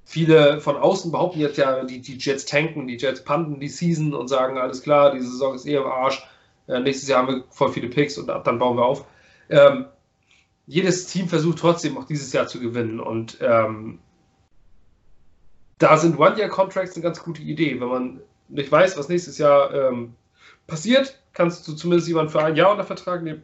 viele 0.04 0.60
von 0.60 0.76
außen 0.76 1.12
behaupten 1.12 1.40
jetzt 1.40 1.58
ja, 1.58 1.84
die, 1.84 2.00
die 2.00 2.16
Jets 2.16 2.46
tanken, 2.46 2.88
die 2.88 2.96
Jets 2.96 3.22
panten 3.22 3.60
die 3.60 3.68
Season 3.68 4.14
und 4.14 4.28
sagen, 4.28 4.58
alles 4.58 4.82
klar, 4.82 5.12
die 5.12 5.20
Saison 5.20 5.54
ist 5.54 5.66
eh 5.66 5.76
im 5.76 5.84
Arsch, 5.84 6.26
äh, 6.66 6.80
nächstes 6.80 7.08
Jahr 7.08 7.20
haben 7.22 7.28
wir 7.28 7.44
voll 7.50 7.72
viele 7.72 7.88
Picks 7.88 8.18
und 8.18 8.28
ab 8.30 8.44
dann 8.44 8.58
bauen 8.58 8.76
wir 8.76 8.84
auf. 8.84 9.04
Ähm, 9.48 9.86
jedes 10.66 11.06
Team 11.06 11.28
versucht 11.28 11.58
trotzdem 11.58 11.96
auch 11.96 12.04
dieses 12.04 12.32
Jahr 12.32 12.46
zu 12.46 12.60
gewinnen 12.60 13.00
und 13.00 13.38
ähm, 13.40 14.00
da 15.78 15.96
sind 15.96 16.18
One-Year-Contracts 16.18 16.94
eine 16.94 17.02
ganz 17.02 17.22
gute 17.22 17.40
Idee. 17.42 17.80
Wenn 17.80 17.88
man 17.88 18.20
nicht 18.48 18.70
weiß, 18.70 18.98
was 18.98 19.08
nächstes 19.08 19.38
Jahr 19.38 19.72
ähm, 19.72 20.14
passiert, 20.66 21.20
kannst 21.32 21.66
du 21.68 21.74
zumindest 21.74 22.08
jemanden 22.08 22.32
für 22.32 22.42
ein 22.42 22.56
Jahr 22.56 22.72
unter 22.72 22.84
Vertrag 22.84 23.22
nehmen, 23.22 23.42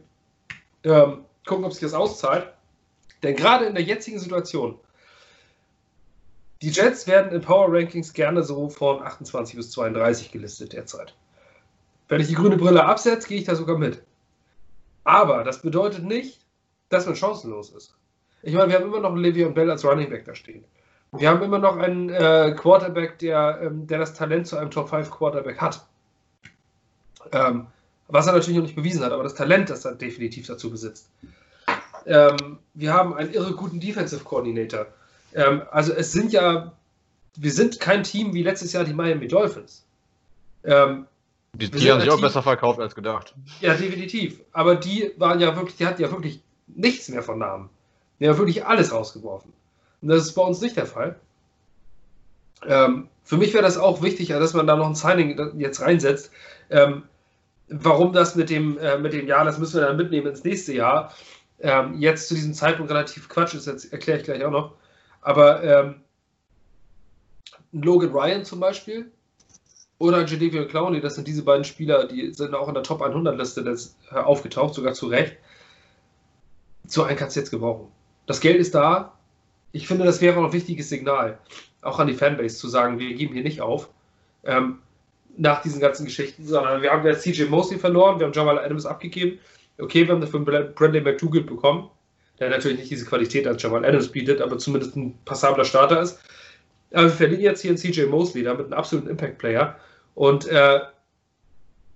ähm, 0.83 1.23
gucken, 1.45 1.65
ob 1.65 1.71
sich 1.71 1.81
das 1.81 1.93
auszahlt. 1.93 2.51
Denn 3.23 3.35
gerade 3.35 3.65
in 3.65 3.73
der 3.73 3.83
jetzigen 3.83 4.19
Situation, 4.19 4.77
die 6.61 6.69
Jets 6.69 7.07
werden 7.07 7.31
in 7.31 7.41
Power 7.41 7.67
Rankings 7.69 8.13
gerne 8.13 8.43
so 8.43 8.69
von 8.69 9.01
28 9.01 9.55
bis 9.55 9.71
32 9.71 10.31
gelistet 10.31 10.73
derzeit. 10.73 11.15
Wenn 12.07 12.21
ich 12.21 12.27
die 12.27 12.35
grüne 12.35 12.57
Brille 12.57 12.83
absetze, 12.85 13.27
gehe 13.27 13.39
ich 13.39 13.45
da 13.45 13.55
sogar 13.55 13.77
mit. 13.77 14.03
Aber 15.05 15.43
das 15.43 15.61
bedeutet 15.61 16.03
nicht, 16.03 16.41
dass 16.89 17.05
man 17.05 17.15
chancenlos 17.15 17.69
ist. 17.69 17.95
Ich 18.41 18.53
meine, 18.53 18.69
wir 18.69 18.75
haben 18.75 18.85
immer 18.85 18.99
noch 18.99 19.11
einen 19.11 19.23
Le'Veon 19.23 19.53
Bell 19.53 19.71
als 19.71 19.85
Running 19.85 20.09
Back 20.09 20.25
da 20.25 20.35
stehen. 20.35 20.65
Wir 21.11 21.29
haben 21.29 21.41
immer 21.41 21.59
noch 21.59 21.77
einen 21.77 22.09
äh, 22.09 22.53
Quarterback, 22.57 23.19
der, 23.19 23.59
ähm, 23.61 23.87
der 23.87 23.99
das 23.99 24.13
Talent 24.13 24.47
zu 24.47 24.57
einem 24.57 24.71
Top 24.71 24.89
5 24.89 25.09
Quarterback 25.09 25.61
hat. 25.61 25.85
Ähm, 27.31 27.67
was 28.07 28.27
er 28.27 28.33
natürlich 28.33 28.57
noch 28.57 28.65
nicht 28.65 28.75
bewiesen 28.75 29.03
hat, 29.03 29.11
aber 29.11 29.23
das 29.23 29.35
Talent, 29.35 29.69
das 29.69 29.85
er 29.85 29.95
definitiv 29.95 30.47
dazu 30.47 30.69
besitzt. 30.69 31.09
Ähm, 32.05 32.59
wir 32.73 32.93
haben 32.93 33.15
einen 33.15 33.33
irre 33.33 33.53
guten 33.53 33.79
Defensive 33.79 34.23
Coordinator. 34.23 34.87
Ähm, 35.33 35.63
also 35.71 35.93
es 35.93 36.11
sind 36.11 36.31
ja, 36.31 36.73
wir 37.35 37.51
sind 37.51 37.79
kein 37.79 38.03
Team 38.03 38.33
wie 38.33 38.43
letztes 38.43 38.73
Jahr 38.73 38.83
die 38.83 38.93
Miami 38.93 39.27
Dolphins. 39.27 39.85
Die, 41.57 41.71
die 41.71 41.91
haben 41.91 42.01
sich 42.01 42.09
auch 42.09 42.21
besser 42.21 42.43
verkauft 42.43 42.79
als 42.79 42.95
gedacht. 42.95 43.33
Ja, 43.61 43.73
definitiv. 43.73 44.41
Aber 44.51 44.75
die 44.75 45.11
waren 45.17 45.39
ja 45.39 45.55
wirklich, 45.55 45.77
die 45.77 45.85
hatten 45.85 46.01
ja 46.01 46.11
wirklich 46.11 46.41
nichts 46.67 47.09
mehr 47.09 47.23
von 47.23 47.39
Namen. 47.39 47.69
Die 48.19 48.27
haben 48.27 48.37
wirklich 48.37 48.65
alles 48.65 48.91
rausgeworfen. 48.91 49.53
Und 50.01 50.07
das 50.09 50.23
ist 50.23 50.33
bei 50.33 50.41
uns 50.41 50.61
nicht 50.61 50.77
der 50.77 50.85
Fall. 50.85 51.19
Ähm, 52.65 53.09
für 53.23 53.37
mich 53.37 53.53
wäre 53.53 53.63
das 53.63 53.77
auch 53.77 54.01
wichtig, 54.01 54.29
dass 54.29 54.53
man 54.53 54.67
da 54.67 54.75
noch 54.75 54.87
ein 54.87 54.95
Signing 54.95 55.59
jetzt 55.59 55.81
reinsetzt. 55.81 56.31
Ähm, 56.69 57.03
warum 57.67 58.13
das 58.13 58.35
mit 58.35 58.49
dem, 58.49 58.77
äh, 58.77 58.97
mit 58.97 59.13
dem 59.13 59.27
Jahr, 59.27 59.45
das 59.45 59.57
müssen 59.57 59.79
wir 59.79 59.87
dann 59.87 59.97
mitnehmen 59.97 60.27
ins 60.27 60.43
nächste 60.43 60.73
Jahr, 60.73 61.13
ähm, 61.59 61.95
jetzt 61.99 62.27
zu 62.27 62.35
diesem 62.35 62.53
Zeitpunkt 62.53 62.91
relativ 62.91 63.29
Quatsch 63.29 63.55
ist, 63.55 63.65
jetzt 63.65 63.91
erkläre 63.91 64.19
ich 64.19 64.25
gleich 64.25 64.43
auch 64.43 64.51
noch. 64.51 64.75
Aber 65.21 65.63
ähm, 65.63 66.01
Logan 67.71 68.11
Ryan 68.11 68.45
zum 68.45 68.59
Beispiel 68.59 69.11
oder 69.97 70.25
Jadavio 70.25 70.67
Clowney, 70.67 70.99
das 70.99 71.15
sind 71.15 71.27
diese 71.27 71.43
beiden 71.43 71.63
Spieler, 71.63 72.07
die 72.07 72.33
sind 72.33 72.53
auch 72.53 72.67
in 72.67 72.73
der 72.73 72.83
Top 72.83 73.01
100 73.01 73.37
Liste 73.37 73.63
des, 73.63 73.97
äh, 74.11 74.15
aufgetaucht, 74.15 74.73
sogar 74.73 74.93
zu 74.93 75.07
Recht. 75.07 75.37
So 76.87 77.03
einen 77.03 77.17
kannst 77.17 77.35
du 77.35 77.39
jetzt 77.39 77.51
gebrauchen. 77.51 77.87
Das 78.25 78.41
Geld 78.41 78.57
ist 78.57 78.75
da. 78.75 79.17
Ich 79.71 79.87
finde, 79.87 80.05
das 80.05 80.21
wäre 80.21 80.39
auch 80.39 80.45
ein 80.45 80.53
wichtiges 80.53 80.89
Signal, 80.89 81.37
auch 81.81 81.99
an 81.99 82.07
die 82.07 82.13
Fanbase 82.13 82.57
zu 82.57 82.67
sagen, 82.67 82.99
wir 82.99 83.13
geben 83.13 83.33
hier 83.33 83.43
nicht 83.43 83.61
auf. 83.61 83.89
Ähm, 84.43 84.79
nach 85.37 85.61
diesen 85.61 85.81
ganzen 85.81 86.05
Geschichten, 86.05 86.45
sondern 86.45 86.81
wir 86.81 86.91
haben 86.91 87.05
jetzt 87.05 87.23
CJ 87.23 87.45
Mosley 87.45 87.77
verloren, 87.77 88.19
wir 88.19 88.27
haben 88.27 88.33
Jamal 88.33 88.59
Adams 88.59 88.85
abgegeben. 88.85 89.39
Okay, 89.77 90.07
wir 90.07 90.13
haben 90.13 90.21
dafür 90.21 90.39
Bradley 90.39 91.01
McDougall 91.01 91.41
bekommen, 91.41 91.89
der 92.39 92.49
natürlich 92.49 92.77
nicht 92.77 92.91
diese 92.91 93.05
Qualität 93.05 93.45
als 93.45 93.61
Jamal 93.61 93.83
Adams 93.83 94.09
bietet, 94.09 94.41
aber 94.41 94.57
zumindest 94.57 94.95
ein 94.95 95.17
passabler 95.25 95.65
Starter 95.65 96.01
ist. 96.01 96.19
Aber 96.91 97.03
wir 97.03 97.09
verlieren 97.09 97.41
jetzt 97.41 97.61
hier 97.61 97.71
einen 97.71 97.77
CJ 97.77 98.05
Mosley, 98.05 98.43
damit 98.43 98.65
einen 98.65 98.73
absoluten 98.73 99.09
Impact-Player. 99.09 99.77
Und 100.13 100.47
äh, 100.47 100.79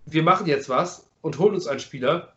wir 0.06 0.24
machen 0.24 0.48
jetzt 0.48 0.70
was 0.70 1.10
und 1.22 1.40
holen 1.40 1.56
uns 1.56 1.68
einen 1.68 1.80
Spieler. 1.80 2.34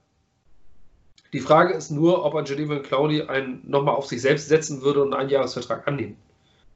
Die 1.32 1.40
Frage 1.40 1.72
ist 1.72 1.90
nur, 1.90 2.24
ob 2.24 2.34
Jadavion 2.34 2.82
Clowney 2.82 3.22
einen 3.22 3.62
nochmal 3.68 3.94
auf 3.94 4.06
sich 4.06 4.20
selbst 4.20 4.48
setzen 4.48 4.82
würde 4.82 5.02
und 5.02 5.14
einen 5.14 5.22
Einjahresvertrag 5.22 5.88
annehmen, 5.88 6.16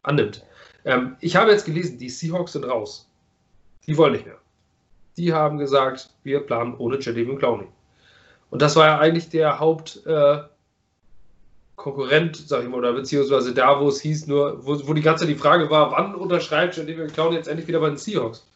annimmt. 0.03 0.45
Ähm, 0.85 1.17
ich 1.21 1.37
habe 1.37 1.51
jetzt 1.51 1.67
gelesen, 1.67 1.99
die 1.99 2.09
Seahawks 2.09 2.53
sind 2.53 2.65
raus. 2.65 3.09
Die 3.87 3.97
wollen 3.97 4.13
nicht 4.13 4.25
mehr. 4.25 4.39
Die 5.17 5.33
haben 5.33 5.59
gesagt, 5.59 6.11
wir 6.23 6.41
planen 6.41 6.75
ohne 6.79 6.99
Jadavion 6.99 7.39
Clowney. 7.39 7.69
Und 8.51 8.63
das 8.63 8.77
war 8.77 8.87
ja 8.87 8.99
eigentlich 8.99 9.29
der 9.29 9.59
Hauptkonkurrent, 9.59 10.47
äh, 10.47 10.56
sag 11.79 12.63
ich 12.63 12.69
mal, 12.69 12.79
oder 12.79 12.93
beziehungsweise 12.93 13.55
da, 13.55 13.81
wo 13.81 13.89
es 13.89 14.01
hieß, 14.01 14.27
nur, 14.27 14.67
wo, 14.67 14.89
wo 14.89 14.95
die 14.95 15.03
ganze 15.03 15.27
die 15.27 15.35
Frage 15.35 15.71
war, 15.71 15.93
wann 15.93 16.15
unterschreibt 16.15 16.77
Jadavion 16.77 17.13
Clowney 17.13 17.37
jetzt 17.37 17.49
endlich 17.49 17.69
wieder 17.69 17.81
bei 17.81 17.89
den 17.89 17.99
Seahawks? 17.99 18.47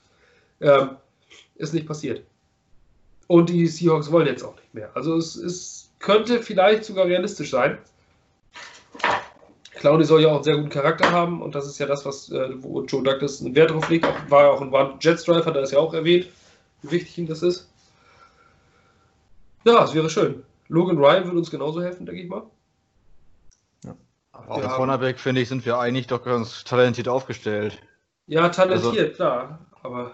Ähm, 0.60 0.96
ist 1.56 1.74
nicht 1.74 1.86
passiert. 1.86 2.22
Und 3.26 3.48
die 3.48 3.66
Seahawks 3.66 4.10
wollen 4.10 4.26
jetzt 4.26 4.42
auch 4.42 4.56
nicht 4.56 4.74
mehr. 4.74 4.90
Also 4.94 5.16
es, 5.16 5.36
es 5.36 5.90
könnte 5.98 6.42
vielleicht 6.42 6.84
sogar 6.84 7.06
realistisch 7.06 7.50
sein. 7.50 7.78
Clowney 9.74 10.04
soll 10.04 10.22
ja 10.22 10.28
auch 10.28 10.36
einen 10.36 10.44
sehr 10.44 10.56
guten 10.56 10.68
Charakter 10.68 11.10
haben 11.10 11.40
und 11.40 11.54
das 11.54 11.66
ist 11.66 11.78
ja 11.78 11.86
das, 11.86 12.04
was 12.04 12.30
äh, 12.30 12.50
wo 12.62 12.82
Joe 12.82 13.02
Douglas 13.02 13.40
einen 13.40 13.54
Wert 13.54 13.70
drauf 13.70 13.88
legt. 13.88 14.06
War 14.30 14.42
ja 14.42 14.50
auch 14.50 14.60
ein 14.60 14.98
Jets 15.00 15.24
Driver, 15.24 15.52
da 15.52 15.60
ist 15.60 15.72
ja 15.72 15.78
auch 15.78 15.94
erwähnt, 15.94 16.26
wie 16.82 16.90
wichtig 16.90 17.16
ihm 17.18 17.26
das 17.26 17.42
ist. 17.42 17.70
Ja, 19.64 19.84
es 19.84 19.94
wäre 19.94 20.10
schön. 20.10 20.42
Logan 20.68 20.98
Ryan 20.98 21.24
würde 21.24 21.38
uns 21.38 21.50
genauso 21.50 21.82
helfen, 21.82 22.06
denke 22.06 22.22
ich 22.22 22.28
mal. 22.28 22.42
Ja. 24.48 24.54
Aber 24.54 24.66
auf 24.66 24.72
Cornerback, 24.76 25.18
finde 25.18 25.40
ich, 25.40 25.48
sind 25.48 25.64
wir 25.64 25.78
eigentlich 25.78 26.06
doch 26.06 26.24
ganz 26.24 26.64
talentiert 26.64 27.08
aufgestellt. 27.08 27.78
Ja, 28.26 28.48
talentiert, 28.48 28.98
also, 28.98 29.14
klar. 29.14 29.58
Aber 29.82 30.12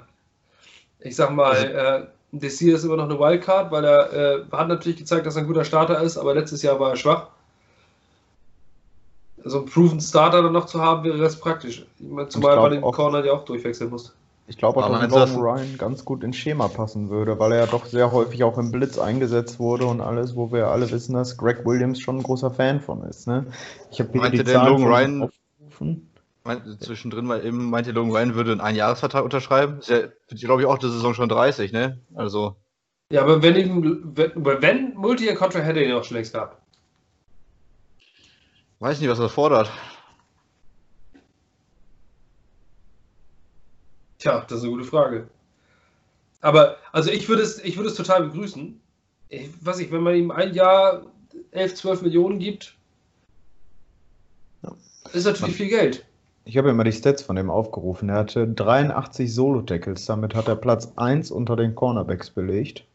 ich 1.01 1.16
sag 1.16 1.31
mal, 1.31 1.53
also, 1.53 1.66
äh, 1.66 2.07
Desir 2.33 2.74
ist 2.77 2.85
immer 2.85 2.97
noch 2.97 3.09
eine 3.09 3.18
Wildcard, 3.18 3.70
weil 3.70 3.85
er 3.85 4.12
äh, 4.12 4.45
hat 4.53 4.68
natürlich 4.68 4.99
gezeigt, 4.99 5.27
dass 5.27 5.37
er 5.37 5.43
ein 5.43 5.47
guter 5.47 5.64
Starter 5.64 6.01
ist, 6.01 6.16
aber 6.16 6.35
letztes 6.35 6.62
Jahr 6.62 6.79
war 6.81 6.91
er 6.91 6.97
schwach. 6.97 7.29
So 9.39 9.43
also 9.45 9.59
einen 9.59 9.66
Proven 9.66 10.01
Starter 10.01 10.43
dann 10.43 10.53
noch 10.53 10.66
zu 10.66 10.81
haben, 10.81 11.05
wäre 11.05 11.18
das 11.18 11.39
praktisch. 11.39 11.87
Ich 11.99 12.09
meine, 12.09 12.29
zumal 12.29 12.57
bei 12.57 12.68
den 12.70 12.81
Corner 12.83 13.24
ja 13.24 13.33
auch 13.33 13.45
durchwechseln 13.45 13.91
musst. 13.91 14.14
Ich 14.49 14.59
glaube 14.59 14.84
auch, 14.84 15.01
dass 15.01 15.11
Logan 15.11 15.36
Ryan 15.36 15.78
ganz 15.78 16.05
gut 16.05 16.22
ins 16.22 16.36
Schema 16.36 16.68
passen 16.68 17.11
würde, 17.11 17.38
weil 17.38 17.53
er 17.53 17.64
ja 17.64 17.66
doch 17.66 17.84
sehr 17.84 18.12
häufig 18.12 18.44
auch 18.44 18.59
im 18.59 18.70
Blitz 18.70 18.97
eingesetzt 18.97 19.59
wurde 19.59 19.86
und 19.86 20.01
alles, 20.01 20.36
wo 20.36 20.53
wir 20.53 20.68
alle 20.68 20.88
wissen, 20.90 21.14
dass 21.14 21.36
Greg 21.36 21.66
Williams 21.66 22.01
schon 22.01 22.18
ein 22.18 22.22
großer 22.22 22.53
Fan 22.53 22.80
von 22.80 23.03
ist. 23.03 23.26
Ne? 23.26 23.47
Ich 23.90 23.99
habe 23.99 24.14
wieder 24.14 24.30
die 24.30 24.44
Zahlen 24.44 24.72
Logan 24.72 24.86
Ryan 24.86 25.22
aufgerufen. 25.22 26.11
Meint, 26.44 26.84
zwischendrin 26.84 27.26
mal 27.26 27.44
eben 27.44 27.70
meinte 27.70 27.90
Logan 27.90 28.12
Ryan 28.12 28.34
würde 28.36 28.53
einen 28.53 28.61
Einjahresvertrag 28.61 29.24
unterschreiben. 29.24 29.80
Ist 29.80 29.88
ja, 29.88 30.07
glaube 30.28 30.62
ich, 30.62 30.68
auch 30.68 30.78
die 30.78 30.90
Saison 30.90 31.12
schon 31.12 31.28
30, 31.28 31.72
ne? 31.72 31.99
Also. 32.14 32.55
Ja, 33.11 33.22
aber 33.22 33.42
wenn 33.42 33.57
ihm, 33.57 34.12
wenn, 34.14 34.32
wenn 34.36 34.94
Multi-Contract 34.94 35.64
hätte 35.64 35.80
er 35.80 35.86
ihn 35.86 35.92
auch 35.92 36.05
schon 36.05 36.16
längst 36.16 36.34
gehabt. 36.34 36.61
Weiß 38.78 39.01
nicht, 39.01 39.11
was 39.11 39.18
er 39.18 39.28
fordert. 39.28 39.70
Tja, 44.19 44.45
das 44.49 44.59
ist 44.59 44.64
eine 44.64 44.73
gute 44.73 44.85
Frage. 44.85 45.29
Aber, 46.41 46.77
also 46.93 47.11
ich 47.11 47.29
würde 47.29 47.43
es, 47.43 47.62
ich 47.64 47.77
würde 47.77 47.91
es 47.91 47.97
total 47.97 48.25
begrüßen. 48.25 48.81
Ich 49.29 49.49
weiß 49.64 49.79
nicht, 49.79 49.91
wenn 49.91 50.03
man 50.03 50.14
ihm 50.14 50.31
ein 50.31 50.55
Jahr 50.55 51.07
11, 51.51 51.75
12 51.75 52.03
Millionen 52.03 52.39
gibt, 52.39 52.77
ja. 54.62 54.73
ist 55.12 55.25
natürlich 55.25 55.57
viel 55.57 55.69
Geld. 55.69 56.05
Ich 56.45 56.57
habe 56.57 56.71
immer 56.71 56.85
die 56.85 56.93
Stats 56.93 57.23
von 57.23 57.35
dem 57.35 57.51
aufgerufen. 57.51 58.09
Er 58.09 58.19
hatte 58.19 58.47
83 58.47 59.35
Solo-Tackles, 59.35 60.07
damit 60.07 60.35
hat 60.37 60.47
er 60.47 60.55
Platz 60.55 60.93
1 60.95 61.33
unter 61.33 61.57
den 61.57 61.75
Cornerbacks 61.75 62.31
belegt, 62.31 62.87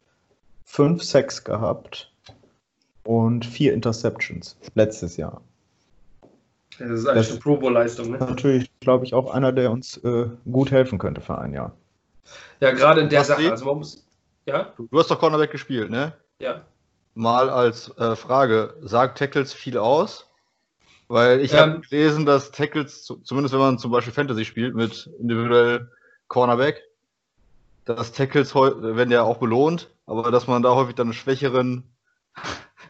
5 0.64 1.02
Sacks 1.02 1.44
gehabt 1.44 2.10
und 3.04 3.44
4 3.44 3.74
Interceptions 3.74 4.56
letztes 4.74 5.18
Jahr. 5.18 5.42
Das 6.88 7.00
ist 7.00 7.06
eigentlich 7.06 7.30
eine 7.30 7.40
Pro 7.40 7.56
Bowl-Leistung, 7.56 8.10
ne? 8.10 8.18
Natürlich, 8.18 8.70
glaube 8.80 9.04
ich, 9.04 9.14
auch 9.14 9.32
einer, 9.32 9.52
der 9.52 9.70
uns 9.70 9.98
äh, 9.98 10.26
gut 10.50 10.70
helfen 10.70 10.98
könnte 10.98 11.20
für 11.20 11.38
ein 11.38 11.52
Jahr. 11.52 11.72
Ja, 12.60 12.72
gerade 12.72 13.00
in 13.00 13.08
der 13.08 13.24
Sache. 13.24 13.50
Also 13.50 13.64
man 13.64 13.78
muss, 13.78 14.04
ja? 14.46 14.72
Du 14.76 14.98
hast 14.98 15.10
doch 15.10 15.18
Cornerback 15.18 15.50
gespielt, 15.50 15.90
ne? 15.90 16.12
Ja. 16.38 16.62
Mal 17.14 17.50
als 17.50 17.96
äh, 17.98 18.16
Frage, 18.16 18.74
sagt 18.82 19.18
Tackles 19.18 19.52
viel 19.52 19.78
aus? 19.78 20.26
Weil 21.08 21.40
ich 21.40 21.52
ähm, 21.52 21.58
habe 21.58 21.80
gelesen, 21.80 22.24
dass 22.24 22.52
Tackles, 22.52 23.04
zumindest 23.04 23.52
wenn 23.52 23.60
man 23.60 23.78
zum 23.78 23.90
Beispiel 23.90 24.14
Fantasy 24.14 24.44
spielt 24.44 24.74
mit 24.74 25.10
individuell 25.18 25.90
Cornerback, 26.28 26.82
dass 27.84 28.12
Tackles 28.12 28.54
werden 28.54 29.10
ja 29.10 29.22
auch 29.22 29.36
belohnt, 29.36 29.90
aber 30.06 30.30
dass 30.30 30.46
man 30.46 30.62
da 30.62 30.74
häufig 30.74 30.94
dann 30.94 31.08
einen 31.08 31.14
schwächeren, 31.14 31.84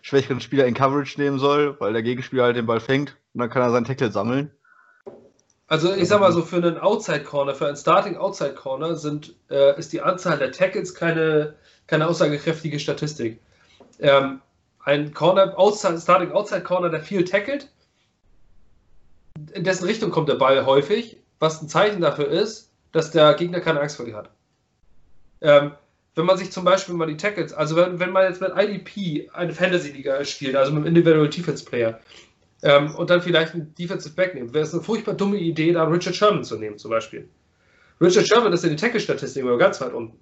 schwächeren 0.03 0.40
Spieler 0.40 0.66
in 0.66 0.74
Coverage 0.74 1.20
nehmen 1.20 1.38
soll, 1.38 1.80
weil 1.80 1.92
der 1.92 2.03
Gegenspieler 2.03 2.44
halt 2.44 2.57
den 2.57 2.66
Ball 2.66 2.80
fängt 2.80 3.16
und 3.32 3.40
dann 3.40 3.48
kann 3.48 3.62
er 3.62 3.70
seinen 3.70 3.86
Tackle 3.86 4.12
sammeln. 4.12 4.50
Also 5.68 5.94
ich 5.94 6.09
sag 6.09 6.20
mal 6.20 6.32
so, 6.32 6.42
für 6.42 6.57
einen 6.57 6.76
Outside 6.76 7.22
Corner, 7.22 7.55
für 7.55 7.66
einen 7.66 7.76
Starting 7.76 8.16
Outside 8.16 8.55
Corner 8.55 8.94
sind, 8.96 9.34
äh, 9.48 9.78
ist 9.78 9.92
die 9.92 10.03
Anzahl 10.03 10.38
der 10.38 10.53
Tackles 10.53 10.94
keine, 10.94 11.55
keine 11.86 12.07
aussagekräftige 12.07 12.78
Statistik. 12.78 13.40
Ähm, 13.98 14.42
ein 14.80 15.14
Corner, 15.14 15.57
outside, 15.57 15.98
Starting 15.98 16.32
Outside 16.32 16.62
Corner, 16.62 16.90
der 16.90 17.00
viel 17.00 17.24
tackelt, 17.24 17.70
in 19.55 19.64
dessen 19.64 19.86
Richtung 19.86 20.11
kommt 20.11 20.28
der 20.28 20.34
Ball 20.34 20.66
häufig, 20.66 21.18
was 21.38 21.62
ein 21.62 21.68
Zeichen 21.68 22.00
dafür 22.00 22.28
ist, 22.28 22.70
dass 22.92 23.11
der 23.11 23.34
Gegner 23.34 23.61
keine 23.61 23.80
Angst 23.80 23.96
vor 23.96 24.07
dir 24.07 24.16
hat. 24.16 24.30
Ähm, 25.40 25.72
wenn 26.14 26.26
man 26.26 26.36
sich 26.36 26.52
zum 26.52 26.64
Beispiel 26.64 26.94
mal 26.94 27.06
die 27.06 27.16
Tackles, 27.16 27.52
also 27.52 27.76
wenn, 27.76 27.98
wenn 27.98 28.10
man 28.10 28.28
jetzt 28.28 28.40
mit 28.40 28.52
IDP 28.54 29.30
eine 29.32 29.52
Fantasy-Liga 29.52 30.24
spielt, 30.24 30.56
also 30.56 30.72
mit 30.72 30.80
einem 30.80 30.94
Individual 30.94 31.28
Defense 31.28 31.64
Player, 31.64 32.00
ähm, 32.62 32.94
und 32.94 33.10
dann 33.10 33.22
vielleicht 33.22 33.54
einen 33.54 33.74
Defensive 33.74 34.14
Back 34.14 34.34
nimmt, 34.34 34.54
wäre 34.54 34.64
es 34.64 34.72
eine 34.72 34.82
furchtbar 34.82 35.14
dumme 35.14 35.38
Idee, 35.38 35.72
da 35.72 35.84
Richard 35.84 36.14
Sherman 36.14 36.44
zu 36.44 36.56
nehmen, 36.56 36.78
zum 36.78 36.90
Beispiel. 36.90 37.28
Richard 38.00 38.26
Sherman 38.26 38.52
ist 38.52 38.64
in 38.64 38.70
den 38.70 38.78
Tackle-Statistiken 38.78 39.48
aber 39.48 39.58
ganz 39.58 39.80
weit 39.80 39.92
unten. 39.92 40.18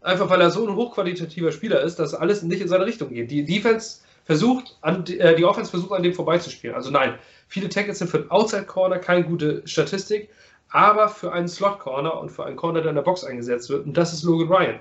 Einfach 0.00 0.30
weil 0.30 0.40
er 0.40 0.50
so 0.50 0.66
ein 0.66 0.76
hochqualitativer 0.76 1.50
Spieler 1.50 1.80
ist, 1.80 1.96
dass 1.96 2.14
alles 2.14 2.42
nicht 2.42 2.60
in 2.60 2.68
seine 2.68 2.86
Richtung 2.86 3.12
geht. 3.12 3.30
Die 3.30 3.44
Defense 3.44 4.02
versucht, 4.24 4.76
an, 4.82 5.04
äh, 5.06 5.34
die 5.34 5.44
Offense 5.44 5.70
versucht 5.70 5.92
an 5.92 6.02
dem 6.02 6.12
vorbeizuspielen. 6.12 6.76
Also 6.76 6.90
nein, 6.90 7.18
viele 7.48 7.68
Tackles 7.68 7.98
sind 7.98 8.08
für 8.08 8.18
einen 8.18 8.30
Outside 8.30 8.66
Corner 8.66 8.98
keine 8.98 9.24
gute 9.24 9.66
Statistik, 9.66 10.28
aber 10.76 11.08
für 11.08 11.32
einen 11.32 11.48
Slot 11.48 11.78
Corner 11.78 12.20
und 12.20 12.28
für 12.28 12.44
einen 12.44 12.56
Corner, 12.56 12.82
der 12.82 12.90
in 12.90 12.96
der 12.96 13.02
Box 13.02 13.24
eingesetzt 13.24 13.70
wird, 13.70 13.86
und 13.86 13.96
das 13.96 14.12
ist 14.12 14.24
Logan 14.24 14.48
Ryan. 14.48 14.78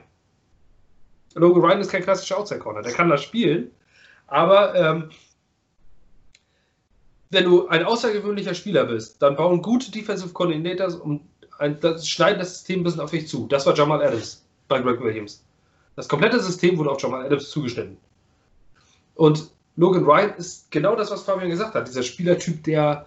Logan 1.35 1.63
Ryan 1.63 1.79
ist 1.79 1.89
kein 1.89 2.03
klassischer 2.03 2.37
Outside 2.37 2.59
Corner, 2.59 2.81
der 2.81 2.91
kann 2.91 3.07
das 3.07 3.23
spielen, 3.23 3.71
aber 4.27 4.75
ähm, 4.75 5.09
wenn 7.29 7.45
du 7.45 7.69
ein 7.69 7.85
außergewöhnlicher 7.85 8.53
Spieler 8.53 8.83
bist, 8.83 9.21
dann 9.21 9.37
bauen 9.37 9.61
gute 9.61 9.89
Defensive 9.89 10.33
Coordinators 10.33 10.95
und 10.95 11.21
ein, 11.59 11.79
das 11.79 12.05
schneiden 12.09 12.39
das 12.39 12.55
System 12.55 12.81
ein 12.81 12.83
bisschen 12.83 12.99
auf 12.99 13.11
dich 13.11 13.29
zu. 13.29 13.47
Das 13.47 13.65
war 13.65 13.73
Jamal 13.73 14.03
Adams 14.03 14.43
bei 14.67 14.81
Greg 14.81 14.99
Williams. 14.99 15.45
Das 15.95 16.09
komplette 16.09 16.41
System 16.41 16.77
wurde 16.77 16.91
auf 16.91 17.01
Jamal 17.01 17.25
Adams 17.25 17.49
zugeschnitten. 17.49 17.95
Und 19.15 19.49
Logan 19.77 20.03
Ryan 20.03 20.33
ist 20.35 20.69
genau 20.71 20.97
das, 20.97 21.09
was 21.09 21.23
Fabian 21.23 21.49
gesagt 21.49 21.73
hat. 21.73 21.87
Dieser 21.87 22.03
Spielertyp, 22.03 22.65
der, 22.65 23.05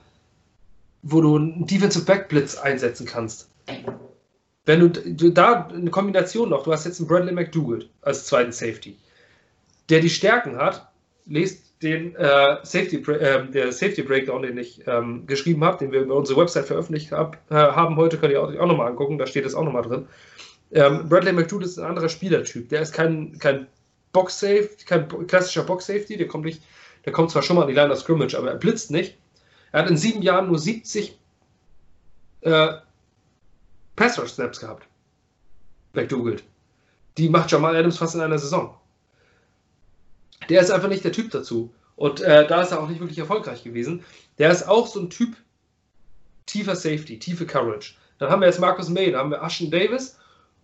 wo 1.03 1.21
du 1.21 1.37
einen 1.37 1.67
Defensive 1.67 2.05
Backblitz 2.05 2.57
einsetzen 2.57 3.07
kannst. 3.07 3.51
Wenn 4.65 4.81
du, 4.81 4.89
du, 4.89 5.31
da 5.31 5.67
eine 5.67 5.91
Kombination 5.91 6.51
noch, 6.51 6.65
du 6.65 6.73
hast 6.73 6.85
jetzt 6.85 7.01
einen 7.01 7.09
Bradley 7.09 7.33
McDougall 7.33 7.89
als 8.03 8.27
zweiten 8.27 8.53
Safety, 8.53 8.97
der 9.89 10.01
die 10.01 10.11
Stärken 10.11 10.57
hat, 10.57 10.91
lest 11.27 11.69
den 11.83 12.15
äh, 12.17 12.57
Safety, 12.65 12.97
äh, 12.97 13.47
der 13.47 13.73
Safety 13.73 14.03
Breakdown, 14.03 14.43
den 14.43 14.59
ich 14.59 14.83
ähm, 14.87 15.27
geschrieben 15.27 15.65
habe, 15.65 15.79
den 15.79 15.93
wir 15.93 16.01
über 16.01 16.17
unsere 16.17 16.41
Website 16.41 16.67
veröffentlicht 16.67 17.13
hab, 17.13 17.39
äh, 17.51 17.55
haben 17.55 17.97
heute, 17.97 18.19
könnt 18.19 18.33
ihr 18.33 18.43
auch, 18.43 18.55
auch 18.55 18.67
nochmal 18.67 18.89
angucken, 18.89 19.17
da 19.19 19.27
steht 19.27 19.47
es 19.47 19.55
auch 19.55 19.65
nochmal 19.65 19.83
drin. 19.83 20.07
Ähm, 20.73 21.09
Bradley 21.09 21.33
McDougall 21.33 21.65
ist 21.65 21.79
ein 21.79 21.87
anderer 21.87 22.09
Spielertyp. 22.09 22.69
Der 22.69 22.83
ist 22.83 22.93
kein, 22.93 23.39
kein 23.39 23.67
Box-Safe, 24.13 24.69
kein 24.87 25.09
klassischer 25.27 25.63
Box-Safety. 25.63 26.17
Der 26.17 26.29
kommt 26.29 26.45
nicht, 26.45 26.63
der 27.05 27.13
kommt 27.13 27.31
zwar 27.31 27.43
schon 27.43 27.57
mal 27.57 27.63
an 27.63 27.69
die 27.69 27.75
Line 27.75 27.93
of 27.93 27.99
Scrimmage, 27.99 28.37
aber 28.37 28.51
er 28.51 28.57
blitzt 28.57 28.91
nicht. 28.91 29.17
Er 29.73 29.83
hat 29.83 29.91
in 29.91 29.97
sieben 29.97 30.23
Jahren 30.23 30.49
nur 30.49 30.59
70 30.59 31.19
äh, 32.43 32.73
Pass-Rush-Snaps 33.97 34.61
gehabt. 34.61 34.87
McDougall. 35.93 36.37
Die 37.17 37.29
macht 37.29 37.51
Jamal 37.51 37.77
Adams 37.77 37.99
fast 37.99 38.15
in 38.15 38.21
einer 38.21 38.39
Saison. 38.39 38.77
Der 40.49 40.61
ist 40.61 40.71
einfach 40.71 40.89
nicht 40.89 41.05
der 41.05 41.13
Typ 41.13 41.31
dazu. 41.31 41.75
Und 41.97 42.21
äh, 42.21 42.47
da 42.47 42.63
ist 42.63 42.71
er 42.71 42.81
auch 42.81 42.89
nicht 42.89 43.01
wirklich 43.01 43.19
erfolgreich 43.19 43.65
gewesen. 43.65 44.05
Der 44.39 44.53
ist 44.53 44.69
auch 44.69 44.87
so 44.87 45.01
ein 45.01 45.11
Typ 45.11 45.37
tiefer 46.47 46.77
Safety, 46.77 47.19
tiefe 47.19 47.45
Coverage. 47.45 47.95
Dann 48.19 48.31
haben 48.31 48.41
wir 48.41 48.47
jetzt 48.47 48.61
Marcus 48.61 48.89
May, 48.89 49.11
dann 49.11 49.21
haben 49.21 49.31
wir 49.31 49.43
Ashton 49.43 49.71
Davis 49.71 50.17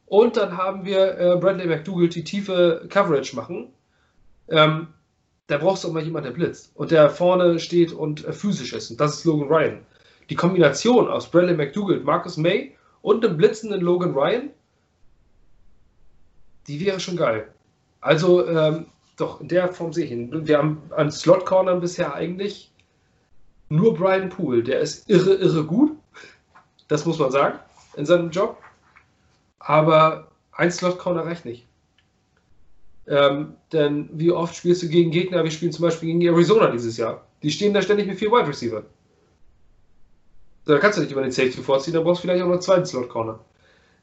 und 0.07 0.37
dann 0.37 0.57
haben 0.57 0.85
wir 0.85 1.19
äh, 1.19 1.37
Bradley 1.37 1.67
McDougall, 1.67 2.09
die 2.09 2.25
tiefe 2.25 2.87
Coverage 2.89 3.35
machen. 3.35 3.73
Ähm, 4.49 4.89
da 5.47 5.59
brauchst 5.59 5.85
du 5.85 5.93
mal 5.93 6.03
jemanden, 6.03 6.29
der 6.29 6.35
blitzt 6.35 6.73
und 6.75 6.91
der 6.91 7.11
vorne 7.11 7.59
steht 7.59 7.93
und 7.93 8.25
äh, 8.25 8.33
physisch 8.33 8.73
ist. 8.73 8.91
Und 8.91 9.01
das 9.01 9.19
ist 9.19 9.25
Logan 9.25 9.49
Ryan. 9.49 9.87
Die 10.31 10.35
Kombination 10.35 11.09
aus 11.09 11.31
Bradley 11.31 11.55
McDougall, 11.55 12.01
Marcus 12.01 12.37
May 12.37 12.75
und 13.03 13.23
dem 13.23 13.37
blitzenden 13.37 13.83
Logan 13.83 14.15
Ryan, 14.15 14.51
die 16.67 16.81
wäre 16.81 16.99
schon 16.99 17.17
geil. 17.17 17.53
Also, 18.01 18.47
ähm, 18.47 18.87
doch, 19.17 19.41
in 19.41 19.49
der 19.49 19.73
Form 19.73 19.93
sehe 19.93 20.07
ich 20.07 20.13
ihn. 20.13 20.47
Wir 20.47 20.59
haben 20.59 20.83
an 20.97 21.11
Slot 21.11 21.45
Corner 21.45 21.77
bisher 21.77 22.15
eigentlich 22.15 22.73
nur 23.69 23.95
Brian 23.95 24.29
Poole. 24.31 24.63
Der 24.63 24.81
ist 24.81 25.09
irre, 25.09 25.35
irre 25.35 25.65
gut. 25.65 25.93
Das 26.89 27.05
muss 27.05 27.19
man 27.19 27.31
sagen, 27.31 27.59
in 27.97 28.07
seinem 28.07 28.31
Job. 28.31 28.59
Aber 29.59 30.29
ein 30.53 30.71
Slot 30.71 30.99
Corner 30.99 31.25
reicht 31.25 31.45
nicht. 31.45 31.67
Ähm, 33.07 33.55
denn 33.73 34.09
wie 34.13 34.33
oft 34.33 34.55
spielst 34.55 34.83
du 34.83 34.89
gegen 34.89 35.11
Gegner? 35.11 35.45
Wir 35.45 35.51
spielen 35.51 35.73
zum 35.73 35.83
Beispiel 35.83 36.09
gegen 36.09 36.23
Arizona 36.23 36.71
dieses 36.71 36.97
Jahr. 36.97 37.27
Die 37.43 37.51
stehen 37.51 37.75
da 37.75 37.83
ständig 37.83 38.07
mit 38.07 38.19
vier 38.19 38.31
Wide 38.31 38.49
Receiver. 38.49 38.83
Da 40.65 40.79
kannst 40.79 40.97
du 40.97 41.03
nicht 41.03 41.13
immer 41.13 41.23
den 41.23 41.31
Safety 41.31 41.63
vorziehen, 41.63 41.93
da 41.95 42.01
brauchst 42.01 42.23
du 42.23 42.27
vielleicht 42.27 42.43
auch 42.43 42.47
noch 42.47 42.55
einen 42.55 42.63
zweiten 42.63 42.87
Slot 42.87 43.11
Corner. 43.11 43.39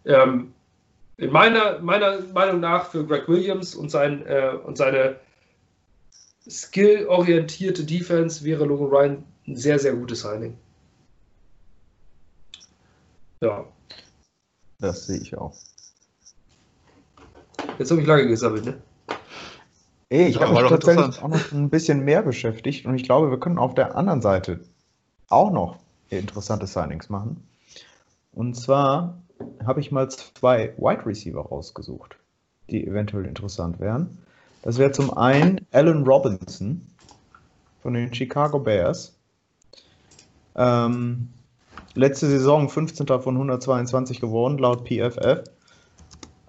Ähm, 0.06 0.54
in 1.18 1.32
meiner, 1.32 1.80
meiner 1.80 2.20
Meinung 2.34 2.60
nach 2.60 2.92
für 2.92 3.06
Greg 3.06 3.28
Williams 3.28 3.76
und, 3.76 3.90
sein, 3.90 4.26
äh, 4.28 4.56
und 4.64 4.78
seine 4.78 5.20
skill-orientierte 6.48 7.84
Defense 7.84 8.44
wäre 8.44 8.66
Logan 8.66 8.88
Ryan 8.88 9.24
ein 9.48 9.56
sehr, 9.56 9.80
sehr 9.80 9.94
gutes 9.94 10.22
Signing. 10.22 10.58
Ja. 13.42 13.66
Das 14.80 15.08
sehe 15.08 15.20
ich 15.20 15.36
auch. 15.38 15.56
Jetzt 17.80 17.92
habe 17.92 18.02
ich 18.02 18.08
lange 18.08 18.28
gesammelt, 18.28 18.66
ne? 18.66 18.82
Ey, 20.12 20.28
ich 20.28 20.36
ja, 20.36 20.42
habe 20.42 20.62
mich 20.62 20.70
tatsächlich 20.70 21.24
auch 21.24 21.30
noch 21.30 21.54
ein 21.54 21.70
bisschen 21.70 22.04
mehr 22.04 22.22
beschäftigt 22.22 22.86
und 22.86 22.96
ich 22.96 23.04
glaube, 23.04 23.32
wir 23.32 23.40
können 23.40 23.58
auf 23.58 23.76
der 23.76 23.96
anderen 23.96 24.22
Seite 24.22 24.60
auch 25.30 25.54
noch 25.54 25.78
interessante 26.10 26.68
Signings 26.68 27.08
machen. 27.08 27.48
Und 28.34 28.56
zwar 28.56 29.22
habe 29.66 29.80
ich 29.80 29.90
mal 29.90 30.12
zwei 30.12 30.74
Wide 30.78 31.06
Receiver 31.06 31.40
rausgesucht, 31.40 32.18
die 32.70 32.86
eventuell 32.86 33.26
interessant 33.26 33.80
wären. 33.80 34.18
Das 34.64 34.78
wäre 34.78 34.92
zum 34.92 35.16
einen 35.18 35.66
Allen 35.72 36.04
Robinson 36.04 36.86
von 37.82 37.94
den 37.94 38.14
Chicago 38.14 38.60
Bears. 38.60 39.18
Ähm, 40.58 41.30
letzte 41.94 42.28
Saison 42.28 42.68
15. 42.68 43.08
von 43.08 43.36
122 43.36 44.20
geworden, 44.20 44.58
laut 44.58 44.86
PFF. 44.86 45.46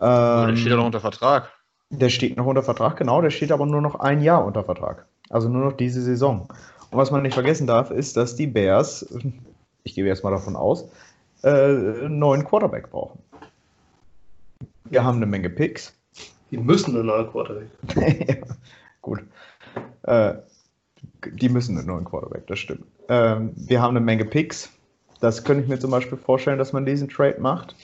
Ähm, 0.01 0.49
der 0.49 0.57
steht 0.57 0.71
ja 0.71 0.77
noch 0.77 0.87
unter 0.87 1.01
Vertrag. 1.01 1.62
Der 1.93 2.09
steht 2.09 2.39
noch 2.39 2.47
unter 2.47 2.63
Vertrag, 2.63 2.97
genau. 2.97 3.21
Der 3.21 3.31
steht 3.31 3.53
aber 3.53 3.67
nur 3.67 3.83
noch 3.83 3.97
ein 3.97 4.23
Jahr 4.23 4.45
unter 4.45 4.65
Vertrag. 4.65 5.07
Also 5.29 5.49
nur 5.49 5.65
noch 5.65 5.73
diese 5.73 6.01
Saison. 6.03 6.49
Und 6.91 6.99
was 6.99 7.11
man 7.11 7.23
nicht 7.23 7.35
vergessen 7.35 7.67
darf, 7.67 7.91
ist, 7.91 8.17
dass 8.17 8.35
die 8.35 8.47
Bears, 8.47 9.07
ich 9.85 9.95
gehe 9.95 10.05
jetzt 10.05 10.25
mal 10.25 10.31
davon 10.31 10.57
aus, 10.57 10.91
äh, 11.43 11.49
einen 11.49 12.19
neuen 12.19 12.45
Quarterback 12.45 12.91
brauchen. 12.91 13.19
Wir 14.85 15.05
haben 15.05 15.17
eine 15.17 15.27
Menge 15.27 15.51
Picks. 15.51 15.95
Die 16.51 16.59
müssen 16.59 16.97
einen 16.97 17.07
neuen 17.07 17.31
Quarterback. 17.31 17.69
ja, 18.29 18.37
gut. 19.01 19.21
Äh, 20.03 20.35
die 21.27 21.49
müssen 21.49 21.77
einen 21.77 21.87
neuen 21.87 22.05
Quarterback, 22.05 22.47
das 22.47 22.59
stimmt. 22.59 22.85
Ähm, 23.09 23.53
wir 23.55 23.81
haben 23.83 23.97
eine 23.97 24.05
Menge 24.05 24.25
Picks. 24.25 24.71
Das 25.21 25.45
könnte 25.45 25.63
ich 25.63 25.69
mir 25.69 25.79
zum 25.79 25.91
Beispiel 25.91 26.19
vorstellen, 26.19 26.59
dass 26.59 26.73
man 26.73 26.85
diesen 26.85 27.09
Trade 27.09 27.41
macht. 27.41 27.77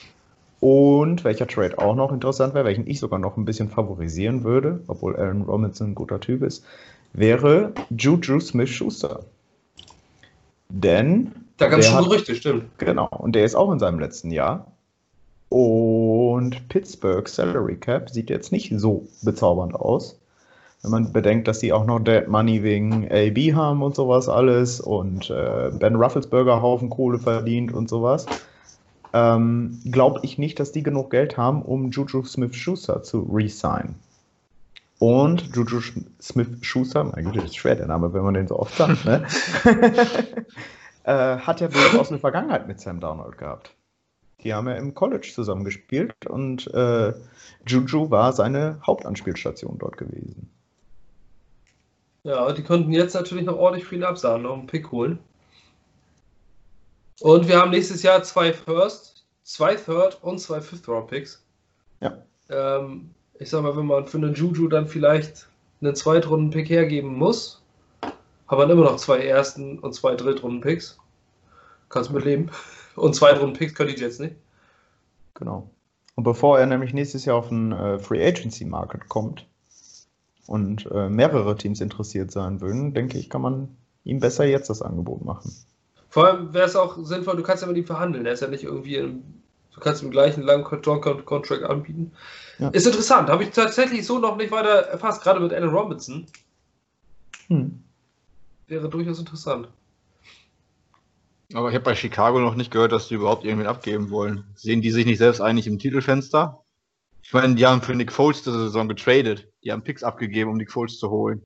Und 0.59 1.23
welcher 1.23 1.47
Trade 1.47 1.77
auch 1.77 1.95
noch 1.95 2.11
interessant 2.11 2.53
wäre, 2.53 2.65
welchen 2.65 2.87
ich 2.87 2.99
sogar 2.99 3.19
noch 3.19 3.37
ein 3.37 3.45
bisschen 3.45 3.69
favorisieren 3.69 4.43
würde, 4.43 4.81
obwohl 4.87 5.15
Aaron 5.15 5.43
Robinson 5.43 5.91
ein 5.91 5.95
guter 5.95 6.19
Typ 6.19 6.43
ist, 6.43 6.65
wäre 7.13 7.73
Juju 7.89 8.39
Smith-Schuster. 8.39 9.21
Denn. 10.69 11.31
Da 11.57 11.67
gab 11.67 11.79
es 11.79 11.87
schon 11.87 12.03
Gerüchte, 12.03 12.35
stimmt. 12.35 12.65
Genau, 12.77 13.09
und 13.09 13.35
der 13.35 13.45
ist 13.45 13.55
auch 13.55 13.71
in 13.71 13.79
seinem 13.79 13.99
letzten 13.99 14.31
Jahr. 14.31 14.67
Und 15.49 16.69
Pittsburgh 16.69 17.27
Salary 17.27 17.75
Cap 17.75 18.09
sieht 18.09 18.29
jetzt 18.29 18.51
nicht 18.51 18.71
so 18.77 19.07
bezaubernd 19.23 19.75
aus. 19.75 20.19
Wenn 20.81 20.91
man 20.91 21.11
bedenkt, 21.11 21.47
dass 21.47 21.59
die 21.59 21.73
auch 21.73 21.85
noch 21.85 21.99
Dead 21.99 22.27
Money 22.27 22.63
wegen 22.63 23.09
AB 23.11 23.53
haben 23.53 23.81
und 23.81 23.95
sowas 23.95 24.29
alles 24.29 24.79
und 24.79 25.29
äh, 25.29 25.71
Ben 25.77 25.95
Rufflesberger 25.95 26.61
Haufen 26.61 26.89
Kohle 26.89 27.19
verdient 27.19 27.73
und 27.73 27.89
sowas, 27.89 28.25
ähm, 29.13 29.79
glaube 29.85 30.19
ich 30.23 30.37
nicht, 30.37 30.59
dass 30.59 30.71
die 30.71 30.83
genug 30.83 31.11
Geld 31.11 31.37
haben, 31.37 31.61
um 31.61 31.91
Juju 31.91 32.23
Smith-Schuster 32.23 33.03
zu 33.03 33.21
resignen. 33.31 33.95
Und 34.99 35.55
Juju 35.55 35.81
Smith-Schuster, 36.21 37.05
mein 37.05 37.25
Güte, 37.25 37.39
ist 37.39 37.55
schwer 37.55 37.75
der 37.75 37.87
Name, 37.87 38.13
wenn 38.13 38.23
man 38.23 38.33
den 38.33 38.47
so 38.47 38.59
oft 38.59 38.75
sagt, 38.75 39.05
ne? 39.05 39.25
äh, 41.03 41.37
hat 41.37 41.61
ja 41.61 41.69
durchaus 41.69 42.09
eine 42.09 42.19
Vergangenheit 42.19 42.67
mit 42.67 42.81
Sam 42.81 42.99
Darnold 42.99 43.37
gehabt. 43.37 43.73
Die 44.43 44.53
haben 44.53 44.67
ja 44.67 44.75
im 44.75 44.93
College 44.93 45.31
zusammengespielt 45.33 46.25
und 46.27 46.67
äh, 46.73 47.13
Juju 47.65 48.11
war 48.11 48.33
seine 48.33 48.79
Hauptanspielstation 48.85 49.77
dort 49.79 49.97
gewesen. 49.97 50.49
Ja, 52.23 52.51
die 52.51 52.63
konnten 52.63 52.91
jetzt 52.91 53.13
natürlich 53.13 53.45
noch 53.45 53.57
ordentlich 53.57 53.87
viel 53.87 54.03
absahen, 54.03 54.43
noch 54.43 54.57
einen 54.57 54.67
Pick 54.67 54.91
holen. 54.91 55.19
Und 57.21 57.47
wir 57.47 57.59
haben 57.59 57.71
nächstes 57.71 58.03
Jahr 58.03 58.23
zwei 58.23 58.53
First, 58.53 59.25
zwei 59.43 59.75
Third 59.75 60.19
und 60.21 60.39
zwei 60.39 60.61
Fifth 60.61 60.87
Round 60.87 61.07
Picks. 61.07 61.43
Ja. 62.01 62.17
Ähm, 62.49 63.11
ich 63.39 63.49
sag 63.49 63.63
mal, 63.63 63.75
wenn 63.75 63.85
man 63.85 64.07
für 64.07 64.17
einen 64.17 64.33
Juju 64.33 64.67
dann 64.67 64.87
vielleicht 64.87 65.47
einen 65.81 65.95
Zweitrunden-Pick 65.95 66.69
hergeben 66.69 67.15
muss, 67.15 67.61
hat 68.01 68.57
man 68.57 68.69
immer 68.69 68.83
noch 68.83 68.97
zwei 68.97 69.19
Ersten 69.19 69.79
und 69.79 69.93
zwei 69.93 70.15
Drittrunden-Picks. 70.15 70.97
Kannst 71.89 72.11
mit 72.11 72.25
leben. 72.25 72.51
Und 72.95 73.15
Zweitrunden-Picks 73.15 73.75
können 73.75 73.93
die 73.95 74.01
jetzt 74.01 74.19
nicht. 74.19 74.35
Genau. 75.33 75.69
Und 76.15 76.23
bevor 76.23 76.59
er 76.59 76.65
nämlich 76.65 76.93
nächstes 76.93 77.25
Jahr 77.25 77.37
auf 77.37 77.49
den 77.49 77.71
äh, 77.71 77.97
Free 77.99 78.25
Agency 78.25 78.65
Market 78.65 79.07
kommt 79.07 79.45
und 80.47 80.89
äh, 80.91 81.09
mehrere 81.09 81.55
Teams 81.55 81.79
interessiert 81.79 82.31
sein 82.31 82.59
würden, 82.59 82.93
denke 82.93 83.17
ich, 83.17 83.29
kann 83.29 83.41
man 83.41 83.77
ihm 84.03 84.19
besser 84.19 84.45
jetzt 84.45 84.69
das 84.69 84.81
Angebot 84.81 85.23
machen. 85.23 85.53
Vor 86.09 86.25
allem 86.25 86.53
wäre 86.53 86.65
es 86.65 86.75
auch 86.75 86.97
sinnvoll, 87.03 87.37
du 87.37 87.43
kannst 87.43 87.61
ja 87.61 87.67
mit 87.67 87.77
ihm 87.77 87.85
verhandeln. 87.85 88.25
Er 88.25 88.33
ist 88.33 88.41
ja 88.41 88.47
nicht 88.47 88.63
irgendwie, 88.63 88.95
im, 88.95 89.23
du 89.73 89.79
kannst 89.79 90.01
ihm 90.01 90.11
gleich 90.11 90.35
einen 90.35 90.45
langen 90.45 90.63
Contract 90.63 91.63
anbieten. 91.63 92.11
Ja. 92.57 92.69
Ist 92.69 92.87
interessant, 92.87 93.29
habe 93.29 93.43
ich 93.43 93.51
tatsächlich 93.51 94.05
so 94.05 94.19
noch 94.19 94.35
nicht 94.35 94.51
weiter 94.51 94.69
erfasst, 94.69 95.21
gerade 95.21 95.39
mit 95.39 95.53
Alan 95.53 95.69
Robinson. 95.69 96.25
Hm. 97.47 97.83
Wäre 98.67 98.89
durchaus 98.89 99.19
interessant. 99.19 99.69
Aber 101.53 101.69
ich 101.69 101.75
habe 101.75 101.85
bei 101.85 101.95
Chicago 101.95 102.39
noch 102.39 102.55
nicht 102.55 102.71
gehört, 102.71 102.91
dass 102.91 103.07
die 103.07 103.15
überhaupt 103.15 103.43
irgendwen 103.43 103.67
abgeben 103.67 104.11
wollen. 104.11 104.45
Sehen 104.55 104.81
die 104.81 104.91
sich 104.91 105.05
nicht 105.05 105.17
selbst 105.17 105.41
eigentlich 105.41 105.65
im 105.65 105.79
Titelfenster? 105.79 106.63
Ich 107.23 107.33
meine, 107.33 107.55
die 107.55 107.65
haben 107.65 107.81
für 107.81 107.95
Nick 107.95 108.11
Foles 108.11 108.43
diese 108.43 108.59
Saison 108.59 108.87
getradet. 108.87 109.51
Die 109.63 109.71
haben 109.71 109.83
Picks 109.83 110.03
abgegeben, 110.03 110.51
um 110.51 110.57
Nick 110.57 110.71
Foles 110.71 110.99
zu 110.99 111.09
holen. 111.09 111.41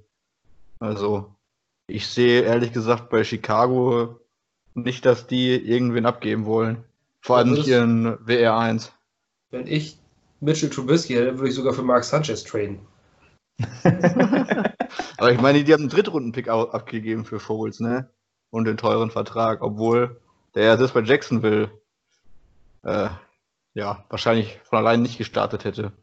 Also, 0.79 1.35
ich 1.87 2.07
sehe 2.07 2.41
ehrlich 2.41 2.73
gesagt 2.73 3.09
bei 3.09 3.23
Chicago 3.23 4.19
nicht, 4.73 5.05
dass 5.05 5.27
die 5.27 5.55
irgendwen 5.55 6.05
abgeben 6.05 6.45
wollen. 6.45 6.83
Vor 7.21 7.37
allem 7.37 7.53
nicht 7.53 7.67
ihren 7.67 8.17
WR1. 8.25 8.89
Wenn 9.51 9.67
ich 9.67 9.97
Mitchell 10.39 10.69
Trubisky 10.69 11.13
hätte, 11.13 11.37
würde 11.37 11.49
ich 11.49 11.55
sogar 11.55 11.73
für 11.73 11.83
Mark 11.83 12.03
Sanchez 12.03 12.43
traden. 12.43 12.79
Aber 15.17 15.31
ich 15.31 15.39
meine, 15.39 15.63
die 15.63 15.73
haben 15.73 15.81
einen 15.81 15.89
Drittrunden-Pick 15.89 16.49
abgegeben 16.49 17.23
für 17.23 17.39
Vogels, 17.39 17.79
ne? 17.79 18.09
Und 18.49 18.65
den 18.65 18.77
teuren 18.77 19.09
Vertrag, 19.09 19.61
obwohl 19.61 20.19
der 20.53 20.77
selbst 20.77 20.93
bei 20.93 21.01
Jacksonville 21.01 21.71
äh, 22.83 23.09
ja, 23.73 24.05
wahrscheinlich 24.09 24.59
von 24.63 24.79
allein 24.79 25.01
nicht 25.01 25.17
gestartet 25.17 25.65
hätte. 25.65 25.93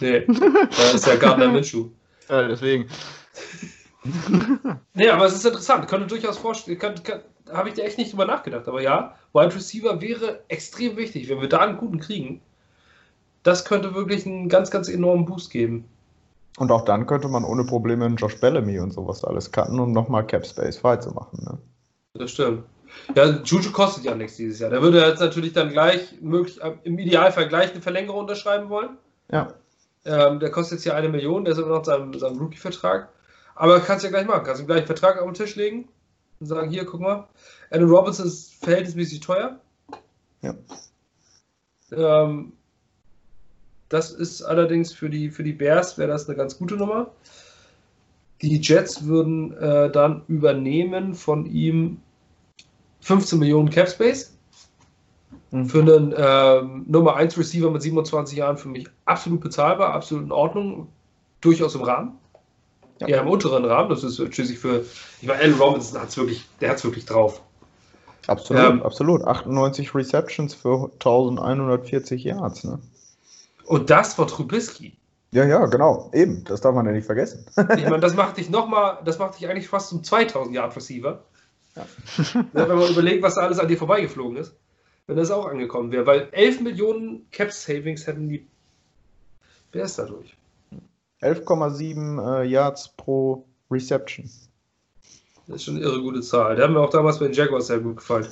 Nee, 0.00 0.26
da 0.26 0.90
ist 0.94 1.06
ja 1.06 1.16
Gardner 1.16 1.48
Minshew. 1.48 1.90
Ja, 2.28 2.46
deswegen. 2.46 2.88
nee, 4.94 5.08
aber 5.08 5.24
es 5.24 5.34
ist 5.34 5.44
interessant. 5.44 5.88
Könnte 5.88 6.06
durchaus 6.06 6.38
vorstellen, 6.38 6.78
kann, 6.78 7.02
kann, 7.02 7.22
habe 7.52 7.68
ich 7.68 7.74
dir 7.74 7.84
echt 7.84 7.98
nicht 7.98 8.12
drüber 8.12 8.24
nachgedacht. 8.24 8.66
Aber 8.68 8.80
ja, 8.80 9.14
Wide 9.32 9.54
Receiver 9.54 10.00
wäre 10.00 10.40
extrem 10.48 10.96
wichtig. 10.96 11.28
Wenn 11.28 11.40
wir 11.40 11.48
da 11.48 11.60
einen 11.60 11.78
guten 11.78 12.00
kriegen, 12.00 12.40
das 13.42 13.64
könnte 13.64 13.94
wirklich 13.94 14.26
einen 14.26 14.48
ganz, 14.48 14.70
ganz 14.70 14.88
enormen 14.88 15.24
Boost 15.24 15.50
geben. 15.50 15.84
Und 16.58 16.70
auch 16.70 16.84
dann 16.84 17.06
könnte 17.06 17.28
man 17.28 17.44
ohne 17.44 17.64
Probleme 17.64 18.04
einen 18.04 18.16
Josh 18.16 18.38
Bellamy 18.38 18.78
und 18.80 18.92
sowas 18.92 19.24
alles 19.24 19.50
cutten, 19.50 19.78
um 19.78 19.92
nochmal 19.92 20.26
Cap 20.26 20.46
Space 20.46 20.76
frei 20.76 20.96
zu 20.96 21.10
machen. 21.12 21.44
Ne? 21.44 21.58
Das 22.14 22.32
stimmt. 22.32 22.64
Ja, 23.14 23.40
Juju 23.44 23.70
kostet 23.70 24.04
ja 24.04 24.14
nichts 24.14 24.36
dieses 24.36 24.58
Jahr. 24.58 24.70
Der 24.70 24.82
würde 24.82 25.00
jetzt 25.00 25.20
natürlich 25.20 25.52
dann 25.52 25.70
gleich, 25.70 26.20
möglich, 26.20 26.60
im 26.82 26.98
Idealfall 26.98 27.48
gleich 27.48 27.70
eine 27.70 27.80
Verlängerung 27.80 28.20
unterschreiben 28.20 28.68
wollen. 28.68 28.98
Ja. 29.30 29.54
Ähm, 30.04 30.40
der 30.40 30.50
kostet 30.50 30.78
jetzt 30.78 30.82
hier 30.82 30.96
eine 30.96 31.08
Million, 31.08 31.44
der 31.44 31.52
ist 31.52 31.58
immer 31.58 31.68
noch 31.68 31.84
seinem, 31.84 32.12
seinem 32.18 32.38
Rookie-Vertrag. 32.38 33.08
Aber 33.54 33.78
kannst 33.80 34.04
ja 34.04 34.10
gleich 34.10 34.26
machen. 34.26 34.42
Kannst 34.44 34.60
du 34.60 34.66
gleich 34.66 34.78
einen 34.78 34.86
Vertrag 34.86 35.18
auf 35.20 35.26
den 35.26 35.34
Tisch 35.34 35.54
legen 35.54 35.88
und 36.40 36.46
sagen: 36.46 36.70
Hier, 36.70 36.84
guck 36.84 37.00
mal, 37.00 37.28
Adam 37.70 37.90
Robinson 37.90 38.26
ist 38.26 38.54
verhältnismäßig 38.54 39.20
teuer. 39.20 39.60
Ja. 40.42 40.54
Ähm, 41.92 42.52
das 43.88 44.10
ist 44.12 44.42
allerdings 44.42 44.92
für 44.92 45.10
die, 45.10 45.30
für 45.30 45.42
die 45.42 45.52
Bears 45.52 45.98
wäre 45.98 46.08
das 46.08 46.28
eine 46.28 46.36
ganz 46.36 46.56
gute 46.56 46.76
Nummer. 46.76 47.10
Die 48.40 48.58
Jets 48.58 49.04
würden 49.04 49.52
äh, 49.58 49.90
dann 49.90 50.22
übernehmen 50.28 51.14
von 51.14 51.44
ihm 51.46 52.00
15 53.00 53.38
Millionen 53.38 53.68
Cap 53.68 53.88
Space. 53.88 54.36
Mhm. 55.50 55.66
Für 55.66 55.80
einen 55.80 56.14
ähm, 56.16 56.84
Nummer 56.86 57.16
1 57.16 57.36
Receiver 57.36 57.70
mit 57.70 57.82
27 57.82 58.38
Jahren 58.38 58.56
für 58.56 58.68
mich 58.68 58.86
absolut 59.04 59.40
bezahlbar, 59.40 59.92
absolut 59.92 60.24
in 60.24 60.32
Ordnung, 60.32 60.88
durchaus 61.40 61.74
im 61.74 61.82
Rahmen. 61.82 62.12
Ja. 63.00 63.08
Ja, 63.08 63.20
im 63.22 63.28
unteren 63.28 63.64
Rahmen. 63.64 63.88
Das 63.88 64.04
ist 64.04 64.16
schließlich 64.16 64.58
für, 64.58 64.84
ich 65.20 65.26
meine, 65.26 65.40
Allen 65.40 65.54
Robinson 65.54 66.00
hat 66.00 66.10
es 66.10 66.16
wirklich, 66.16 66.46
der 66.60 66.70
hat 66.70 66.76
es 66.76 66.84
wirklich 66.84 67.06
drauf. 67.06 67.40
Absolut, 68.26 68.62
Ähm, 68.62 68.82
absolut. 68.82 69.24
98 69.24 69.94
Receptions 69.94 70.54
für 70.54 70.90
1140 70.92 72.24
Yards. 72.24 72.64
Ne? 72.64 72.78
Und 73.64 73.88
das 73.88 74.14
von 74.14 74.28
Trubisky. 74.28 74.92
Ja, 75.32 75.44
ja, 75.44 75.64
genau. 75.66 76.10
Eben. 76.12 76.44
Das 76.44 76.60
darf 76.60 76.74
man 76.74 76.84
ja 76.86 76.92
nicht 76.92 77.06
vergessen. 77.06 77.46
Ich 77.76 77.84
meine, 77.88 78.00
das 78.00 78.14
macht 78.14 78.36
dich 78.36 78.50
nochmal, 78.50 78.98
das 79.04 79.18
macht 79.18 79.38
dich 79.38 79.48
eigentlich 79.48 79.68
fast 79.68 79.88
zum 79.88 80.04
2000 80.04 80.54
Yard 80.54 80.76
Receiver. 80.76 81.22
Ja. 81.76 81.86
Ja, 82.52 82.68
wenn 82.68 82.78
man 82.78 82.90
überlegt, 82.90 83.22
was 83.22 83.36
da 83.36 83.42
alles 83.42 83.58
an 83.58 83.68
dir 83.68 83.78
vorbeigeflogen 83.78 84.36
ist. 84.36 84.54
Wenn 85.06 85.16
das 85.16 85.30
auch 85.30 85.46
angekommen 85.46 85.90
wäre. 85.90 86.04
Weil 86.06 86.28
11 86.32 86.60
Millionen 86.60 87.30
Cap 87.30 87.52
Savings 87.52 88.06
hätten 88.06 88.28
die 88.28 88.46
Bears 89.72 89.96
dadurch. 89.96 90.36
11,7 91.22 92.42
äh, 92.42 92.46
Yards 92.46 92.88
pro 92.96 93.46
Reception. 93.70 94.30
Das 95.46 95.56
ist 95.56 95.64
schon 95.64 95.76
eine 95.76 95.84
irre 95.84 96.00
gute 96.00 96.20
Zahl. 96.20 96.56
Der 96.56 96.64
hat 96.66 96.72
mir 96.72 96.80
auch 96.80 96.90
damals 96.90 97.18
bei 97.18 97.26
den 97.26 97.34
Jaguars 97.34 97.66
sehr 97.66 97.80
gut 97.80 97.98
gefallen. 97.98 98.28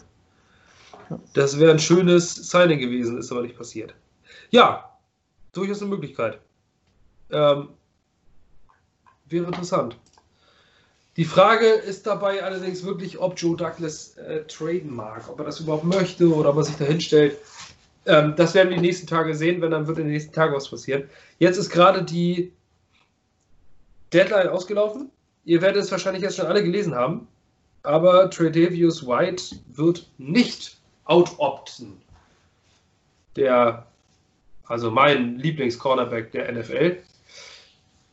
Das 1.34 1.58
wäre 1.58 1.72
ein 1.72 1.78
schönes 1.78 2.34
Signing 2.34 2.78
gewesen, 2.78 3.18
ist 3.18 3.32
aber 3.32 3.42
nicht 3.42 3.56
passiert. 3.56 3.94
Ja, 4.50 4.98
durchaus 5.52 5.80
eine 5.80 5.90
Möglichkeit. 5.90 6.38
Ähm, 7.30 7.70
wäre 9.26 9.46
interessant. 9.46 9.96
Die 11.16 11.24
Frage 11.24 11.66
ist 11.66 12.06
dabei 12.06 12.44
allerdings 12.44 12.84
wirklich, 12.84 13.18
ob 13.18 13.34
Joe 13.36 13.56
Douglas 13.56 14.16
äh, 14.18 14.44
traden 14.44 14.94
mag, 14.94 15.28
ob 15.28 15.40
er 15.40 15.46
das 15.46 15.60
überhaupt 15.60 15.84
möchte 15.84 16.32
oder 16.32 16.50
ob 16.50 16.58
er 16.58 16.64
sich 16.64 16.76
da 16.76 16.84
hinstellt. 16.84 17.36
Ähm, 18.06 18.34
das 18.36 18.54
werden 18.54 18.70
wir 18.70 18.76
die 18.76 18.86
nächsten 18.86 19.08
Tage 19.08 19.34
sehen, 19.34 19.60
wenn 19.60 19.72
dann 19.72 19.88
wird 19.88 19.98
in 19.98 20.04
den 20.04 20.12
nächsten 20.12 20.32
Tagen 20.32 20.54
was 20.54 20.70
passieren. 20.70 21.10
Jetzt 21.38 21.56
ist 21.56 21.70
gerade 21.70 22.04
die 22.04 22.52
Deadline 24.12 24.48
ausgelaufen. 24.48 25.10
Ihr 25.44 25.62
werdet 25.62 25.82
es 25.82 25.90
wahrscheinlich 25.90 26.22
jetzt 26.22 26.36
schon 26.36 26.46
alle 26.46 26.62
gelesen 26.62 26.94
haben. 26.94 27.26
Aber 27.82 28.28
Tredavious 28.30 29.06
White 29.06 29.56
wird 29.72 30.08
nicht 30.18 30.76
out-opten. 31.04 32.00
Der, 33.36 33.86
also 34.66 34.90
mein 34.90 35.38
Lieblings-Cornerback 35.38 36.32
der 36.32 36.52
NFL. 36.52 36.98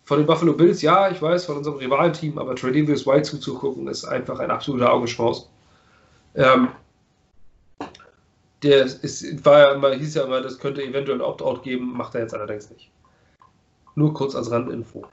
Von 0.04 0.20
den 0.20 0.28
Buffalo 0.28 0.54
Bills, 0.54 0.82
ja, 0.84 1.10
ich 1.10 1.22
weiß, 1.22 1.46
von 1.46 1.58
unserem 1.58 1.78
Rivalenteam, 1.78 2.38
aber 2.38 2.56
Tredavious 2.56 3.08
White 3.08 3.24
zuzugucken, 3.24 3.88
ist 3.88 4.06
einfach 4.06 4.40
ein 4.40 4.52
absoluter 4.52 4.94
Augenschmaus. 4.94 5.50
Ähm, 6.36 6.70
der 8.62 8.86
ist, 8.86 9.46
war 9.46 9.60
ja 9.60 9.72
immer, 9.74 9.92
hieß 9.94 10.16
ja 10.16 10.24
immer, 10.24 10.42
das 10.42 10.60
könnte 10.60 10.84
eventuell 10.84 11.18
ein 11.18 11.22
Opt-out 11.22 11.64
geben, 11.64 11.94
macht 11.98 12.16
er 12.16 12.22
jetzt 12.22 12.34
allerdings 12.34 12.70
nicht. 12.70 12.92
Nur 13.96 14.14
kurz 14.14 14.36
als 14.36 14.52
Randinfo. 14.52 15.06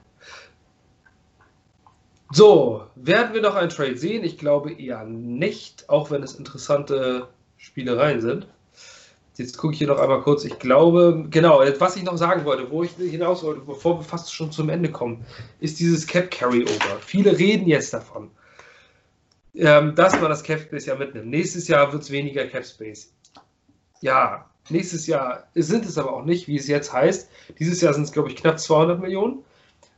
So, 2.35 2.87
werden 2.95 3.35
wir 3.35 3.41
noch 3.41 3.53
einen 3.53 3.69
Trade 3.69 3.95
sehen? 3.95 4.23
Ich 4.23 4.39
glaube 4.39 4.73
eher 4.73 5.03
nicht, 5.03 5.87
auch 5.87 6.09
wenn 6.09 6.23
es 6.23 6.33
interessante 6.33 7.27
Spielereien 7.57 8.21
sind. 8.21 8.47
Jetzt 9.37 9.59
gucke 9.59 9.73
ich 9.73 9.77
hier 9.77 9.87
noch 9.87 9.99
einmal 9.99 10.21
kurz. 10.21 10.43
Ich 10.43 10.57
glaube, 10.57 11.27
genau, 11.29 11.59
was 11.77 11.95
ich 11.95 12.01
noch 12.01 12.17
sagen 12.17 12.43
wollte, 12.43 12.71
wo 12.71 12.81
ich 12.81 12.93
hinaus 12.93 13.43
wollte, 13.43 13.61
bevor 13.61 13.99
wir 13.99 14.03
fast 14.03 14.33
schon 14.33 14.51
zum 14.51 14.69
Ende 14.69 14.89
kommen, 14.89 15.23
ist 15.59 15.79
dieses 15.79 16.07
Cap 16.07 16.31
Carryover. 16.31 16.97
Viele 17.01 17.37
reden 17.37 17.67
jetzt 17.67 17.93
davon, 17.93 18.31
ähm, 19.53 19.93
dass 19.93 20.19
man 20.19 20.31
das 20.31 20.41
Cap 20.41 20.59
Space 20.59 20.87
ja 20.87 20.95
mitnimmt. 20.95 21.27
Nächstes 21.27 21.67
Jahr 21.67 21.93
wird 21.93 22.01
es 22.01 22.09
weniger 22.09 22.47
Cap 22.47 22.65
Space. 22.65 23.13
Ja, 24.01 24.49
nächstes 24.71 25.05
Jahr 25.05 25.47
sind 25.53 25.85
es 25.85 25.99
aber 25.99 26.11
auch 26.11 26.25
nicht, 26.25 26.47
wie 26.47 26.57
es 26.57 26.67
jetzt 26.67 26.91
heißt. 26.91 27.29
Dieses 27.59 27.79
Jahr 27.79 27.93
sind 27.93 28.05
es, 28.05 28.11
glaube 28.11 28.29
ich, 28.29 28.35
knapp 28.37 28.59
200 28.59 28.99
Millionen. 28.99 29.43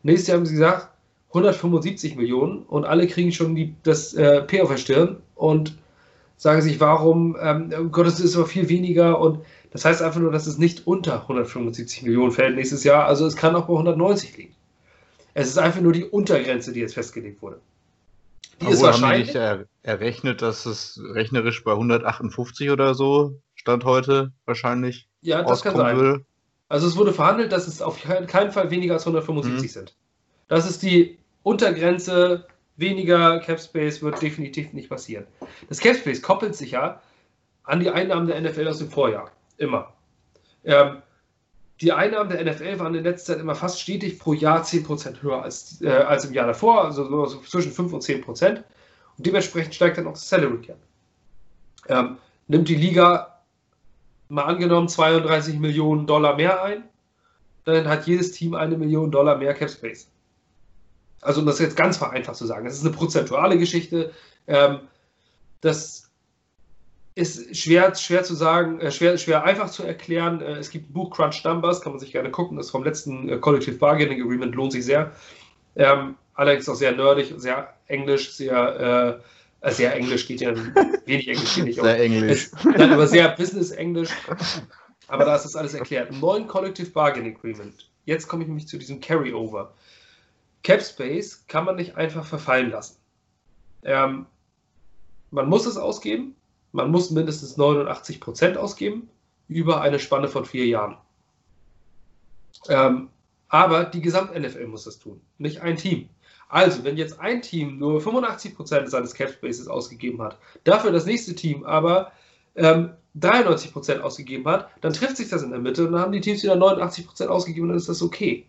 Nächstes 0.03 0.27
Jahr 0.27 0.37
haben 0.37 0.45
sie 0.45 0.55
gesagt, 0.55 0.89
175 1.35 2.15
Millionen 2.15 2.63
und 2.63 2.85
alle 2.85 3.07
kriegen 3.07 3.31
schon 3.31 3.55
die, 3.55 3.75
das 3.83 4.13
äh, 4.13 4.41
P 4.41 4.61
auf 4.61 4.69
der 4.69 4.77
Stirn 4.77 5.17
und 5.35 5.77
sagen 6.37 6.61
sich, 6.61 6.79
warum, 6.79 7.35
ähm, 7.39 7.73
oh 7.77 7.83
Gott, 7.85 8.07
es 8.07 8.19
ist 8.19 8.35
aber 8.35 8.45
viel 8.45 8.69
weniger 8.69 9.19
und 9.19 9.39
das 9.71 9.83
heißt 9.83 10.01
einfach 10.01 10.21
nur, 10.21 10.31
dass 10.31 10.47
es 10.47 10.57
nicht 10.57 10.87
unter 10.87 11.21
175 11.23 12.03
Millionen 12.03 12.31
fällt 12.31 12.55
nächstes 12.55 12.83
Jahr, 12.85 13.05
also 13.05 13.25
es 13.25 13.35
kann 13.35 13.55
auch 13.55 13.65
bei 13.67 13.73
190 13.73 14.37
liegen. 14.37 14.55
Es 15.33 15.49
ist 15.49 15.57
einfach 15.57 15.81
nur 15.81 15.91
die 15.91 16.05
Untergrenze, 16.05 16.71
die 16.71 16.79
jetzt 16.79 16.93
festgelegt 16.93 17.41
wurde. 17.41 17.59
Die 18.61 18.67
ist 18.67 18.81
wahrscheinlich. 18.81 19.35
Haben 19.35 19.57
die 19.57 19.63
nicht 19.63 19.75
er 19.83 19.91
errechnet, 19.91 20.41
dass 20.41 20.65
es 20.65 21.01
rechnerisch 21.13 21.65
bei 21.65 21.71
158 21.71 22.69
oder 22.69 22.95
so 22.95 23.41
Stand 23.53 23.83
heute 23.83 24.31
wahrscheinlich 24.45 25.09
Ja, 25.21 25.43
das 25.43 25.61
kann 25.61 25.75
sein. 25.75 25.97
Will. 25.97 26.25
Also 26.69 26.87
es 26.87 26.95
wurde 26.95 27.11
verhandelt, 27.11 27.51
dass 27.51 27.67
es 27.67 27.81
auf 27.81 28.01
keinen 28.01 28.51
Fall 28.51 28.71
weniger 28.71 28.93
als 28.93 29.03
175 29.03 29.61
mhm. 29.61 29.67
sind. 29.67 29.95
Das 30.47 30.69
ist 30.69 30.83
die 30.83 31.19
Untergrenze 31.45 32.47
weniger 32.75 33.39
Cap 33.39 33.59
Space 33.59 34.01
wird 34.01 34.19
definitiv 34.19 34.73
nicht 34.73 34.89
passieren. 34.89 35.27
Das 35.69 35.79
Cap 35.79 35.95
Space 35.95 36.23
koppelt 36.23 36.55
sich 36.55 36.71
ja 36.71 37.03
an 37.63 37.79
die 37.79 37.91
Einnahmen 37.91 38.25
der 38.25 38.41
NFL 38.41 38.67
aus 38.67 38.79
dem 38.79 38.89
Vorjahr. 38.89 39.29
Immer. 39.57 39.93
Ähm, 40.63 41.03
die 41.81 41.91
Einnahmen 41.91 42.31
der 42.31 42.43
NFL 42.43 42.79
waren 42.79 42.95
in 42.95 43.03
letzter 43.03 43.33
Zeit 43.33 43.41
immer 43.41 43.53
fast 43.53 43.79
stetig 43.79 44.17
pro 44.17 44.33
Jahr 44.33 44.63
10% 44.63 45.21
höher 45.21 45.43
als, 45.43 45.79
äh, 45.83 45.89
als 45.89 46.25
im 46.25 46.33
Jahr 46.33 46.47
davor, 46.47 46.83
also 46.83 47.07
so, 47.07 47.25
so 47.27 47.39
zwischen 47.41 47.71
5 47.71 47.93
und 47.93 48.01
10%. 48.01 48.63
Und 49.17 49.27
dementsprechend 49.27 49.75
steigt 49.75 49.99
dann 49.99 50.07
auch 50.07 50.13
das 50.13 50.27
Salary 50.27 50.61
Cap. 50.61 50.77
Ähm, 51.89 52.17
nimmt 52.47 52.67
die 52.69 52.75
Liga 52.75 53.39
mal 54.29 54.45
angenommen 54.45 54.87
32 54.87 55.59
Millionen 55.59 56.07
Dollar 56.07 56.37
mehr 56.37 56.63
ein, 56.63 56.85
dann 57.65 57.87
hat 57.87 58.07
jedes 58.07 58.31
Team 58.31 58.55
eine 58.55 58.75
Million 58.77 59.11
Dollar 59.11 59.37
mehr 59.37 59.53
Cap 59.53 59.69
Space. 59.69 60.09
Also 61.25 61.41
um 61.41 61.47
das 61.47 61.59
jetzt 61.59 61.75
ganz 61.75 61.97
vereinfacht 61.97 62.37
zu 62.37 62.45
sagen, 62.45 62.65
das 62.65 62.75
ist 62.75 62.85
eine 62.85 62.95
prozentuale 62.95 63.57
Geschichte. 63.57 64.11
Ähm, 64.47 64.79
das 65.61 66.05
ist 67.15 67.55
schwer, 67.55 67.95
schwer 67.95 68.23
zu 68.23 68.35
sagen, 68.35 68.79
äh, 68.81 68.91
schwer, 68.91 69.17
schwer 69.17 69.43
einfach 69.43 69.69
zu 69.69 69.83
erklären. 69.83 70.41
Äh, 70.41 70.57
es 70.57 70.69
gibt 70.69 70.89
ein 70.89 70.93
Buch 70.93 71.15
Crunch 71.15 71.43
Numbers, 71.43 71.81
kann 71.81 71.93
man 71.93 71.99
sich 71.99 72.11
gerne 72.11 72.29
gucken, 72.29 72.57
das 72.57 72.67
ist 72.67 72.71
vom 72.71 72.83
letzten 72.83 73.29
äh, 73.29 73.37
Collective 73.37 73.77
Bargaining 73.77 74.21
Agreement, 74.21 74.53
lohnt 74.53 74.73
sich 74.73 74.85
sehr. 74.85 75.11
Ähm, 75.77 76.15
allerdings 76.33 76.67
auch 76.67 76.75
sehr 76.75 76.91
nerdig, 76.91 77.33
sehr 77.37 77.73
englisch, 77.87 78.33
sehr, 78.33 79.21
äh, 79.61 79.71
sehr 79.71 79.95
englisch 79.95 80.27
geht 80.27 80.41
ja 80.41 80.53
wenig 81.05 81.27
englisch 81.27 81.55
geht 81.55 81.63
nicht. 81.63 81.81
Sehr 81.81 81.99
englisch. 81.99 82.49
Es, 82.53 82.65
nein, 82.65 82.91
aber 82.91 83.07
sehr 83.07 83.29
Business-Englisch. 83.29 84.09
Aber 85.07 85.25
da 85.25 85.35
ist 85.35 85.45
das 85.45 85.55
alles 85.55 85.73
erklärt. 85.73 86.11
Ein 86.11 86.19
neuen 86.19 86.47
Collective 86.47 86.89
Bargaining 86.89 87.35
Agreement. 87.35 87.89
Jetzt 88.05 88.27
komme 88.27 88.43
ich 88.43 88.47
nämlich 88.47 88.67
zu 88.67 88.77
diesem 88.77 88.99
Carryover. 88.99 89.73
Cap 90.65 90.81
Space 90.81 91.45
kann 91.47 91.63
man 91.63 91.75
nicht 91.75 91.95
einfach 91.95 92.25
verfallen 92.25 92.71
lassen. 92.71 92.97
Ähm, 93.83 94.25
man 95.29 95.47
muss 95.47 95.67
es 95.67 95.77
ausgeben, 95.77 96.35
man 96.71 96.89
muss 96.89 97.11
mindestens 97.11 97.55
89 97.55 98.19
Prozent 98.19 98.57
ausgeben 98.57 99.07
über 99.47 99.81
eine 99.81 99.99
Spanne 99.99 100.27
von 100.27 100.43
vier 100.43 100.65
Jahren. 100.65 100.97
Ähm, 102.67 103.09
aber 103.47 103.85
die 103.85 104.01
Gesamt-NFL 104.01 104.65
muss 104.65 104.85
das 104.85 104.97
tun, 104.97 105.21
nicht 105.37 105.61
ein 105.61 105.77
Team. 105.77 106.09
Also, 106.49 106.83
wenn 106.83 106.97
jetzt 106.97 107.19
ein 107.19 107.43
Team 107.43 107.77
nur 107.77 108.01
85 108.01 108.55
Prozent 108.55 108.89
seines 108.89 109.13
Cap 109.13 109.29
Spaces 109.29 109.67
ausgegeben 109.67 110.19
hat, 110.19 110.39
dafür 110.63 110.91
das 110.91 111.05
nächste 111.05 111.35
Team 111.35 111.63
aber 111.63 112.11
ähm, 112.55 112.89
93 113.13 113.71
Prozent 113.71 114.01
ausgegeben 114.01 114.47
hat, 114.47 114.71
dann 114.81 114.93
trifft 114.93 115.17
sich 115.17 115.29
das 115.29 115.43
in 115.43 115.51
der 115.51 115.59
Mitte 115.59 115.85
und 115.85 115.91
dann 115.91 116.01
haben 116.01 116.11
die 116.11 116.21
Teams 116.21 116.41
wieder 116.41 116.55
89 116.55 117.05
Prozent 117.05 117.29
ausgegeben 117.29 117.65
und 117.65 117.69
dann 117.69 117.77
ist 117.77 117.89
das 117.89 118.01
okay. 118.01 118.47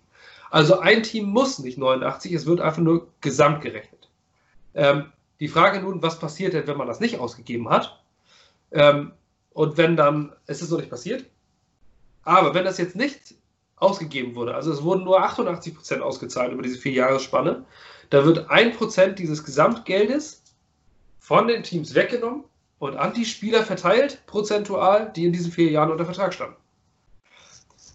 Also 0.51 0.79
ein 0.81 1.03
Team 1.03 1.27
muss 1.27 1.59
nicht 1.59 1.79
89, 1.79 2.33
es 2.33 2.47
wird 2.47 2.61
einfach 2.61 2.83
nur 2.83 3.09
gesamt 3.21 3.63
gerechnet. 3.63 4.09
Ähm, 4.75 5.13
die 5.41 5.49
Frage 5.49 5.81
nun, 5.81 6.03
was 6.03 6.19
passiert 6.19 6.55
denn, 6.55 6.67
wenn 6.67 6.77
man 6.79 6.87
das 6.87 7.01
nicht 7.01 7.19
ausgegeben 7.19 7.69
hat? 7.69 8.03
Ähm, 8.73 9.13
und 9.53 9.77
wenn 9.77 9.97
dann, 9.97 10.33
es 10.47 10.63
ist 10.63 10.71
noch 10.71 10.79
nicht 10.79 10.91
passiert, 10.91 11.27
Aber 12.23 12.55
wenn 12.55 12.65
das 12.65 12.79
jetzt 12.79 12.97
nicht 12.97 13.37
ausgegeben 13.77 14.35
wurde, 14.35 14.55
also 14.55 14.73
es 14.73 14.83
wurden 14.83 15.05
nur 15.05 15.25
88% 15.25 16.01
ausgezahlt 16.01 16.53
über 16.53 16.63
diese 16.63 16.79
vier 16.79 16.93
Jahresspanne, 16.93 17.65
da 18.11 18.25
wird 18.25 18.51
1% 18.51 19.13
dieses 19.15 19.45
Gesamtgeldes 19.45 20.43
von 21.19 21.49
den 21.49 21.63
Teams 21.63 21.95
weggenommen 21.95 22.45
und 22.79 22.97
an 22.97 23.15
die 23.15 23.25
Spieler 23.25 23.65
verteilt, 23.65 24.25
prozentual, 24.27 25.13
die 25.15 25.25
in 25.27 25.33
diesen 25.33 25.53
vier 25.53 25.71
Jahren 25.71 25.91
unter 25.91 26.05
Vertrag 26.05 26.35
standen. 26.35 26.57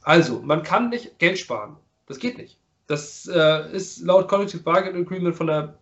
Also, 0.03 0.41
man 0.41 0.63
kann 0.63 0.89
nicht 0.89 1.19
Geld 1.19 1.37
sparen. 1.37 1.77
Das 2.11 2.19
geht 2.19 2.37
nicht. 2.37 2.57
Das 2.87 3.25
äh, 3.27 3.71
ist 3.71 4.01
laut 4.01 4.27
Collective 4.27 4.61
Bargain 4.63 4.97
Agreement 4.97 5.33
von 5.33 5.47
der, 5.47 5.77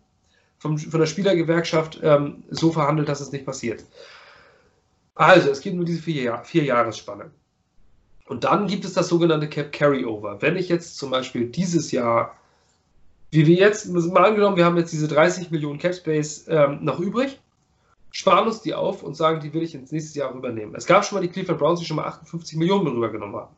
vom, 0.58 0.78
von 0.78 1.00
der 1.00 1.08
Spielergewerkschaft 1.08 1.98
ähm, 2.04 2.44
so 2.50 2.70
verhandelt, 2.70 3.08
dass 3.08 3.20
es 3.20 3.32
nicht 3.32 3.44
passiert. 3.44 3.84
Also, 5.16 5.50
es 5.50 5.60
gibt 5.60 5.74
nur 5.74 5.84
diese 5.84 6.00
vier, 6.00 6.22
Jahr, 6.22 6.44
vier 6.44 6.62
Jahresspanne. 6.62 7.32
Und 8.28 8.44
dann 8.44 8.68
gibt 8.68 8.84
es 8.84 8.92
das 8.92 9.08
sogenannte 9.08 9.48
Cap 9.48 9.72
Carryover. 9.72 10.40
Wenn 10.40 10.54
ich 10.54 10.68
jetzt 10.68 10.98
zum 10.98 11.10
Beispiel 11.10 11.48
dieses 11.48 11.90
Jahr, 11.90 12.36
wie 13.32 13.44
wir 13.44 13.56
jetzt, 13.56 13.88
mal 13.88 14.24
angenommen, 14.24 14.56
wir 14.56 14.64
haben 14.64 14.76
jetzt 14.76 14.92
diese 14.92 15.08
30 15.08 15.50
Millionen 15.50 15.80
Cap 15.80 15.96
Space 15.96 16.44
ähm, 16.46 16.78
noch 16.80 17.00
übrig, 17.00 17.40
sparen 18.12 18.46
uns 18.46 18.62
die 18.62 18.72
auf 18.72 19.02
und 19.02 19.16
sagen, 19.16 19.40
die 19.40 19.52
will 19.52 19.64
ich 19.64 19.74
ins 19.74 19.90
nächste 19.90 20.20
Jahr 20.20 20.32
rübernehmen. 20.32 20.76
Es 20.76 20.86
gab 20.86 21.04
schon 21.04 21.16
mal 21.18 21.22
die 21.22 21.28
Cleveland 21.28 21.58
Browns, 21.58 21.80
die 21.80 21.86
schon 21.86 21.96
mal 21.96 22.06
58 22.06 22.56
Millionen 22.56 22.86
rübergenommen 22.86 23.34
haben. 23.34 23.56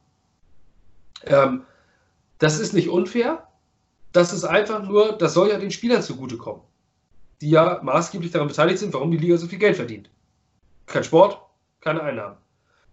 Ähm, 1.26 1.62
das 2.42 2.58
ist 2.58 2.72
nicht 2.72 2.88
unfair. 2.88 3.46
Das 4.10 4.32
ist 4.32 4.44
einfach 4.44 4.82
nur, 4.82 5.12
das 5.12 5.32
soll 5.32 5.48
ja 5.50 5.58
den 5.58 5.70
Spielern 5.70 6.02
zugutekommen, 6.02 6.62
die 7.40 7.50
ja 7.50 7.80
maßgeblich 7.82 8.32
daran 8.32 8.48
beteiligt 8.48 8.80
sind, 8.80 8.92
warum 8.92 9.12
die 9.12 9.16
Liga 9.16 9.36
so 9.36 9.46
viel 9.46 9.60
Geld 9.60 9.76
verdient. 9.76 10.10
Kein 10.86 11.04
Sport, 11.04 11.40
keine 11.80 12.02
Einnahmen. 12.02 12.36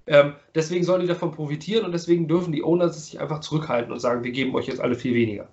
Ähm, 0.06 0.36
deswegen 0.54 0.84
sollen 0.84 1.02
die 1.02 1.08
davon 1.08 1.32
profitieren 1.32 1.84
und 1.84 1.92
deswegen 1.92 2.28
dürfen 2.28 2.54
die 2.54 2.64
Owners 2.64 3.06
sich 3.06 3.20
einfach 3.20 3.40
zurückhalten 3.42 3.92
und 3.92 4.00
sagen, 4.00 4.24
wir 4.24 4.32
geben 4.32 4.56
euch 4.56 4.68
jetzt 4.68 4.82
alle 4.82 4.96
viel 4.96 5.16
weniger. 5.16 5.50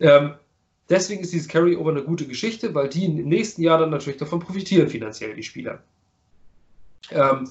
Ähm, 0.00 0.34
deswegen 0.90 1.22
ist 1.22 1.32
dieses 1.32 1.48
Carryover 1.48 1.90
eine 1.90 2.02
gute 2.02 2.26
Geschichte, 2.26 2.74
weil 2.74 2.88
die 2.88 3.04
im 3.04 3.28
nächsten 3.28 3.62
Jahr 3.62 3.78
dann 3.78 3.90
natürlich 3.90 4.18
davon 4.18 4.40
profitieren, 4.40 4.88
finanziell 4.88 5.34
die 5.34 5.42
Spieler. 5.44 5.80
Ähm, 7.10 7.48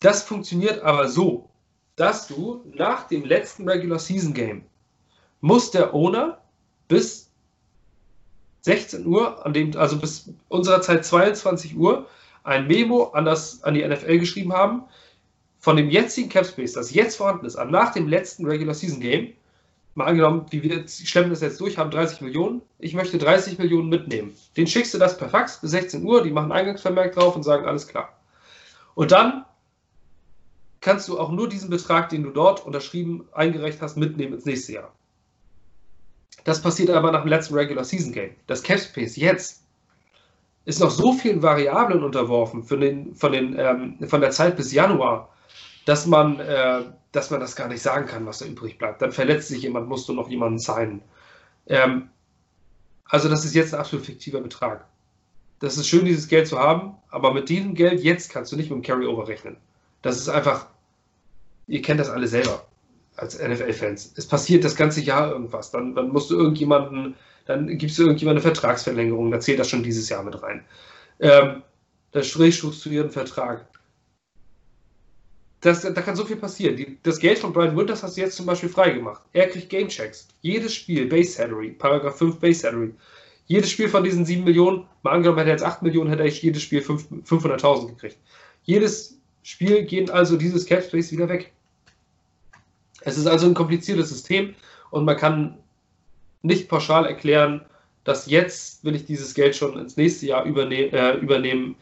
das 0.00 0.22
funktioniert 0.22 0.82
aber 0.82 1.08
so, 1.08 1.50
dass 1.96 2.28
du 2.28 2.62
nach 2.74 3.08
dem 3.08 3.24
letzten 3.24 3.68
Regular 3.68 3.98
Season 3.98 4.34
Game 4.34 4.64
muss 5.40 5.70
der 5.70 5.94
Owner 5.94 6.38
bis 6.88 7.30
16 8.60 9.06
Uhr, 9.06 9.44
an 9.44 9.52
dem, 9.52 9.76
also 9.76 9.98
bis 9.98 10.30
unserer 10.48 10.82
Zeit 10.82 11.04
22 11.04 11.76
Uhr, 11.76 12.06
ein 12.44 12.66
Memo 12.66 13.04
an, 13.10 13.24
das, 13.24 13.62
an 13.64 13.74
die 13.74 13.86
NFL 13.86 14.18
geschrieben 14.18 14.52
haben, 14.52 14.82
von 15.58 15.76
dem 15.76 15.90
jetzigen 15.90 16.28
Cap 16.28 16.46
Space, 16.46 16.74
das 16.74 16.92
jetzt 16.92 17.16
vorhanden 17.16 17.46
ist, 17.46 17.56
nach 17.56 17.92
dem 17.92 18.08
letzten 18.08 18.46
Regular 18.46 18.74
Season 18.74 19.00
Game, 19.00 19.32
mal 19.94 20.06
angenommen, 20.06 20.46
wie 20.50 20.62
wir 20.62 20.86
schlemmen 20.86 21.30
das 21.30 21.40
jetzt 21.40 21.60
durch, 21.60 21.78
haben 21.78 21.90
30 21.90 22.20
Millionen, 22.20 22.60
ich 22.78 22.92
möchte 22.92 23.18
30 23.18 23.58
Millionen 23.58 23.88
mitnehmen. 23.88 24.36
Den 24.56 24.66
schickst 24.66 24.92
du 24.92 24.98
das 24.98 25.16
per 25.16 25.30
Fax 25.30 25.60
bis 25.60 25.70
16 25.70 26.04
Uhr, 26.04 26.22
die 26.22 26.30
machen 26.30 26.52
Eingangsvermerk 26.52 27.14
drauf 27.14 27.34
und 27.34 27.42
sagen, 27.42 27.66
alles 27.66 27.88
klar. 27.88 28.18
Und 28.94 29.12
dann 29.12 29.45
kannst 30.86 31.08
du 31.08 31.18
auch 31.18 31.32
nur 31.32 31.48
diesen 31.48 31.68
Betrag, 31.68 32.10
den 32.10 32.22
du 32.22 32.30
dort 32.30 32.64
unterschrieben, 32.64 33.26
eingereicht 33.32 33.82
hast, 33.82 33.96
mitnehmen 33.96 34.34
ins 34.34 34.44
nächste 34.44 34.74
Jahr. 34.74 34.92
Das 36.44 36.62
passiert 36.62 36.90
aber 36.90 37.10
nach 37.10 37.22
dem 37.22 37.28
letzten 37.28 37.54
Regular 37.54 37.82
Season 37.82 38.12
Game. 38.12 38.36
Das 38.46 38.62
Cap 38.62 38.78
Space 38.78 39.16
jetzt 39.16 39.64
ist 40.64 40.78
noch 40.78 40.92
so 40.92 41.12
vielen 41.12 41.42
Variablen 41.42 42.04
unterworfen 42.04 42.62
von, 42.62 42.80
den, 42.80 43.16
von, 43.16 43.32
den, 43.32 43.58
ähm, 43.58 43.98
von 44.08 44.20
der 44.20 44.30
Zeit 44.30 44.56
bis 44.56 44.70
Januar, 44.72 45.34
dass 45.86 46.06
man, 46.06 46.38
äh, 46.38 46.84
dass 47.10 47.32
man 47.32 47.40
das 47.40 47.56
gar 47.56 47.66
nicht 47.66 47.82
sagen 47.82 48.06
kann, 48.06 48.24
was 48.24 48.38
da 48.38 48.46
übrig 48.46 48.78
bleibt. 48.78 49.02
Dann 49.02 49.10
verletzt 49.10 49.48
sich 49.48 49.62
jemand, 49.62 49.88
musst 49.88 50.08
du 50.08 50.12
noch 50.12 50.30
jemanden 50.30 50.60
zahlen. 50.60 51.02
Ähm, 51.66 52.10
also 53.06 53.28
das 53.28 53.44
ist 53.44 53.56
jetzt 53.56 53.74
ein 53.74 53.80
absolut 53.80 54.06
fiktiver 54.06 54.40
Betrag. 54.40 54.86
Das 55.58 55.78
ist 55.78 55.88
schön, 55.88 56.04
dieses 56.04 56.28
Geld 56.28 56.46
zu 56.46 56.60
haben, 56.60 56.94
aber 57.10 57.34
mit 57.34 57.48
diesem 57.48 57.74
Geld 57.74 58.04
jetzt 58.04 58.30
kannst 58.30 58.52
du 58.52 58.56
nicht 58.56 58.70
mit 58.70 58.76
dem 58.78 58.82
Carryover 58.82 59.26
rechnen. 59.26 59.56
Das 60.02 60.16
ist 60.18 60.28
einfach 60.28 60.66
ihr 61.66 61.82
kennt 61.82 62.00
das 62.00 62.10
alle 62.10 62.28
selber 62.28 62.66
als 63.16 63.38
NFL-Fans. 63.38 64.12
Es 64.16 64.26
passiert 64.26 64.64
das 64.64 64.76
ganze 64.76 65.00
Jahr 65.00 65.32
irgendwas. 65.32 65.70
Dann, 65.70 65.94
dann 65.94 66.08
musst 66.08 66.30
du 66.30 66.36
irgendjemanden, 66.36 67.14
dann 67.46 67.78
gibst 67.78 67.98
du 67.98 68.02
irgendjemanden 68.02 68.42
eine 68.42 68.52
Vertragsverlängerung, 68.52 69.30
da 69.30 69.40
zählt 69.40 69.58
das 69.58 69.70
schon 69.70 69.82
dieses 69.82 70.08
Jahr 70.08 70.22
mit 70.22 70.40
rein. 70.42 70.64
Ähm, 71.20 71.62
das 72.12 72.38
restrukturierten 72.38 73.10
Vertrag. 73.10 73.66
Das, 75.60 75.82
da 75.82 75.90
kann 76.02 76.16
so 76.16 76.24
viel 76.24 76.36
passieren. 76.36 76.76
Die, 76.76 76.98
das 77.02 77.18
Geld 77.18 77.38
von 77.38 77.52
Brian 77.52 77.76
Winters 77.76 78.02
hast 78.02 78.16
du 78.16 78.20
jetzt 78.20 78.36
zum 78.36 78.46
Beispiel 78.46 78.68
freigemacht. 78.68 79.22
Er 79.32 79.48
kriegt 79.48 79.70
Gamechecks. 79.70 80.28
Jedes 80.42 80.74
Spiel, 80.74 81.06
Base 81.06 81.32
Salary, 81.32 81.70
Paragraph 81.70 82.18
5 82.18 82.38
Base 82.38 82.60
Salary. 82.60 82.94
Jedes 83.46 83.70
Spiel 83.70 83.88
von 83.88 84.04
diesen 84.04 84.24
7 84.24 84.44
Millionen, 84.44 84.86
mal 85.02 85.12
angenommen 85.12 85.38
hätte 85.38 85.50
er 85.50 85.56
jetzt 85.56 85.64
8 85.64 85.82
Millionen, 85.82 86.10
hätte 86.10 86.24
er 86.24 86.28
jedes 86.28 86.62
Spiel 86.62 86.80
500.000 86.80 87.88
gekriegt. 87.88 88.18
Jedes 88.64 89.18
Spiel 89.42 89.84
geht 89.84 90.10
also 90.10 90.36
dieses 90.36 90.66
Cap 90.66 90.82
Space 90.82 91.12
wieder 91.12 91.28
weg. 91.28 91.52
Es 93.06 93.16
ist 93.16 93.28
also 93.28 93.46
ein 93.46 93.54
kompliziertes 93.54 94.10
System 94.10 94.54
und 94.90 95.04
man 95.04 95.16
kann 95.16 95.58
nicht 96.42 96.68
pauschal 96.68 97.06
erklären, 97.06 97.64
dass 98.02 98.26
jetzt 98.26 98.84
will 98.84 98.96
ich 98.96 99.06
dieses 99.06 99.32
Geld 99.32 99.54
schon 99.54 99.78
ins 99.78 99.96
nächste 99.96 100.26
Jahr 100.26 100.44
überne 100.44 100.92
äh, 100.92 101.16
übernehmen. 101.16 101.76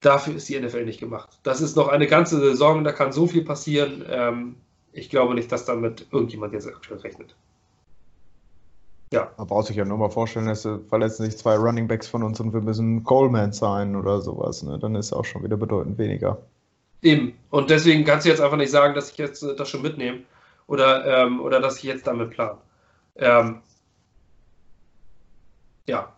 Dafür 0.00 0.34
ist 0.36 0.48
die 0.48 0.58
NFL 0.58 0.86
nicht 0.86 0.98
gemacht. 0.98 1.38
Das 1.42 1.60
ist 1.60 1.76
noch 1.76 1.88
eine 1.88 2.06
ganze 2.06 2.40
Saison, 2.40 2.84
da 2.84 2.92
kann 2.92 3.12
so 3.12 3.26
viel 3.26 3.44
passieren. 3.44 4.02
Ähm, 4.08 4.56
ich 4.94 5.10
glaube 5.10 5.34
nicht, 5.34 5.52
dass 5.52 5.66
damit 5.66 6.06
irgendjemand 6.10 6.54
jetzt 6.54 6.66
aktuell 6.66 7.00
rechnet. 7.00 7.36
Ja. 9.12 9.30
Man 9.36 9.46
braucht 9.46 9.66
sich 9.66 9.76
ja 9.76 9.84
nur 9.84 9.98
mal 9.98 10.08
vorstellen, 10.08 10.46
dass 10.46 10.66
verletzen 10.88 11.26
sich 11.26 11.36
zwei 11.36 11.56
Running 11.56 11.86
Backs 11.86 12.08
von 12.08 12.22
uns 12.22 12.40
und 12.40 12.54
wir 12.54 12.62
müssen 12.62 13.04
Coleman 13.04 13.52
sein 13.52 13.94
oder 13.94 14.22
sowas. 14.22 14.62
Ne? 14.62 14.78
Dann 14.78 14.94
ist 14.94 15.12
auch 15.12 15.26
schon 15.26 15.44
wieder 15.44 15.58
bedeutend 15.58 15.98
weniger. 15.98 16.38
Eben. 17.02 17.34
Und 17.50 17.68
deswegen 17.68 18.04
kannst 18.04 18.24
du 18.24 18.30
jetzt 18.30 18.40
einfach 18.40 18.56
nicht 18.56 18.70
sagen, 18.70 18.94
dass 18.94 19.10
ich 19.10 19.18
jetzt 19.18 19.42
äh, 19.42 19.54
das 19.54 19.68
schon 19.68 19.82
mitnehme 19.82 20.20
oder, 20.70 21.04
ähm, 21.04 21.40
oder 21.40 21.60
dass 21.60 21.78
ich 21.78 21.82
jetzt 21.82 22.06
damit 22.06 22.30
plan. 22.30 22.56
Ähm, 23.16 23.60
ja. 25.86 26.14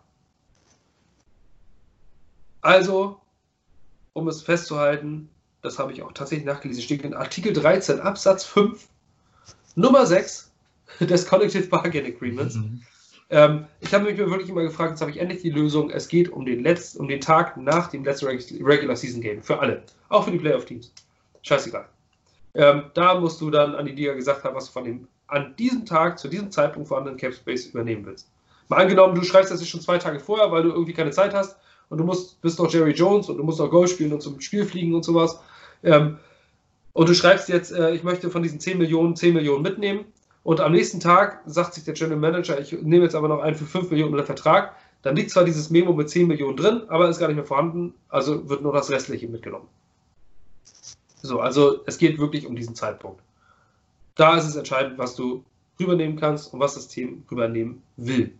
Also, 2.61 3.19
um 4.13 4.27
es 4.27 4.43
festzuhalten, 4.43 5.27
das 5.63 5.79
habe 5.79 5.91
ich 5.91 6.03
auch 6.03 6.11
tatsächlich 6.11 6.45
nachgelesen, 6.45 6.83
steht 6.83 7.01
in 7.01 7.15
Artikel 7.15 7.51
13 7.51 7.99
Absatz 7.99 8.45
5 8.45 8.87
Nummer 9.73 10.05
6 10.05 10.51
des 10.99 11.25
Collective 11.25 11.65
Bargain 11.65 12.05
Agreements. 12.05 12.53
Mhm. 12.53 12.83
Ähm, 13.31 13.65
ich 13.79 13.91
habe 13.91 14.03
mich 14.03 14.19
wirklich 14.19 14.49
immer 14.49 14.61
gefragt, 14.61 14.91
jetzt 14.91 15.01
habe 15.01 15.09
ich 15.09 15.17
endlich 15.17 15.41
die 15.41 15.49
Lösung. 15.49 15.89
Es 15.89 16.07
geht 16.07 16.29
um 16.29 16.45
den, 16.45 16.63
Letz-, 16.63 16.95
um 16.95 17.07
den 17.07 17.21
Tag 17.21 17.57
nach 17.57 17.87
dem 17.87 18.03
letzten 18.03 18.27
Regular 18.27 18.95
Season 18.95 19.19
Game. 19.19 19.41
Für 19.41 19.59
alle. 19.59 19.81
Auch 20.09 20.25
für 20.25 20.31
die 20.31 20.37
Playoff-Teams. 20.37 20.93
Scheißegal. 21.41 21.89
Ähm, 22.55 22.83
da 22.93 23.19
musst 23.19 23.41
du 23.41 23.49
dann 23.49 23.75
an 23.75 23.85
die 23.85 23.93
Liga 23.93 24.13
gesagt 24.13 24.43
haben, 24.43 24.55
was 24.55 24.67
du 24.67 24.71
von 24.71 24.83
dem 24.83 25.07
an 25.27 25.55
diesem 25.57 25.85
Tag, 25.85 26.19
zu 26.19 26.27
diesem 26.27 26.51
Zeitpunkt 26.51 26.87
vorhandenen 26.87 27.19
Cap 27.19 27.33
Space 27.33 27.67
übernehmen 27.67 28.05
willst. 28.05 28.29
Mal 28.67 28.81
angenommen, 28.81 29.15
du 29.15 29.23
schreibst 29.23 29.51
das 29.51 29.61
jetzt 29.61 29.69
schon 29.69 29.81
zwei 29.81 29.97
Tage 29.97 30.19
vorher, 30.19 30.51
weil 30.51 30.63
du 30.63 30.69
irgendwie 30.69 30.93
keine 30.93 31.11
Zeit 31.11 31.33
hast 31.33 31.57
und 31.89 31.97
du 31.97 32.03
musst, 32.03 32.39
bist 32.41 32.59
noch 32.59 32.71
Jerry 32.71 32.91
Jones 32.91 33.29
und 33.29 33.37
du 33.37 33.43
musst 33.43 33.59
noch 33.59 33.69
Goal 33.69 33.87
spielen 33.87 34.13
und 34.13 34.21
zum 34.21 34.39
Spiel 34.41 34.65
fliegen 34.65 34.93
und 34.93 35.03
sowas. 35.03 35.39
Ähm, 35.83 36.17
und 36.93 37.09
du 37.09 37.15
schreibst 37.15 37.49
jetzt, 37.49 37.71
äh, 37.71 37.95
ich 37.95 38.03
möchte 38.03 38.29
von 38.29 38.43
diesen 38.43 38.59
10 38.59 38.77
Millionen 38.77 39.15
10 39.15 39.33
Millionen 39.33 39.63
mitnehmen 39.63 40.05
und 40.43 40.59
am 40.59 40.73
nächsten 40.73 40.99
Tag 40.99 41.41
sagt 41.45 41.73
sich 41.73 41.83
der 41.83 41.93
General 41.93 42.19
Manager, 42.19 42.59
ich 42.59 42.71
nehme 42.71 43.03
jetzt 43.03 43.15
aber 43.15 43.27
noch 43.27 43.41
einen 43.41 43.55
für 43.55 43.65
5 43.65 43.89
Millionen 43.89 44.13
unter 44.13 44.25
Vertrag. 44.25 44.75
Dann 45.01 45.15
liegt 45.15 45.31
zwar 45.31 45.43
dieses 45.43 45.69
Memo 45.69 45.93
mit 45.93 46.09
10 46.09 46.27
Millionen 46.27 46.57
drin, 46.57 46.83
aber 46.87 47.09
ist 47.09 47.19
gar 47.19 47.27
nicht 47.27 47.35
mehr 47.35 47.45
vorhanden, 47.45 47.93
also 48.09 48.47
wird 48.49 48.61
nur 48.61 48.71
das 48.71 48.89
Restliche 48.89 49.27
mitgenommen. 49.27 49.67
So, 51.23 51.39
also 51.39 51.81
es 51.85 51.97
geht 51.97 52.19
wirklich 52.19 52.45
um 52.45 52.55
diesen 52.55 52.75
Zeitpunkt. 52.75 53.21
Da 54.15 54.37
ist 54.37 54.45
es 54.45 54.57
entscheidend, 54.57 54.97
was 54.97 55.15
du 55.15 55.43
rübernehmen 55.79 56.19
kannst 56.19 56.53
und 56.53 56.59
was 56.59 56.75
das 56.75 56.89
Team 56.89 57.23
rübernehmen 57.31 57.81
will. 57.95 58.37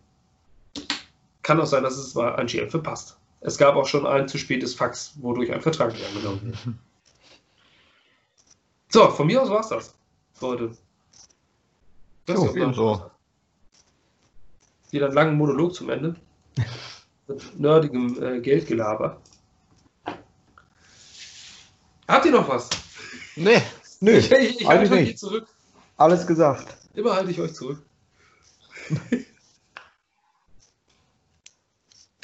Kann 1.42 1.60
auch 1.60 1.66
sein, 1.66 1.82
dass 1.82 1.96
es 1.96 2.14
mal 2.14 2.36
an 2.36 2.46
GM 2.46 2.70
verpasst. 2.70 3.16
Es 3.40 3.56
gab 3.56 3.74
auch 3.74 3.86
schon 3.86 4.06
ein 4.06 4.28
zu 4.28 4.38
spätes 4.38 4.74
Fax, 4.74 5.14
wodurch 5.20 5.50
ein 5.52 5.62
Vertrag 5.62 5.92
nicht 5.92 6.06
angenommen 6.06 6.40
wird. 6.44 6.76
So, 8.90 9.10
von 9.10 9.26
mir 9.26 9.42
aus 9.42 9.50
war 9.50 9.58
es 9.58 9.68
das 9.70 9.94
für 10.34 10.46
heute. 10.46 10.70
So, 12.28 12.72
so. 12.72 13.10
Wieder 14.92 15.06
einen 15.06 15.14
langen 15.16 15.36
Monolog 15.36 15.74
zum 15.74 15.90
Ende. 15.90 16.14
Mit 17.26 17.58
nerdigem 17.58 18.22
äh, 18.22 18.40
Geldgelaber. 18.40 19.20
Habt 22.08 22.26
ihr 22.26 22.32
noch 22.32 22.48
was? 22.48 22.68
Nee. 23.36 23.60
Nö, 24.00 24.12
ich, 24.12 24.30
ich, 24.30 24.60
ich 24.60 24.66
halte 24.66 24.92
euch 24.94 25.16
zurück. 25.16 25.46
Alles 25.96 26.26
gesagt. 26.26 26.76
Immer 26.94 27.14
halte 27.14 27.30
ich 27.30 27.40
euch 27.40 27.54
zurück. 27.54 27.82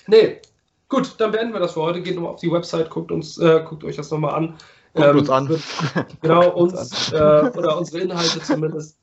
nee. 0.07 0.41
Gut, 0.89 1.15
dann 1.19 1.31
beenden 1.31 1.53
wir 1.53 1.61
das 1.61 1.73
für 1.75 1.83
heute. 1.83 2.03
Geht 2.03 2.17
nochmal 2.17 2.33
auf 2.35 2.41
die 2.41 2.51
Website, 2.51 2.91
guckt, 2.91 3.13
uns, 3.13 3.39
äh, 3.39 3.63
guckt 3.67 3.85
euch 3.85 3.97
das 3.97 4.11
nochmal 4.11 4.35
an. 4.35 4.57
Guckt 4.93 5.09
Ähm, 5.09 5.19
uns 5.19 5.31
an. 5.31 5.49
wird- 5.49 5.63
Genau, 6.21 6.51
uns 6.51 7.13
äh, 7.13 7.17
oder 7.57 7.79
unsere 7.79 8.01
Inhalte 8.01 8.43
zumindest. 8.43 8.97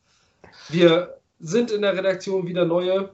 Wir 0.70 1.18
sind 1.40 1.72
in 1.72 1.82
der 1.82 1.96
Redaktion 1.96 2.46
wieder 2.46 2.66
neue. 2.66 3.10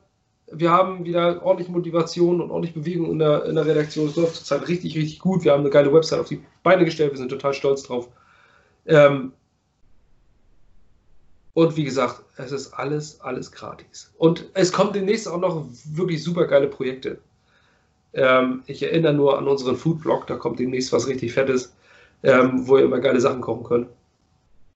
Wir 0.56 0.72
haben 0.72 1.06
wieder 1.06 1.44
ordentlich 1.44 1.70
Motivation 1.70 2.42
und 2.42 2.52
ordentlich 2.52 2.74
Bewegung 2.74 3.12
in 3.12 3.20
der, 3.20 3.46
in 3.46 3.56
der 3.56 3.66
Redaktion. 3.66 4.08
Es 4.08 4.16
läuft 4.16 4.36
zurzeit 4.36 4.68
richtig, 4.68 4.96
richtig 4.96 5.20
gut. 5.20 5.44
Wir 5.44 5.52
haben 5.52 5.62
eine 5.62 5.70
geile 5.70 5.94
Website 5.94 6.20
auf 6.20 6.28
die 6.28 6.44
Beine 6.62 6.86
gestellt. 6.86 7.12
Wir 7.12 7.18
sind 7.18 7.30
total 7.30 7.54
stolz 7.54 7.84
drauf. 7.84 8.10
Ähm, 8.86 9.34
und 11.54 11.78
wie 11.78 11.84
gesagt, 11.84 12.22
es 12.38 12.52
ist 12.52 12.74
alles, 12.74 13.22
alles 13.22 13.52
gratis. 13.52 14.12
Und 14.18 14.50
es 14.54 14.72
kommt 14.72 14.96
demnächst 14.96 15.28
auch 15.28 15.40
noch 15.40 15.66
wirklich 15.94 16.24
super 16.24 16.48
geile 16.48 16.68
Projekte. 16.68 17.20
Ähm, 18.14 18.64
ich 18.66 18.82
erinnere 18.84 19.14
nur 19.14 19.38
an 19.38 19.48
unseren 19.48 19.76
Foodblog, 19.76 20.28
da 20.28 20.36
kommt 20.36 20.60
demnächst 20.60 20.92
was 20.94 21.08
richtig 21.08 21.34
Fettes, 21.34 21.74
ähm, 22.24 22.68
wo 22.68 22.78
ihr 22.78 22.86
immer 22.86 23.00
geile 23.00 23.22
Sachen 23.22 23.42
kochen 23.42 23.64
könnt. 23.64 23.88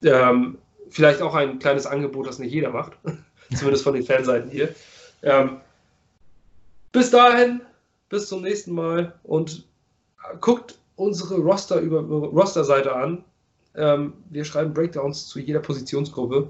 Ähm, 0.03 0.57
vielleicht 0.89 1.21
auch 1.21 1.35
ein 1.35 1.59
kleines 1.59 1.85
Angebot, 1.85 2.27
das 2.27 2.39
nicht 2.39 2.51
jeder 2.51 2.69
macht. 2.69 2.93
Zumindest 3.55 3.83
von 3.83 3.93
den 3.93 4.03
Fanseiten 4.03 4.49
hier. 4.49 4.75
Bis 6.91 7.11
dahin, 7.11 7.61
bis 8.09 8.27
zum 8.27 8.41
nächsten 8.41 8.73
Mal 8.73 9.13
und 9.23 9.67
guckt 10.41 10.79
unsere 10.95 11.35
Roster 11.39 11.79
über 11.79 12.01
Roster-Seite 12.01 12.95
an. 12.95 13.23
Ähm, 13.75 14.13
wir 14.29 14.43
schreiben 14.43 14.73
Breakdowns 14.73 15.27
zu 15.27 15.39
jeder 15.39 15.59
Positionsgruppe. 15.59 16.49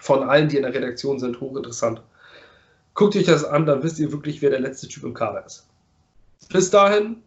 Von 0.00 0.22
allen, 0.22 0.48
die 0.48 0.56
in 0.56 0.62
der 0.62 0.74
Redaktion 0.74 1.18
sind, 1.18 1.40
hochinteressant. 1.40 2.00
Guckt 2.94 3.16
euch 3.16 3.24
das 3.24 3.44
an, 3.44 3.66
dann 3.66 3.82
wisst 3.82 3.98
ihr 3.98 4.12
wirklich, 4.12 4.40
wer 4.40 4.50
der 4.50 4.60
letzte 4.60 4.88
Typ 4.88 5.04
im 5.04 5.14
Kader 5.14 5.44
ist. 5.44 5.66
Bis 6.50 6.70
dahin, 6.70 7.22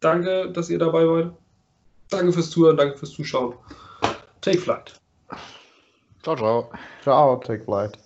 danke, 0.00 0.50
dass 0.52 0.68
ihr 0.70 0.78
dabei 0.78 1.06
wart. 1.06 1.32
Danke 2.10 2.32
fürs 2.32 2.50
Zuhören, 2.50 2.76
danke 2.76 2.98
fürs 2.98 3.12
Zuschauen. 3.12 3.54
Take 4.40 4.58
flight. 4.58 4.98
Ciao, 6.22 6.36
ciao. 6.36 6.70
Ciao, 7.02 7.36
take 7.36 7.64
flight. 7.64 7.96